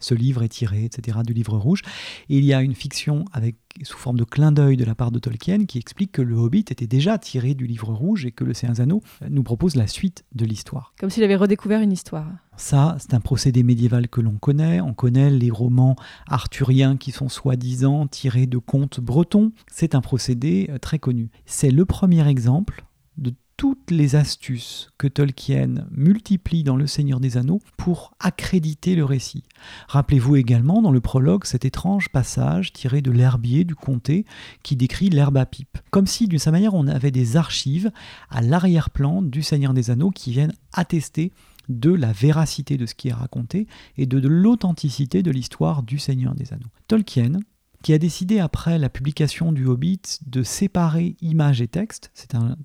Ce 0.00 0.14
livre 0.14 0.42
est 0.42 0.48
tiré, 0.48 0.84
etc., 0.84 1.18
du 1.24 1.34
livre 1.34 1.58
rouge. 1.58 1.82
Et 2.30 2.38
il 2.38 2.44
y 2.44 2.54
a 2.54 2.62
une 2.62 2.74
fiction 2.74 3.26
avec, 3.30 3.56
sous 3.82 3.98
forme 3.98 4.18
de 4.18 4.24
clin 4.24 4.50
d'œil 4.50 4.78
de 4.78 4.86
la 4.86 4.94
part 4.94 5.10
de 5.10 5.18
Tolkien 5.18 5.66
qui 5.66 5.76
explique 5.76 6.12
que 6.12 6.22
le 6.22 6.34
Hobbit 6.34 6.64
était 6.70 6.86
déjà 6.86 7.18
tiré 7.18 7.54
du 7.54 7.66
livre 7.66 7.92
rouge 7.92 8.24
et 8.24 8.32
que 8.32 8.42
le 8.42 8.54
Seigneur 8.54 8.74
des 8.74 8.80
Anneaux 8.80 9.02
nous 9.28 9.42
propose 9.42 9.76
la 9.76 9.86
suite 9.86 10.24
de 10.34 10.46
l'histoire. 10.46 10.94
Comme 10.98 11.10
s'il 11.10 11.24
avait 11.24 11.36
redécouvert 11.36 11.82
une 11.82 11.92
histoire. 11.92 12.26
Ça, 12.56 12.96
c'est 12.98 13.12
un 13.12 13.20
procédé 13.20 13.62
médiéval 13.62 14.08
que 14.08 14.22
l'on 14.22 14.38
connaît. 14.38 14.80
On 14.80 14.94
connaît 14.94 15.30
les 15.30 15.50
romans 15.50 15.94
arthuriens 16.26 16.96
qui 16.96 17.12
sont 17.12 17.28
soi-disant 17.28 18.06
tirés 18.06 18.46
de 18.46 18.56
contes 18.56 18.98
bretons. 18.98 19.52
C'est 19.70 19.94
un 19.94 20.00
procédé 20.00 20.68
euh, 20.70 20.78
très 20.78 20.98
connu. 20.98 21.28
C'est 21.44 21.70
le 21.70 21.84
premier 21.84 22.26
exemple 22.26 22.86
de 23.18 23.34
toutes 23.56 23.90
les 23.90 24.16
astuces 24.16 24.90
que 24.98 25.06
Tolkien 25.06 25.86
multiplie 25.90 26.62
dans 26.62 26.76
Le 26.76 26.86
Seigneur 26.86 27.20
des 27.20 27.36
Anneaux 27.36 27.60
pour 27.76 28.12
accréditer 28.20 28.94
le 28.94 29.04
récit. 29.04 29.44
Rappelez-vous 29.88 30.36
également 30.36 30.82
dans 30.82 30.90
le 30.90 31.00
prologue 31.00 31.44
cet 31.44 31.64
étrange 31.64 32.10
passage 32.10 32.72
tiré 32.72 33.00
de 33.00 33.10
l'herbier 33.10 33.64
du 33.64 33.74
comté 33.74 34.26
qui 34.62 34.76
décrit 34.76 35.08
l'herbe 35.08 35.38
à 35.38 35.46
pipe. 35.46 35.78
Comme 35.90 36.06
si 36.06 36.28
d'une 36.28 36.38
certaine 36.38 36.60
manière 36.60 36.74
on 36.74 36.86
avait 36.86 37.10
des 37.10 37.36
archives 37.36 37.90
à 38.28 38.42
l'arrière-plan 38.42 39.22
du 39.22 39.42
Seigneur 39.42 39.72
des 39.72 39.90
Anneaux 39.90 40.10
qui 40.10 40.32
viennent 40.32 40.54
attester 40.72 41.32
de 41.68 41.92
la 41.92 42.12
véracité 42.12 42.76
de 42.76 42.86
ce 42.86 42.94
qui 42.94 43.08
est 43.08 43.12
raconté 43.12 43.66
et 43.96 44.06
de, 44.06 44.20
de 44.20 44.28
l'authenticité 44.28 45.22
de 45.22 45.30
l'histoire 45.30 45.82
du 45.82 45.98
Seigneur 45.98 46.34
des 46.34 46.52
Anneaux. 46.52 46.70
Tolkien 46.88 47.40
qui 47.82 47.92
a 47.92 47.98
décidé 47.98 48.38
après 48.38 48.78
la 48.78 48.88
publication 48.88 49.52
du 49.52 49.66
Hobbit 49.66 50.00
de 50.26 50.42
séparer 50.42 51.16
image 51.20 51.60
et 51.60 51.68
texte. 51.68 52.10
C'est 52.14 52.34
un, 52.34 52.56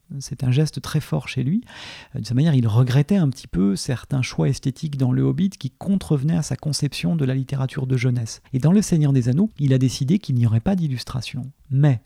un 0.42 0.52
geste 0.52 0.82
très 0.82 1.00
fort 1.00 1.28
chez 1.28 1.44
lui. 1.44 1.64
Euh, 2.16 2.20
de 2.20 2.26
cette 2.26 2.36
manière, 2.36 2.56
il 2.56 2.68
regrettait 2.68 3.18
un 3.18 3.30
petit 3.30 3.48
peu 3.48 3.76
certains 3.76 4.22
choix 4.22 4.50
esthétiques 4.50 4.98
dans 4.98 5.12
le 5.12 5.22
Hobbit 5.22 5.52
qui 5.52 5.72
contrevenaient 5.72 6.38
à 6.38 6.44
sa 6.44 6.56
conception 6.56 7.16
de 7.16 7.26
la 7.26 7.36
littérature 7.36 7.88
de 7.88 7.98
jeunesse. 7.98 8.42
Et 8.54 8.60
dans 8.60 8.72
Le 8.72 8.82
Seigneur 8.82 9.14
des 9.14 9.30
Anneaux, 9.30 9.50
il 9.60 9.74
a 9.74 9.78
décidé 9.78 10.20
qu'il 10.20 10.36
n'y 10.36 10.46
aurait 10.46 10.60
pas 10.60 10.76
d'illustration. 10.76 11.52
Mais 11.70 12.02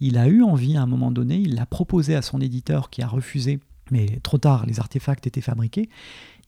il 0.00 0.18
a 0.18 0.28
eu 0.28 0.42
envie 0.42 0.76
à 0.76 0.82
un 0.82 0.86
moment 0.86 1.10
donné, 1.10 1.36
il 1.36 1.54
l'a 1.54 1.66
proposé 1.66 2.14
à 2.14 2.22
son 2.22 2.40
éditeur 2.40 2.90
qui 2.90 3.02
a 3.02 3.06
refusé, 3.06 3.60
mais 3.90 4.20
trop 4.22 4.38
tard, 4.38 4.66
les 4.66 4.80
artefacts 4.80 5.26
étaient 5.26 5.40
fabriqués 5.40 5.88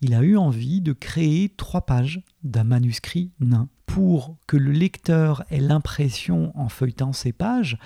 il 0.01 0.15
a 0.15 0.23
eu 0.23 0.37
envie 0.37 0.81
de 0.81 0.93
créer 0.93 1.49
trois 1.49 1.83
pages 1.83 2.23
d'un 2.43 2.65
manuscrit 2.65 3.33
nain 3.41 3.69
pour 3.87 4.37
que 4.47 4.57
le 4.57 4.71
lecteur 4.71 5.45
ait 5.51 5.61
l'impression 5.61 6.53
en 6.59 6.69
feuilletant 6.69 7.13
ces 7.13 7.33
pages 7.33 7.79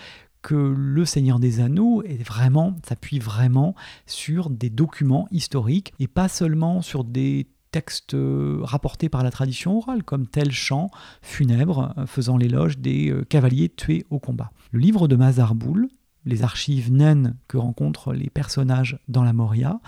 que 0.42 0.74
le 0.76 1.04
Seigneur 1.04 1.38
des 1.38 1.60
Anneaux 1.60 2.02
est 2.02 2.22
vraiment, 2.22 2.76
s'appuie 2.86 3.20
vraiment 3.20 3.74
sur 4.06 4.50
des 4.50 4.70
documents 4.70 5.28
historiques 5.30 5.94
et 6.00 6.08
pas 6.08 6.28
seulement 6.28 6.82
sur 6.82 7.04
des 7.04 7.46
textes 7.70 8.16
rapportés 8.60 9.08
par 9.08 9.22
la 9.22 9.30
tradition 9.30 9.78
orale, 9.78 10.02
comme 10.02 10.26
tel 10.26 10.52
chant 10.52 10.90
funèbre 11.22 11.94
faisant 12.06 12.36
l'éloge 12.36 12.78
des 12.78 13.10
euh, 13.10 13.24
cavaliers 13.24 13.70
tués 13.70 14.04
au 14.10 14.18
combat. 14.18 14.52
Le 14.72 14.80
livre 14.80 15.08
de 15.08 15.16
Mazarboul, 15.16 15.88
les 16.24 16.42
archives 16.42 16.92
naines 16.92 17.36
que 17.48 17.56
rencontrent 17.56 18.12
les 18.12 18.30
personnages 18.30 18.98
dans 19.08 19.24
la 19.24 19.32
Moria, 19.32 19.80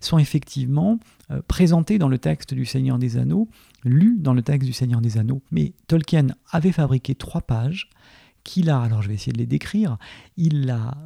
sont 0.00 0.18
effectivement 0.18 0.98
euh, 1.30 1.42
présentés 1.46 1.98
dans 1.98 2.08
le 2.08 2.18
texte 2.18 2.54
du 2.54 2.64
Seigneur 2.64 2.98
des 2.98 3.16
Anneaux, 3.16 3.48
lus 3.84 4.18
dans 4.18 4.34
le 4.34 4.42
texte 4.42 4.66
du 4.66 4.72
Seigneur 4.72 5.00
des 5.00 5.18
Anneaux. 5.18 5.42
Mais 5.50 5.74
Tolkien 5.86 6.28
avait 6.50 6.72
fabriqué 6.72 7.14
trois 7.14 7.42
pages 7.42 7.88
qu'il 8.44 8.70
a, 8.70 8.80
alors 8.80 9.02
je 9.02 9.08
vais 9.08 9.14
essayer 9.14 9.32
de 9.32 9.38
les 9.38 9.46
décrire, 9.46 9.98
il 10.36 10.70
a 10.70 10.96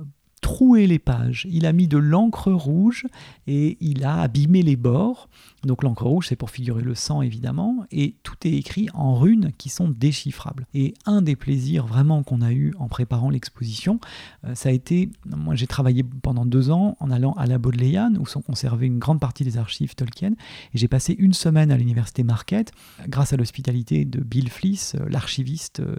troué 0.41 0.87
les 0.87 0.99
pages, 0.99 1.47
il 1.51 1.67
a 1.67 1.73
mis 1.73 1.89
de 1.89 1.99
l'encre 1.99 2.53
rouge 2.53 3.07
et 3.47 3.77
il 3.81 4.05
a 4.05 4.21
abîmé 4.21 4.63
les 4.63 4.77
bords 4.77 5.29
donc 5.67 5.83
l'encre 5.83 6.05
rouge, 6.05 6.29
c'est 6.29 6.37
pour 6.37 6.51
figurer 6.51 6.83
le 6.83 6.95
sang, 6.95 7.23
évidemment, 7.23 7.85
et 7.91 8.15
tout 8.23 8.37
est 8.45 8.53
écrit 8.53 8.89
en 8.95 9.15
runes 9.15 9.53
qui 9.59 9.69
sont 9.69 9.89
déchiffrables. 9.89 10.67
Et 10.75 10.95
un 11.05 11.23
des 11.23 11.37
plaisirs 11.37 11.87
vraiment 11.87 12.23
qu'on 12.23 12.41
a 12.41 12.53
eu 12.53 12.73
en 12.79 12.89
préparant 12.89 13.31
l'exposition, 13.31 14.01
euh, 14.45 14.55
ça 14.55 14.71
a 14.71 14.73
été, 14.73 15.11
moi 15.27 15.55
j'ai 15.55 15.67
travaillé 15.67 16.03
pendant 16.23 16.47
deux 16.47 16.71
ans 16.71 16.97
en 17.01 17.11
allant 17.11 17.33
à 17.33 17.47
la 17.47 17.59
Bodleian, 17.59 18.15
où 18.19 18.27
sont 18.27 18.43
conservées 18.43 18.87
une 18.87 18.99
grande 18.99 19.21
partie 19.21 19.45
des 19.45 19.59
archives 19.59 19.95
Tolkien, 19.95 20.33
et 20.33 20.79
j'ai 20.79 20.89
passé 20.89 21.15
une 21.19 21.33
semaine 21.33 21.71
à 21.71 21.77
l'université 21.77 22.23
Marquette, 22.23 22.73
grâce 23.09 23.33
à 23.33 23.37
l'hospitalité 23.37 24.05
de 24.05 24.21
Bill 24.21 24.51
Fliss, 24.51 24.95
euh, 24.95 25.07
l'archiviste 25.09 25.81
euh, 25.81 25.97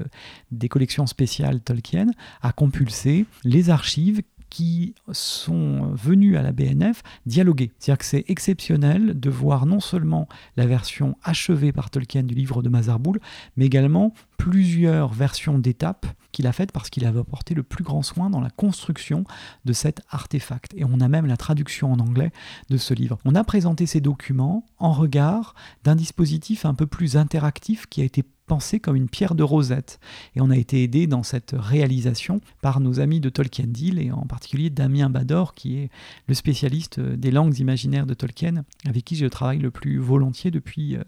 des 0.52 0.70
collections 0.70 1.08
spéciales 1.08 1.62
Tolkien, 1.62 2.08
à 2.42 2.52
compulser 2.52 3.26
les 3.44 3.70
archives 3.70 4.22
qui 4.50 4.96
sont 5.12 5.92
venus 5.94 6.38
à 6.38 6.42
la 6.42 6.52
BNF 6.52 7.04
dialoguer. 7.26 7.72
C'est-à-dire 7.80 7.98
que 8.00 8.06
c'est 8.06 8.26
exceptionnel 8.28 9.20
de 9.20 9.30
voir 9.30 9.66
non 9.66 9.80
seulement 9.80 10.28
la 10.56 10.66
version 10.66 11.18
achevée 11.24 11.72
par 11.72 11.90
Tolkien 11.90 12.24
du 12.24 12.36
livre 12.36 12.62
de 12.62 12.70
Mazarboul, 12.70 13.20
mais 13.56 13.66
également 13.66 14.14
plusieurs 14.38 15.14
versions 15.14 15.60
d'étapes 15.60 16.06
qu'il 16.32 16.48
a 16.48 16.52
faites 16.52 16.72
parce 16.72 16.90
qu'il 16.90 17.06
avait 17.06 17.20
apporté 17.20 17.56
le 17.56 17.64
plus 17.64 17.84
grand 17.84 18.04
soin 18.04 18.30
dans 18.30 18.42
la 18.42 18.50
construction 18.50 19.24
de 19.66 19.74
cet 19.74 20.02
artefact. 20.10 20.74
Et 20.76 20.86
on 20.86 21.00
a 21.00 21.08
même 21.08 21.26
la 21.26 21.38
traduction 21.38 21.92
en 21.92 22.00
anglais 22.00 22.32
de 22.70 22.78
ce 22.78 22.94
livre. 22.94 23.18
On 23.26 23.36
a 23.36 23.44
présenté 23.44 23.86
ces 23.86 24.02
documents 24.02 24.66
en 24.78 24.92
regard 24.92 25.56
d'un 25.84 25.96
dispositif 25.96 26.66
un 26.66 26.74
peu 26.74 26.86
plus 26.86 27.18
interactif 27.18 27.88
qui 27.88 28.02
a 28.02 28.06
été 28.06 28.24
pensé 28.48 28.80
comme 28.80 28.96
une 28.96 29.10
pierre 29.10 29.36
de 29.36 29.44
rosette. 29.44 30.00
Et 30.36 30.42
on 30.42 30.50
a 30.50 30.58
été 30.58 30.82
aidé 30.82 31.06
dans 31.06 31.22
cette 31.22 31.54
réalisation 31.58 32.42
par 32.62 32.80
nos 32.80 33.00
amis 33.00 33.20
de 33.20 33.30
Tolkien 33.30 33.66
Deal 33.68 34.00
et 34.00 34.12
en 34.12 34.26
particulier 34.26 34.70
Damien 34.70 35.10
Bador, 35.10 35.54
qui 35.54 35.78
est 35.78 35.90
le 36.28 36.34
spécialiste 36.34 37.00
des 37.00 37.32
langues 37.32 37.60
imaginaires 37.60 38.06
de 38.06 38.14
Tolkien, 38.14 38.64
avec 38.88 39.06
qui 39.06 39.16
je 39.16 39.26
travaille 39.28 39.60
le 39.60 39.72
plus 39.72 40.00
volontiers 40.00 40.50
depuis 40.50 40.96
euh, 40.96 41.04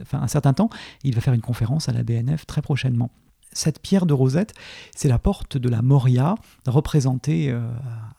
enfin, 0.00 0.20
un 0.20 0.28
certain 0.28 0.54
temps. 0.54 0.70
Il 1.04 1.14
va 1.14 1.20
faire 1.20 1.34
une 1.34 1.40
conférence 1.40 1.88
à 1.88 1.92
la 1.92 2.02
BNF 2.02 2.46
très 2.46 2.62
prochainement. 2.62 3.10
Cette 3.52 3.80
pierre 3.80 4.06
de 4.06 4.12
rosette, 4.12 4.54
c'est 4.94 5.08
la 5.08 5.18
porte 5.18 5.56
de 5.56 5.68
la 5.68 5.80
Moria, 5.82 6.34
représentée 6.66 7.50
euh, 7.50 7.60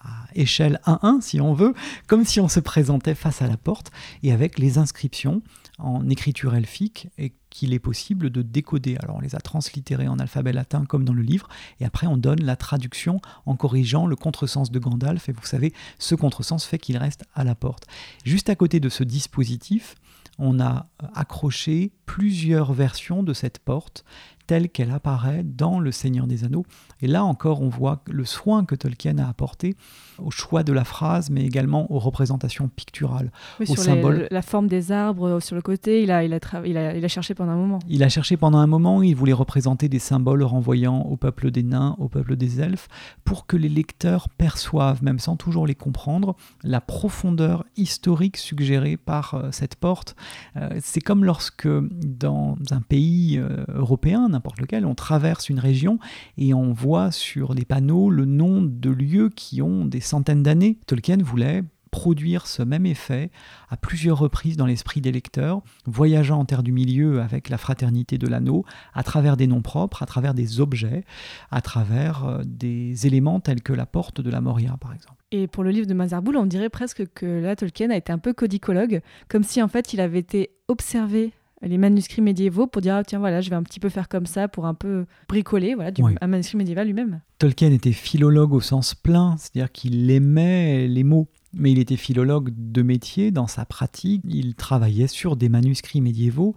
à 0.01 0.25
échelle 0.33 0.79
1-1, 0.85 1.21
si 1.21 1.39
on 1.39 1.53
veut, 1.53 1.73
comme 2.07 2.25
si 2.25 2.39
on 2.39 2.47
se 2.47 2.59
présentait 2.59 3.15
face 3.15 3.41
à 3.41 3.47
la 3.47 3.55
porte, 3.55 3.91
et 4.23 4.31
avec 4.31 4.57
les 4.57 4.77
inscriptions 4.79 5.41
en 5.79 6.09
écriture 6.09 6.55
elfique 6.55 7.07
et 7.17 7.33
qu'il 7.49 7.73
est 7.73 7.79
possible 7.79 8.29
de 8.29 8.41
décoder. 8.41 8.97
Alors 9.01 9.17
on 9.17 9.19
les 9.21 9.35
a 9.35 9.39
translittérés 9.39 10.07
en 10.07 10.19
alphabet 10.19 10.53
latin 10.53 10.85
comme 10.85 11.05
dans 11.05 11.13
le 11.13 11.21
livre, 11.21 11.47
et 11.79 11.85
après 11.85 12.07
on 12.07 12.17
donne 12.17 12.41
la 12.43 12.55
traduction 12.55 13.21
en 13.45 13.55
corrigeant 13.55 14.05
le 14.05 14.15
contresens 14.15 14.71
de 14.71 14.79
Gandalf, 14.79 15.29
et 15.29 15.31
vous 15.31 15.45
savez, 15.45 15.73
ce 15.97 16.15
contresens 16.15 16.65
fait 16.65 16.77
qu'il 16.77 16.97
reste 16.97 17.23
à 17.33 17.43
la 17.43 17.55
porte. 17.55 17.87
Juste 18.25 18.49
à 18.49 18.55
côté 18.55 18.79
de 18.79 18.89
ce 18.89 19.03
dispositif, 19.03 19.95
on 20.37 20.59
a 20.59 20.87
accroché 21.13 21.91
plusieurs 22.05 22.73
versions 22.73 23.23
de 23.23 23.33
cette 23.33 23.59
porte 23.59 24.05
telle 24.49 24.69
qu'elle 24.69 24.89
apparaît 24.89 25.43
dans 25.43 25.79
Le 25.79 25.91
Seigneur 25.91 26.25
des 26.25 26.43
Anneaux. 26.43 26.65
Et 27.03 27.07
là 27.07 27.23
encore, 27.23 27.61
on 27.61 27.69
voit 27.69 28.01
le 28.09 28.25
soin 28.25 28.65
que 28.65 28.73
Tolkien 28.73 29.19
a 29.19 29.29
apporté 29.29 29.75
au 30.17 30.31
choix 30.31 30.63
de 30.63 30.73
la 30.73 30.83
phrase, 30.83 31.29
mais 31.29 31.45
également 31.45 31.89
aux 31.93 31.99
représentations 31.99 32.67
picturales, 32.67 33.31
Oui, 33.59 33.67
aux 33.69 33.75
sur 33.75 33.83
symboles. 33.83 34.21
les- 34.21 34.27
la 34.31 34.41
forme 34.41 34.67
des 34.67 34.91
arbres 34.91 35.27
euh, 35.27 35.39
sur 35.39 35.55
le 35.55 35.61
côté, 35.61 36.01
il 36.01 36.09
a, 36.09 36.23
il, 36.23 36.33
a 36.33 36.39
il, 36.65 36.77
a, 36.77 36.95
il 36.95 37.05
a 37.05 37.07
cherché 37.07 37.35
pendant 37.35 37.51
un 37.51 37.57
moment. 37.57 37.77
Il 37.87 38.01
a 38.03 38.09
cherché 38.09 38.37
pendant 38.37 38.57
un 38.57 38.65
moment, 38.67 39.03
il 39.03 39.15
voulait 39.15 39.33
représenter 39.33 39.87
des 39.87 39.99
symboles 39.99 40.41
renvoyant 40.43 41.01
au 41.03 41.15
peuple 41.15 41.51
des 41.51 41.61
nains, 41.63 41.95
au 41.99 42.09
peuple 42.09 42.35
des 42.35 42.59
elfes, 42.59 42.87
pour 43.23 43.45
que 43.45 43.55
les 43.55 43.69
lecteurs 43.69 44.27
perçoivent, 44.29 45.03
même 45.03 45.19
sans 45.19 45.35
toujours 45.37 45.67
les 45.67 45.75
comprendre, 45.75 46.35
la 46.63 46.81
profondeur 46.81 47.65
historique 47.77 48.37
suggérée 48.37 48.97
par 48.97 49.35
euh, 49.35 49.49
cette 49.51 49.75
porte. 49.75 50.15
Euh, 50.57 50.69
C'est 50.81 51.01
comme 51.01 51.23
lorsque 51.23 51.67
dans 51.67 52.57
un 52.71 52.81
pays 52.81 53.39
européen, 53.69 54.27
lequel, 54.59 54.85
on 54.85 54.95
traverse 54.95 55.49
une 55.49 55.59
région 55.59 55.99
et 56.37 56.53
on 56.53 56.73
voit 56.73 57.11
sur 57.11 57.53
les 57.53 57.65
panneaux 57.65 58.09
le 58.09 58.25
nom 58.25 58.61
de 58.61 58.89
lieux 58.89 59.29
qui 59.29 59.61
ont 59.61 59.85
des 59.85 60.01
centaines 60.01 60.43
d'années. 60.43 60.77
Tolkien 60.85 61.17
voulait 61.17 61.63
produire 61.89 62.47
ce 62.47 62.61
même 62.61 62.85
effet 62.85 63.31
à 63.69 63.77
plusieurs 63.77 64.19
reprises 64.19 64.57
dans 64.57 64.65
l'esprit 64.65 65.01
des 65.01 65.11
lecteurs, 65.11 65.61
voyageant 65.85 66.39
en 66.39 66.45
terre 66.45 66.63
du 66.63 66.71
milieu 66.71 67.21
avec 67.21 67.49
la 67.49 67.57
fraternité 67.57 68.17
de 68.17 68.27
l'anneau, 68.27 68.65
à 68.93 69.03
travers 69.03 69.37
des 69.37 69.47
noms 69.47 69.61
propres, 69.61 70.03
à 70.03 70.05
travers 70.05 70.33
des 70.33 70.59
objets, 70.59 71.03
à 71.51 71.61
travers 71.61 72.25
euh, 72.25 72.41
des 72.45 73.07
éléments 73.07 73.39
tels 73.39 73.61
que 73.61 73.73
la 73.73 73.85
porte 73.85 74.21
de 74.21 74.29
la 74.29 74.41
Moria, 74.41 74.77
par 74.79 74.93
exemple. 74.93 75.15
Et 75.31 75.47
pour 75.47 75.63
le 75.63 75.71
livre 75.71 75.87
de 75.87 75.93
Mazarboul, 75.93 76.37
on 76.37 76.45
dirait 76.45 76.69
presque 76.69 77.05
que 77.13 77.25
là, 77.25 77.55
Tolkien 77.55 77.91
a 77.91 77.95
été 77.95 78.11
un 78.11 78.17
peu 78.17 78.33
codicologue, 78.33 79.01
comme 79.27 79.43
si 79.43 79.61
en 79.61 79.67
fait 79.67 79.93
il 79.93 80.01
avait 80.01 80.19
été 80.19 80.51
observer 80.67 81.33
les 81.61 81.77
manuscrits 81.77 82.21
médiévaux 82.21 82.67
pour 82.67 82.81
dire 82.81 82.95
ah, 82.95 83.03
tiens 83.03 83.19
voilà 83.19 83.41
je 83.41 83.49
vais 83.49 83.55
un 83.55 83.63
petit 83.63 83.79
peu 83.79 83.89
faire 83.89 84.07
comme 84.07 84.25
ça 84.25 84.47
pour 84.47 84.65
un 84.65 84.73
peu 84.73 85.05
bricoler 85.27 85.75
voilà 85.75 85.91
du, 85.91 86.01
Oui. 86.03 86.15
un 86.21 86.27
manuscrit 86.27 86.57
médiéval 86.57 86.87
lui-même 86.87 87.21
Tolkien 87.39 87.71
était 87.71 87.93
philologue 87.93 88.51
au 88.51 88.59
sens 88.59 88.93
plein, 88.95 89.37
c'est-à-dire 89.37 89.71
qu'il 89.71 90.11
aimait 90.11 90.89
les 90.89 91.05
mots, 91.05 91.29
mais 91.53 91.71
il 91.71 91.79
était 91.79 91.95
philologue 91.95 92.51
de 92.53 92.81
métier 92.81 93.31
dans 93.31 93.47
sa 93.47 93.63
pratique. 93.63 94.21
Il 94.27 94.55
travaillait 94.55 95.07
sur 95.07 95.37
des 95.37 95.47
manuscrits 95.47 96.01
médiévaux 96.01 96.53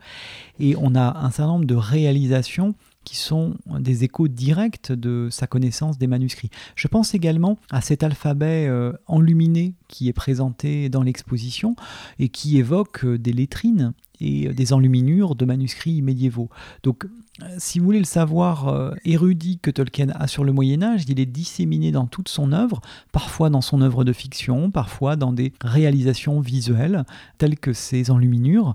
et 0.58 0.74
on 0.76 0.96
a 0.96 1.18
un 1.24 1.30
certain 1.30 1.52
nombre 1.52 1.66
de 1.66 1.76
réalisations 1.76 2.74
qui 3.04 3.16
sont 3.16 3.54
des 3.78 4.02
échos 4.02 4.26
directs 4.26 4.90
de 4.90 5.28
sa 5.30 5.46
connaissance 5.46 5.98
des 5.98 6.08
manuscrits. 6.08 6.50
Je 6.74 6.88
pense 6.88 7.14
également 7.14 7.58
à 7.70 7.80
cet 7.80 8.02
alphabet 8.02 8.66
euh, 8.68 8.92
enluminé 9.06 9.74
qui 9.86 10.08
est 10.08 10.12
présenté 10.12 10.88
dans 10.88 11.02
l'exposition 11.04 11.76
et 12.18 12.28
qui 12.28 12.58
évoque 12.58 13.04
euh, 13.04 13.18
des 13.18 13.32
lettrines 13.32 13.92
et 14.22 14.48
euh, 14.48 14.54
des 14.54 14.72
enluminures 14.72 15.34
de 15.34 15.44
manuscrits 15.44 16.00
médiévaux. 16.00 16.48
Donc 16.82 17.04
euh, 17.42 17.46
si 17.58 17.78
vous 17.78 17.84
voulez 17.84 17.98
le 17.98 18.04
savoir 18.04 18.68
euh, 18.68 18.94
érudit 19.04 19.58
que 19.58 19.70
Tolkien 19.70 20.10
a 20.10 20.26
sur 20.26 20.44
le 20.44 20.52
Moyen 20.52 20.82
Âge, 20.82 21.04
il 21.08 21.20
est 21.20 21.26
disséminé 21.26 21.90
dans 21.90 22.06
toute 22.06 22.28
son 22.28 22.52
œuvre, 22.52 22.80
parfois 23.10 23.50
dans 23.50 23.60
son 23.60 23.82
œuvre 23.82 24.04
de 24.04 24.12
fiction, 24.12 24.70
parfois 24.70 25.16
dans 25.16 25.32
des 25.32 25.52
réalisations 25.62 26.40
visuelles 26.40 27.04
telles 27.38 27.58
que 27.58 27.72
ces 27.72 28.10
enluminures, 28.10 28.74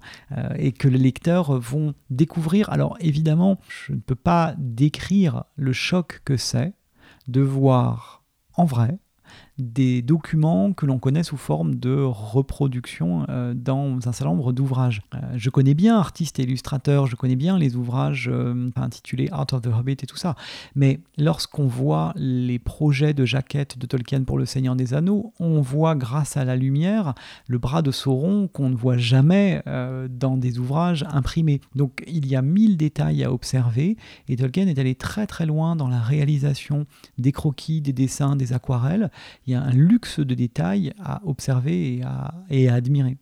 et 0.57 0.71
que 0.71 0.87
les 0.87 0.97
lecteurs 0.97 1.59
vont 1.59 1.93
découvrir. 2.09 2.69
Alors 2.69 2.97
évidemment, 2.99 3.59
je 3.69 3.93
ne 3.93 3.99
peux 3.99 4.15
pas 4.15 4.55
décrire 4.57 5.43
le 5.55 5.73
choc 5.73 6.21
que 6.25 6.37
c'est 6.37 6.73
de 7.27 7.41
voir 7.41 8.23
en 8.55 8.65
vrai 8.65 8.99
des 9.58 10.01
documents 10.01 10.74
que 10.74 10.86
l'on 10.86 10.99
connaît 10.99 11.24
sous 11.24 11.38
forme 11.38 11.76
de 11.76 12.01
reproduction 12.03 13.26
euh, 13.30 13.53
dans 13.55 13.95
un 13.97 14.12
certain 14.12 14.26
nombre 14.26 14.53
d'ouvrages. 14.53 15.01
Euh, 15.16 15.20
je 15.36 15.49
connais 15.49 15.74
bien 15.74 15.97
artistes 15.97 16.39
et 16.39 16.43
illustrateurs, 16.43 17.08
je 17.08 17.16
connais 17.16 17.36
bien 17.36 17.58
les 17.58 17.76
ouvrages 17.76 18.30
euh, 18.32 18.70
intitulés 18.76 19.30
Art 19.32 19.47
of 19.53 19.62
the 19.62 19.68
Hobbit 19.68 19.93
et 19.93 20.05
tout 20.05 20.18
ça, 20.18 20.36
mais 20.76 20.99
lorsqu'on 21.18 21.66
voit 21.66 22.14
les 22.16 22.60
projets 22.60 23.14
de 23.14 23.26
jaquettes 23.26 23.80
de 23.80 23.88
Tolkien 23.88 24.24
pour 24.24 24.38
Le 24.38 24.45
Seigneur 24.45 24.76
des 24.76 24.93
Anneaux, 24.93 25.34
on 25.39 25.62
voit 25.62 25.95
grâce 25.95 26.38
à 26.38 26.45
la 26.45 26.55
lumière 26.55 27.16
le 27.47 27.58
bras 27.58 27.82
de 27.82 27.91
Sauron 27.91 28.47
qu'on 28.47 28.70
ne 28.70 28.76
voit 28.76 28.97
jamais 28.97 29.64
dans 30.10 30.38
des 30.38 30.60
ouvrages 30.60 31.05
imprimés. 31.10 31.62
Donc 31.76 32.03
il 32.08 32.28
y 32.28 32.36
a 32.36 32.41
mille 32.41 32.78
détails 32.78 33.24
à 33.24 33.32
observer 33.32 33.97
et 34.28 34.36
Tolkien 34.36 34.68
est 34.68 34.80
allé 34.80 34.95
très 34.95 35.28
très 35.28 35.45
loin 35.45 35.76
dans 35.76 35.88
la 35.88 35.99
réalisation 35.99 36.86
des 37.18 37.32
croquis, 37.32 37.82
des 37.82 37.93
dessins, 37.93 38.36
des 38.36 38.53
aquarelles. 38.53 39.10
Il 39.47 39.53
y 39.53 39.55
a 39.55 39.61
un 39.63 39.71
luxe 39.71 40.19
de 40.19 40.35
détails 40.35 40.93
à 40.99 41.21
observer 41.25 41.95
et 41.95 42.03
à, 42.03 42.33
et 42.49 42.67
à 42.69 42.73
admirer. 42.75 43.17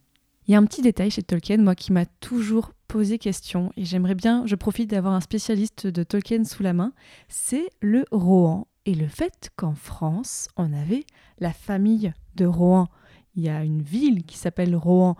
il 0.48 0.52
y 0.52 0.56
a 0.56 0.58
un 0.58 0.66
petit 0.66 0.82
détail 0.82 1.12
chez 1.12 1.22
Tolkien 1.24 1.58
moi 1.58 1.76
qui 1.76 1.94
m'a 1.94 2.06
toujours 2.06 2.72
posé 2.88 3.18
question 3.20 3.72
et 3.78 3.86
j'aimerais 3.86 4.16
bien 4.16 4.44
je 4.48 4.56
profite 4.56 4.90
d'avoir 4.90 5.14
un 5.14 5.22
spécialiste 5.22 5.86
de 5.88 6.04
Tolkien 6.04 6.44
sous 6.44 6.64
la 6.64 6.74
main 6.74 6.94
c'est 7.30 7.70
le 7.82 8.06
Rohan 8.12 8.68
et 8.86 8.96
le 8.96 9.08
fait 9.08 9.52
qu'en 9.56 9.76
France 9.76 10.48
on 10.58 10.74
avait 10.74 11.06
la 11.40 11.54
famille 11.54 12.12
de 12.36 12.46
Rohan. 12.46 12.88
Il 13.36 13.44
y 13.44 13.50
a 13.50 13.64
une 13.64 13.82
ville 13.82 14.24
qui 14.24 14.38
s'appelle 14.38 14.76
Rohan. 14.76 15.16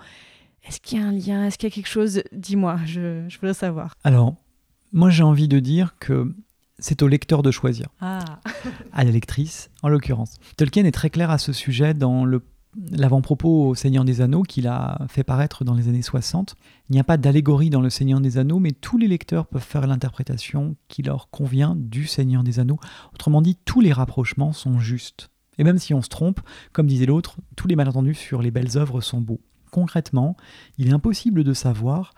Est-ce 0.68 0.80
qu'il 0.80 1.00
y 1.00 1.02
a 1.02 1.06
un 1.06 1.12
lien? 1.12 1.46
Est-ce 1.46 1.58
qu'il 1.58 1.70
y 1.70 1.72
a 1.72 1.76
quelque 1.76 1.88
chose? 1.88 2.22
Dis-moi 2.32 2.80
je, 2.86 3.26
je 3.28 3.38
voudrais 3.40 3.54
savoir. 3.54 3.96
Alors, 4.04 4.36
moi 4.92 5.10
j'ai 5.10 5.24
envie 5.24 5.48
de 5.48 5.60
dire 5.60 5.96
que 6.00 6.34
c'est 6.80 7.02
au 7.02 7.08
lecteur 7.08 7.44
de 7.44 7.52
choisir. 7.52 7.88
ah 8.02 8.40
à 8.92 9.04
la 9.04 9.12
lectrice 9.12 9.70
en 9.82 9.90
l'occurrence. 9.90 10.36
Tolkien 10.58 10.86
est 10.86 10.92
très 10.92 11.10
clair 11.10 11.30
à 11.30 11.38
ce 11.38 11.54
sujet 11.54 11.94
dans 11.94 12.26
le 12.26 12.42
l'avant-propos 12.92 13.70
au 13.70 13.76
Seigneur 13.76 14.06
des 14.06 14.22
Anneaux 14.22 14.44
qu'il 14.44 14.68
a 14.68 15.00
fait 15.08 15.24
paraître 15.24 15.64
dans 15.64 15.76
les 15.76 15.88
années 15.88 16.02
60. 16.02 16.56
Il 16.90 16.94
n'y 16.94 17.00
a 17.00 17.04
pas 17.04 17.18
d'allégorie 17.18 17.70
dans 17.70 17.82
le 17.82 17.90
Seigneur 17.90 18.20
des 18.20 18.38
Anneaux, 18.38 18.60
mais 18.60 18.72
tous 18.72 18.98
les 18.98 19.08
lecteurs 19.08 19.48
peuvent 19.48 19.64
faire 19.64 19.88
l'interprétation 19.88 20.76
qui 20.88 21.02
leur 21.02 21.30
convient 21.30 21.76
du 21.78 22.08
Seigneur 22.08 22.44
des 22.44 22.60
Anneaux. 22.60 22.80
Autrement 23.14 23.42
dit, 23.42 23.58
tous 23.66 23.82
les 23.82 23.94
rapprochements 23.94 24.54
sont 24.54 24.80
justes. 24.80 25.30
Et 25.58 25.64
même 25.64 25.78
si 25.78 25.94
on 25.94 26.02
se 26.02 26.10
trompe, 26.10 26.42
comme 26.74 26.88
disait 26.88 27.06
l'autre, 27.06 27.38
tous 27.56 27.68
les 27.68 27.76
malentendus 27.76 28.16
sur 28.16 28.42
les 28.42 28.52
belles 28.52 28.78
œuvres 28.78 29.00
sont 29.02 29.22
beaux. 29.22 29.42
Concrètement, 29.72 30.36
il 30.78 30.90
est 30.90 30.94
impossible 30.94 31.44
de 31.44 31.54
savoir 31.54 32.14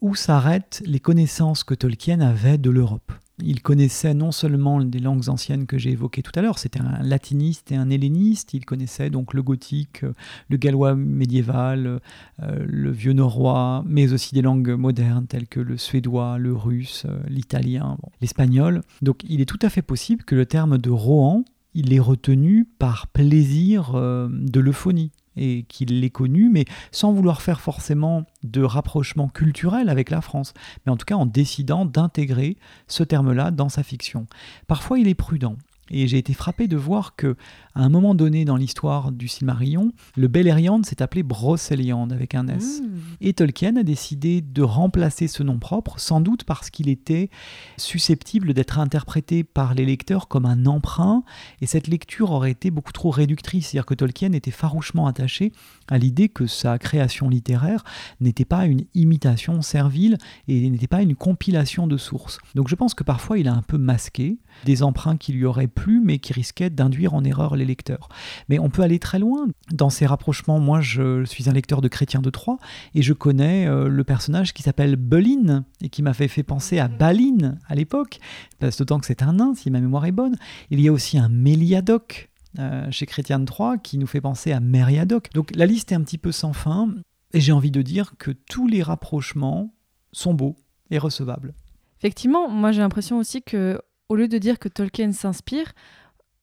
où 0.00 0.16
s'arrêtent 0.16 0.82
les 0.84 0.98
connaissances 0.98 1.62
que 1.62 1.74
Tolkien 1.74 2.20
avait 2.20 2.58
de 2.58 2.70
l'Europe. 2.70 3.12
Il 3.44 3.62
connaissait 3.62 4.14
non 4.14 4.32
seulement 4.32 4.82
des 4.82 4.98
langues 4.98 5.28
anciennes 5.28 5.66
que 5.66 5.78
j'ai 5.78 5.90
évoquées 5.90 6.22
tout 6.22 6.32
à 6.34 6.42
l'heure, 6.42 6.58
c'était 6.58 6.80
un 6.80 7.02
latiniste 7.02 7.72
et 7.72 7.76
un 7.76 7.90
helléniste, 7.90 8.54
il 8.54 8.64
connaissait 8.64 9.10
donc 9.10 9.34
le 9.34 9.42
gothique, 9.42 10.04
euh, 10.04 10.12
le 10.48 10.56
gallois 10.56 10.94
médiéval, 10.94 12.00
euh, 12.42 12.64
le 12.66 12.90
vieux 12.90 13.12
norrois, 13.12 13.84
mais 13.86 14.12
aussi 14.12 14.34
des 14.34 14.42
langues 14.42 14.70
modernes 14.70 15.26
telles 15.26 15.48
que 15.48 15.60
le 15.60 15.76
suédois, 15.76 16.38
le 16.38 16.54
russe, 16.54 17.04
euh, 17.08 17.20
l'italien, 17.28 17.96
l'espagnol. 18.20 18.82
Donc 19.02 19.22
il 19.28 19.40
est 19.40 19.46
tout 19.46 19.58
à 19.62 19.68
fait 19.68 19.82
possible 19.82 20.24
que 20.24 20.34
le 20.34 20.46
terme 20.46 20.78
de 20.78 20.90
Rohan, 20.90 21.44
il 21.74 21.92
est 21.92 22.00
retenu 22.00 22.66
par 22.78 23.06
plaisir 23.06 23.94
de 23.94 24.60
l'euphonie 24.60 25.10
et 25.36 25.64
qu'il 25.68 26.00
l'ait 26.00 26.10
connu, 26.10 26.48
mais 26.50 26.64
sans 26.90 27.12
vouloir 27.12 27.42
faire 27.42 27.60
forcément 27.60 28.24
de 28.42 28.62
rapprochement 28.62 29.28
culturel 29.28 29.88
avec 29.88 30.10
la 30.10 30.20
France, 30.20 30.54
mais 30.84 30.92
en 30.92 30.96
tout 30.96 31.06
cas 31.06 31.16
en 31.16 31.26
décidant 31.26 31.84
d'intégrer 31.84 32.56
ce 32.88 33.02
terme-là 33.02 33.50
dans 33.50 33.68
sa 33.68 33.82
fiction. 33.82 34.26
Parfois, 34.66 34.98
il 34.98 35.08
est 35.08 35.14
prudent. 35.14 35.56
Et 35.90 36.06
j'ai 36.06 36.18
été 36.18 36.32
frappé 36.32 36.68
de 36.68 36.76
voir 36.76 37.16
que, 37.16 37.36
à 37.74 37.82
un 37.82 37.88
moment 37.88 38.14
donné 38.14 38.44
dans 38.44 38.56
l'histoire 38.56 39.12
du 39.12 39.28
Silmarillion, 39.28 39.92
le 40.16 40.28
Beleriand 40.28 40.82
s'est 40.82 41.02
appelé 41.02 41.22
Brocéliande 41.22 42.12
avec 42.12 42.34
un 42.34 42.48
S. 42.48 42.80
Mmh. 42.80 42.86
Et 43.20 43.32
Tolkien 43.32 43.76
a 43.76 43.82
décidé 43.82 44.40
de 44.40 44.62
remplacer 44.62 45.28
ce 45.28 45.42
nom 45.42 45.58
propre, 45.58 45.98
sans 45.98 46.20
doute 46.20 46.44
parce 46.44 46.70
qu'il 46.70 46.88
était 46.88 47.30
susceptible 47.76 48.54
d'être 48.54 48.78
interprété 48.78 49.44
par 49.44 49.74
les 49.74 49.86
lecteurs 49.86 50.28
comme 50.28 50.46
un 50.46 50.66
emprunt, 50.66 51.24
et 51.60 51.66
cette 51.66 51.86
lecture 51.86 52.30
aurait 52.30 52.50
été 52.50 52.70
beaucoup 52.70 52.92
trop 52.92 53.10
réductrice. 53.10 53.68
C'est-à-dire 53.68 53.86
que 53.86 53.94
Tolkien 53.94 54.32
était 54.32 54.50
farouchement 54.50 55.06
attaché 55.06 55.52
à 55.88 55.98
l'idée 55.98 56.28
que 56.28 56.46
sa 56.46 56.78
création 56.78 57.28
littéraire 57.28 57.84
n'était 58.20 58.44
pas 58.44 58.66
une 58.66 58.84
imitation 58.94 59.62
servile 59.62 60.18
et 60.48 60.68
n'était 60.68 60.86
pas 60.86 61.02
une 61.02 61.14
compilation 61.14 61.86
de 61.86 61.96
sources. 61.96 62.38
Donc 62.54 62.68
je 62.68 62.74
pense 62.74 62.94
que 62.94 63.04
parfois 63.04 63.38
il 63.38 63.48
a 63.48 63.54
un 63.54 63.62
peu 63.62 63.78
masqué 63.78 64.38
des 64.64 64.82
emprunts 64.82 65.16
qui 65.16 65.32
lui 65.32 65.44
auraient 65.44 65.66
plu, 65.66 66.00
mais 66.04 66.18
qui 66.18 66.32
risquaient 66.32 66.70
d'induire 66.70 67.14
en 67.14 67.24
erreur 67.24 67.56
les 67.56 67.61
lecteurs. 67.64 68.08
Mais 68.48 68.58
on 68.58 68.70
peut 68.70 68.82
aller 68.82 68.98
très 68.98 69.18
loin 69.18 69.48
dans 69.70 69.90
ces 69.90 70.06
rapprochements. 70.06 70.58
Moi, 70.58 70.80
je 70.80 71.24
suis 71.24 71.48
un 71.48 71.52
lecteur 71.52 71.80
de 71.80 71.88
Chrétien 71.88 72.20
de 72.20 72.30
Troyes 72.30 72.58
et 72.94 73.02
je 73.02 73.12
connais 73.12 73.66
euh, 73.66 73.88
le 73.88 74.04
personnage 74.04 74.52
qui 74.52 74.62
s'appelle 74.62 74.96
Belin 74.96 75.64
et 75.80 75.88
qui 75.88 76.02
m'a 76.02 76.14
fait, 76.14 76.42
penser 76.42 76.78
à 76.78 76.88
Balin 76.88 77.56
à 77.68 77.74
l'époque, 77.74 78.18
parce 78.58 78.78
d'autant 78.78 78.98
que 78.98 79.06
c'est 79.06 79.22
un 79.22 79.34
nain, 79.34 79.54
si 79.54 79.70
ma 79.70 79.80
mémoire 79.80 80.06
est 80.06 80.12
bonne. 80.12 80.36
Il 80.70 80.80
y 80.80 80.88
a 80.88 80.92
aussi 80.92 81.18
un 81.18 81.28
Méliadoc 81.28 82.30
euh, 82.58 82.90
chez 82.90 83.06
Chrétien 83.06 83.38
de 83.38 83.44
Troyes 83.44 83.78
qui 83.78 83.98
nous 83.98 84.06
fait 84.06 84.20
penser 84.20 84.52
à 84.52 84.60
Mériadoc. 84.60 85.32
Donc 85.32 85.50
la 85.54 85.66
liste 85.66 85.92
est 85.92 85.94
un 85.94 86.02
petit 86.02 86.18
peu 86.18 86.32
sans 86.32 86.52
fin 86.52 86.94
et 87.32 87.40
j'ai 87.40 87.52
envie 87.52 87.70
de 87.70 87.82
dire 87.82 88.12
que 88.18 88.30
tous 88.30 88.66
les 88.66 88.82
rapprochements 88.82 89.74
sont 90.12 90.34
beaux 90.34 90.56
et 90.90 90.98
recevables. 90.98 91.54
Effectivement, 91.98 92.48
moi 92.50 92.72
j'ai 92.72 92.80
l'impression 92.80 93.18
aussi 93.18 93.42
que 93.42 93.80
au 94.08 94.16
lieu 94.16 94.28
de 94.28 94.36
dire 94.36 94.58
que 94.58 94.68
Tolkien 94.68 95.12
s'inspire, 95.12 95.72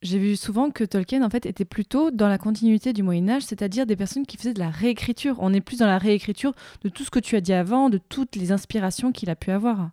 j'ai 0.01 0.17
vu 0.17 0.35
souvent 0.35 0.71
que 0.71 0.83
Tolkien 0.83 1.23
en 1.23 1.29
fait 1.29 1.45
était 1.45 1.65
plutôt 1.65 2.11
dans 2.11 2.29
la 2.29 2.37
continuité 2.37 2.93
du 2.93 3.03
Moyen 3.03 3.27
Âge, 3.29 3.43
c'est-à-dire 3.43 3.85
des 3.85 3.95
personnes 3.95 4.25
qui 4.25 4.37
faisaient 4.37 4.53
de 4.53 4.59
la 4.59 4.69
réécriture. 4.69 5.35
On 5.39 5.53
est 5.53 5.61
plus 5.61 5.79
dans 5.79 5.87
la 5.87 5.97
réécriture 5.97 6.53
de 6.83 6.89
tout 6.89 7.03
ce 7.03 7.09
que 7.11 7.19
tu 7.19 7.35
as 7.35 7.41
dit 7.41 7.53
avant, 7.53 7.89
de 7.89 7.97
toutes 7.97 8.35
les 8.35 8.51
inspirations 8.51 9.11
qu'il 9.11 9.29
a 9.29 9.35
pu 9.35 9.51
avoir. 9.51 9.91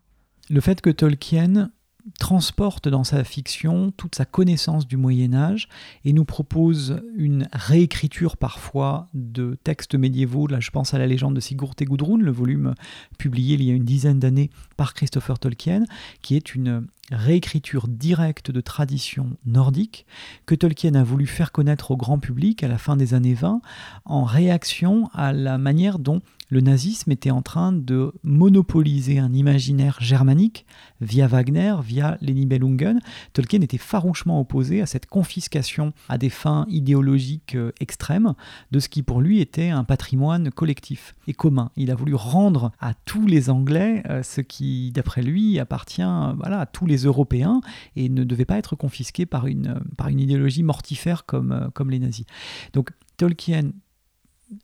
Le 0.48 0.60
fait 0.60 0.80
que 0.80 0.90
Tolkien 0.90 1.70
transporte 2.18 2.88
dans 2.88 3.04
sa 3.04 3.24
fiction 3.24 3.92
toute 3.96 4.14
sa 4.14 4.24
connaissance 4.24 4.86
du 4.86 4.96
Moyen 4.96 5.34
Âge 5.34 5.68
et 6.04 6.12
nous 6.12 6.24
propose 6.24 7.00
une 7.16 7.48
réécriture 7.52 8.36
parfois 8.36 9.08
de 9.14 9.58
textes 9.64 9.94
médiévaux. 9.94 10.46
Là, 10.46 10.60
je 10.60 10.70
pense 10.70 10.94
à 10.94 10.98
la 10.98 11.06
légende 11.06 11.34
de 11.34 11.40
Sigurd 11.40 11.74
et 11.80 11.84
Gudrun, 11.84 12.18
le 12.18 12.30
volume 12.30 12.74
publié 13.18 13.54
il 13.54 13.62
y 13.62 13.70
a 13.70 13.74
une 13.74 13.84
dizaine 13.84 14.18
d'années 14.18 14.50
par 14.76 14.94
Christopher 14.94 15.38
Tolkien, 15.38 15.84
qui 16.22 16.36
est 16.36 16.54
une 16.54 16.86
réécriture 17.10 17.86
directe 17.88 18.50
de 18.50 18.60
traditions 18.60 19.36
nordiques 19.44 20.06
que 20.44 20.54
Tolkien 20.54 20.94
a 20.94 21.04
voulu 21.04 21.26
faire 21.26 21.52
connaître 21.52 21.92
au 21.92 21.96
grand 21.96 22.18
public 22.18 22.62
à 22.62 22.68
la 22.68 22.78
fin 22.78 22.96
des 22.96 23.14
années 23.14 23.34
20 23.34 23.60
en 24.04 24.24
réaction 24.24 25.08
à 25.12 25.32
la 25.32 25.58
manière 25.58 25.98
dont 25.98 26.20
le 26.48 26.60
nazisme 26.60 27.10
était 27.10 27.30
en 27.30 27.42
train 27.42 27.72
de 27.72 28.12
monopoliser 28.22 29.18
un 29.18 29.32
imaginaire 29.32 29.98
germanique 30.00 30.66
via 31.00 31.26
Wagner, 31.26 31.76
via 31.82 32.18
les 32.20 32.34
Nibelungen. 32.34 33.00
Tolkien 33.32 33.60
était 33.60 33.78
farouchement 33.78 34.40
opposé 34.40 34.80
à 34.80 34.86
cette 34.86 35.06
confiscation 35.06 35.92
à 36.08 36.18
des 36.18 36.30
fins 36.30 36.66
idéologiques 36.68 37.56
euh, 37.56 37.72
extrêmes 37.80 38.34
de 38.70 38.78
ce 38.78 38.88
qui 38.88 39.02
pour 39.02 39.20
lui 39.20 39.40
était 39.40 39.70
un 39.70 39.84
patrimoine 39.84 40.50
collectif 40.50 41.14
et 41.26 41.34
commun. 41.34 41.70
Il 41.76 41.90
a 41.90 41.94
voulu 41.94 42.14
rendre 42.14 42.72
à 42.80 42.94
tous 42.94 43.26
les 43.26 43.50
Anglais 43.50 44.02
euh, 44.08 44.22
ce 44.22 44.40
qui, 44.40 44.92
d'après 44.92 45.22
lui, 45.22 45.58
appartient 45.58 46.02
voilà, 46.02 46.60
à 46.60 46.66
tous 46.66 46.86
les 46.86 47.04
Européens 47.04 47.60
et 47.96 48.08
ne 48.08 48.24
devait 48.24 48.44
pas 48.44 48.58
être 48.58 48.76
confisqué 48.76 49.26
par 49.26 49.46
une, 49.46 49.80
par 49.96 50.08
une 50.08 50.20
idéologie 50.20 50.62
mortifère 50.62 51.26
comme, 51.26 51.52
euh, 51.52 51.68
comme 51.70 51.90
les 51.90 51.98
nazis. 51.98 52.26
Donc 52.72 52.90
Tolkien 53.16 53.72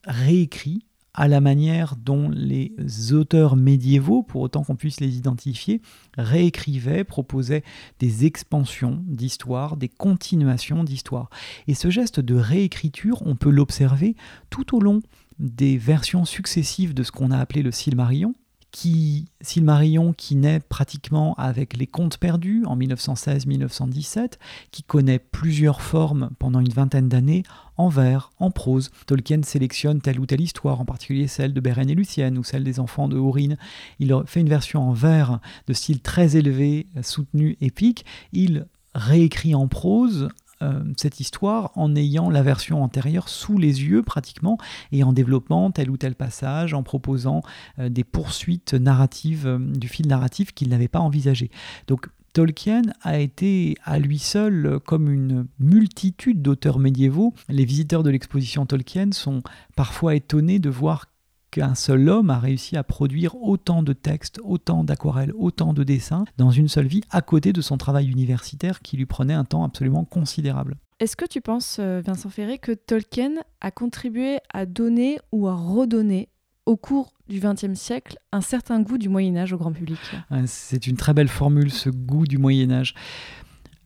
réécrit 0.05 0.85
à 1.15 1.29
la 1.29 1.41
manière 1.41 1.97
dont 1.97 2.31
les 2.31 2.73
auteurs 3.13 3.57
médiévaux, 3.57 4.23
pour 4.23 4.41
autant 4.41 4.65
qu'on 4.65 4.77
puisse 4.77 5.01
les 5.01 5.17
identifier, 5.17 5.83
réécrivaient, 6.17 7.05
proposaient 7.05 7.65
des 7.99 8.25
expansions 8.25 9.03
d'histoire, 9.07 9.77
des 9.77 9.89
continuations 9.89 10.85
d'histoire. 10.85 11.29
Et 11.69 11.75
ce 11.75 11.91
geste 11.91 12.21
de 12.21 12.35
réécriture, 12.35 13.23
on 13.27 13.37
peut 13.37 13.51
l'observer 13.51 14.17
tout 14.49 14.75
au 14.75 14.81
long 14.81 15.03
des 15.39 15.77
versions 15.77 16.25
successives 16.25 16.95
de 16.95 17.03
ce 17.03 17.13
qu'on 17.13 17.31
a 17.31 17.39
appelé 17.39 17.63
le 17.63 17.73
Silmarillion, 17.73 18.35
qui, 18.73 19.27
Silmarillion 19.43 20.13
qui 20.13 20.35
naît 20.35 20.61
pratiquement 20.61 21.35
avec 21.35 21.77
les 21.77 21.87
contes 21.87 22.17
perdus 22.17 22.65
en 22.67 22.77
1916-1917, 22.77 24.39
qui 24.73 24.83
connaît 24.83 25.19
plusieurs 25.19 25.83
formes 25.83 26.31
pendant 26.39 26.59
une 26.59 26.71
vingtaine 26.71 27.09
d'années, 27.09 27.45
en 27.77 27.89
vers, 27.89 28.31
en 28.39 28.51
prose. 28.51 28.91
Tolkien 29.07 29.43
sélectionne 29.43 30.01
telle 30.01 30.19
ou 30.19 30.27
telle 30.27 30.41
histoire, 30.41 30.81
en 30.81 30.85
particulier 30.85 31.29
celle 31.29 31.53
de 31.53 31.61
Beren 31.61 31.89
et 31.89 31.95
Lucienne 31.95 32.39
ou 32.39 32.45
celle 32.45 32.65
des 32.65 32.81
enfants 32.81 33.09
de 33.09 33.19
Hourin. 33.19 33.57
Il 33.99 34.15
fait 34.27 34.41
une 34.41 34.49
version 34.49 34.89
en 34.89 34.93
vers 34.93 35.39
de 35.67 35.73
style 35.73 36.01
très 36.01 36.37
élevé, 36.37 36.87
soutenu, 37.03 37.57
épique. 37.61 38.05
Il 38.33 38.67
réécrit 38.95 39.55
en 39.55 39.69
prose 39.69 40.29
euh, 40.63 40.83
cette 40.97 41.21
histoire 41.21 41.73
en 41.75 41.95
ayant 41.97 42.31
la 42.31 42.43
version 42.43 42.83
antérieure 42.83 43.29
sous 43.29 43.59
les 43.59 43.83
yeux 43.83 44.03
pratiquement 44.03 44.59
et 44.93 45.03
en 45.03 45.13
développant 45.13 45.71
tel 45.71 45.91
ou 45.91 45.97
tel 45.97 46.15
passage, 46.15 46.75
en 46.75 46.83
proposant 46.83 47.43
euh, 47.79 47.89
des 47.89 48.05
poursuites 48.05 48.75
narratives 48.75 49.47
euh, 49.47 49.59
du 49.59 49.89
fil 49.89 50.07
narratif 50.07 50.53
qu'il 50.53 50.69
n'avait 50.69 50.89
pas 50.89 51.01
envisagé. 51.01 51.51
Donc 51.89 52.09
Tolkien 52.33 52.83
a 53.03 53.19
été 53.19 53.77
à 53.85 53.99
lui 53.99 54.19
seul 54.19 54.79
comme 54.87 55.11
une 55.11 55.47
multitude 55.59 56.41
d'auteurs 56.41 56.79
médiévaux. 56.79 57.35
Les 57.51 57.67
visiteurs 57.67 58.03
de 58.03 58.11
l'exposition 58.11 58.65
Tolkien 58.65 59.13
sont 59.13 59.43
parfois 59.77 60.15
étonnés 60.15 60.59
de 60.59 60.71
voir 60.71 61.12
qu'un 61.53 61.77
seul 61.77 62.09
homme 62.09 62.31
a 62.31 62.41
réussi 62.41 62.77
à 62.77 62.83
produire 62.83 63.37
autant 63.37 63.85
de 63.85 63.93
textes, 63.93 64.41
autant 64.43 64.83
d'aquarelles, 64.83 65.33
autant 65.37 65.75
de 65.75 65.85
dessins 65.85 66.25
dans 66.39 66.51
une 66.51 66.67
seule 66.67 66.87
vie, 66.87 67.03
à 67.11 67.21
côté 67.21 67.53
de 67.53 67.61
son 67.61 67.77
travail 67.77 68.11
universitaire 68.11 68.81
qui 68.81 68.97
lui 68.97 69.07
prenait 69.07 69.35
un 69.35 69.45
temps 69.45 69.63
absolument 69.63 70.05
considérable. 70.05 70.79
Est-ce 70.99 71.15
que 71.15 71.27
tu 71.27 71.41
penses, 71.41 71.77
euh, 71.79 72.03
Vincent 72.05 72.31
Ferré, 72.31 72.59
que 72.59 72.73
Tolkien 72.73 73.33
a 73.61 73.71
contribué 73.71 74.39
à 74.53 74.67
donner 74.67 75.19
ou 75.31 75.47
à 75.47 75.55
redonner 75.55 76.31
au 76.65 76.77
cours 76.77 77.13
du 77.29 77.39
XXe 77.39 77.75
siècle 77.75 78.19
un 78.33 78.41
certain 78.41 78.81
goût 78.81 78.99
du 78.99 79.09
Moyen 79.09 79.37
Âge 79.37 79.53
au 79.53 79.59
grand 79.59 79.73
public? 79.73 79.99
C'est 80.47 80.87
une 80.87 80.97
très 80.97 81.13
belle 81.13 81.29
formule, 81.29 81.71
ce 81.71 81.91
goût 81.91 82.27
du 82.27 82.39
Moyen 82.39 82.71
Âge. 82.71 82.95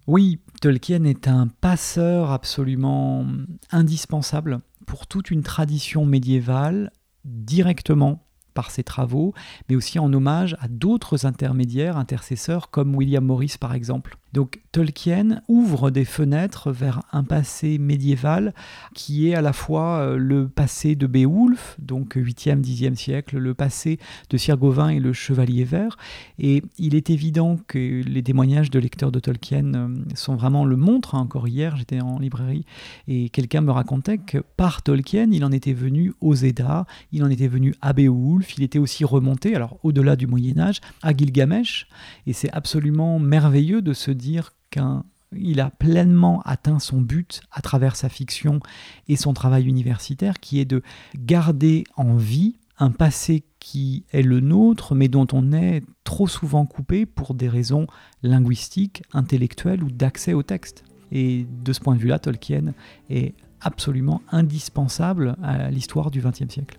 Oui, 0.07 0.39
Tolkien 0.61 1.03
est 1.05 1.27
un 1.27 1.49
passeur 1.61 2.31
absolument 2.31 3.27
indispensable 3.73 4.61
pour 4.87 5.09
toute 5.09 5.33
une 5.33 5.43
tradition 5.43 6.07
médiévale 6.07 6.93
directement 7.27 8.27
par 8.55 8.71
ses 8.71 8.83
travaux, 8.83 9.35
mais 9.69 9.77
aussi 9.77 9.99
en 9.99 10.13
hommage 10.13 10.57
à 10.61 10.69
d'autres 10.69 11.27
intermédiaires, 11.27 11.99
intercesseurs, 11.99 12.71
comme 12.71 12.97
William 12.97 13.25
Morris 13.25 13.57
par 13.61 13.75
exemple. 13.75 14.17
Donc 14.37 14.61
Tolkien 14.71 15.41
ouvre 15.49 15.91
des 15.91 16.05
fenêtres 16.05 16.71
vers 16.71 17.01
un 17.11 17.25
passé 17.25 17.79
médiéval 17.79 18.53
qui 18.95 19.31
est 19.31 19.35
à 19.35 19.41
la 19.41 19.55
fois 19.55 20.01
euh, 20.01 20.19
le 20.19 20.47
passé 20.47 20.95
de 20.95 21.07
Beowulf, 21.07 21.75
donc 21.79 22.17
8e, 22.17 22.61
10e 22.61 22.97
siècle, 22.97 23.39
le 23.39 23.55
passé 23.55 23.99
de 24.29 24.37
Sir 24.37 24.59
Gawain 24.59 24.91
et 24.91 25.01
le 25.01 25.15
Chevalier 25.15 25.65
Vert. 25.65 25.97
Et 26.39 26.63
il 26.77 26.95
est 26.95 27.09
évident 27.09 27.57
que 27.67 28.03
les 28.03 28.23
témoignages 28.23 28.69
de 28.69 28.79
lecteurs 28.79 29.11
de 29.11 29.21
Tolkien 29.21 29.73
euh, 29.75 29.89
sont 30.15 30.37
vraiment 30.37 30.67
le 30.67 30.77
montrent. 30.77 31.15
Hein, 31.15 31.21
encore 31.21 31.49
hier, 31.49 31.75
j'étais 31.79 32.03
en 32.03 32.19
librairie 32.19 32.67
et 33.09 33.31
quelqu'un 33.31 33.63
me 33.63 33.71
racontait 33.71 34.19
que 34.19 34.45
par 34.59 34.83
Tolkien, 34.83 35.29
il 35.33 35.47
en 35.47 35.51
était 35.51 35.73
venu 35.73 36.13
aux 36.21 36.35
Edda, 36.35 36.85
il 37.11 37.25
en 37.25 37.31
était 37.31 37.49
venu 37.49 37.75
à 37.81 37.95
Beowulf, 37.95 38.59
il 38.59 38.65
était 38.65 38.79
aussi 38.79 39.07
remonté, 39.07 39.57
alors 39.57 39.79
au-delà 39.83 40.15
du 40.15 40.27
Moyen 40.27 40.59
Âge, 40.59 40.83
à 41.03 41.17
Gilgamesh. 41.17 41.89
Et 42.27 42.35
c'est 42.35 42.53
absolument 42.53 43.19
merveilleux 43.19 43.81
de 43.81 43.95
se 43.95 44.11
dire 44.11 44.26
dire 44.27 44.53
qu'il 44.71 45.61
a 45.61 45.71
pleinement 45.71 46.43
atteint 46.45 46.79
son 46.79 47.01
but 47.01 47.41
à 47.53 47.61
travers 47.61 47.97
sa 47.97 48.09
fiction 48.09 48.61
et 49.09 49.17
son 49.17 49.33
travail 49.33 49.67
universitaire, 49.67 50.41
qui 50.41 50.61
est 50.61 50.65
de 50.65 50.83
garder 51.17 51.85
en 51.97 52.17
vie 52.17 52.57
un 52.79 52.91
passé 52.91 53.45
qui 53.61 54.05
est 54.13 54.23
le 54.23 54.41
nôtre, 54.41 54.95
mais 54.95 55.09
dont 55.09 55.27
on 55.33 55.53
est 55.53 55.83
trop 56.05 56.29
souvent 56.29 56.67
coupé 56.67 57.07
pour 57.07 57.35
des 57.35 57.49
raisons 57.49 57.87
linguistiques, 58.23 59.03
intellectuelles 59.13 59.83
ou 59.83 59.91
d'accès 59.91 60.35
au 60.35 60.43
texte. 60.43 60.85
Et 61.13 61.47
de 61.65 61.73
ce 61.73 61.81
point 61.81 61.95
de 61.95 62.01
vue-là, 62.01 62.19
Tolkien 62.19 62.75
est 63.09 63.35
absolument 63.61 64.21
indispensable 64.31 65.37
à 65.43 65.71
l'histoire 65.71 66.11
du 66.11 66.21
XXe 66.21 66.53
siècle. 66.53 66.79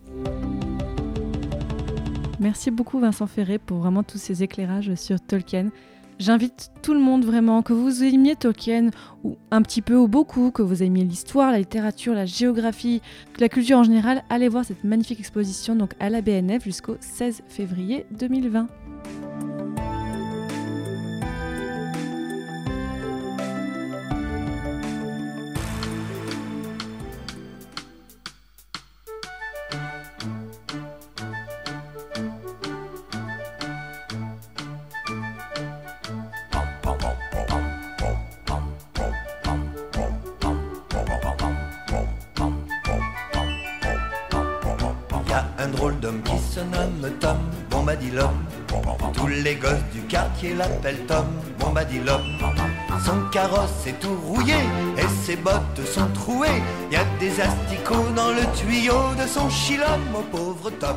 Merci 2.40 2.70
beaucoup 2.70 3.00
Vincent 3.00 3.26
Ferré 3.26 3.58
pour 3.58 3.80
vraiment 3.80 4.04
tous 4.04 4.20
ces 4.20 4.44
éclairages 4.44 4.94
sur 4.94 5.20
Tolkien. 5.20 5.72
J'invite 6.20 6.72
tout 6.82 6.94
le 6.94 7.00
monde 7.00 7.26
vraiment, 7.26 7.62
que 7.62 7.74
vous 7.74 8.04
aimiez 8.04 8.36
Tolkien, 8.36 8.90
ou 9.24 9.38
un 9.52 9.62
petit 9.62 9.84
peu 9.84 9.96
ou 9.96 10.08
beaucoup, 10.08 10.50
que 10.50 10.64
vous 10.64 10.82
aimiez 10.82 11.04
l'histoire, 11.04 11.52
la 11.52 11.60
littérature, 11.60 12.14
la 12.16 12.26
géographie, 12.26 13.02
la 13.40 13.50
culture 13.50 13.78
en 13.78 13.84
général, 13.84 14.24
allez 14.30 14.48
voir 14.48 14.66
cette 14.66 14.84
magnifique 14.84 15.20
exposition 15.20 15.76
donc 15.76 15.92
à 16.00 16.10
la 16.10 16.22
BNF 16.22 16.64
jusqu'au 16.64 16.98
16 17.00 17.44
février 17.48 18.08
2020. 18.18 18.68
Tous 49.14 49.28
les 49.28 49.56
gosses 49.56 49.84
du 49.94 50.02
quartier 50.02 50.54
l'appellent 50.54 51.06
Tom 51.08 51.26
Bombadilom. 51.60 52.22
Son 53.04 53.30
carrosse 53.32 53.88
est 53.88 54.00
tout 54.00 54.16
rouillé 54.26 54.56
et 54.98 55.26
ses 55.26 55.36
bottes 55.36 55.86
sont 55.86 56.08
trouées. 56.14 56.62
Y 56.92 56.96
a 56.98 57.06
des 57.20 57.42
asticots 57.42 58.12
dans 58.16 58.30
le 58.30 58.44
tuyau 58.56 59.16
de 59.20 59.28
son 59.28 59.50
chilom, 59.50 60.02
au 60.14 60.22
pauvre 60.22 60.70
Tom. 60.80 60.96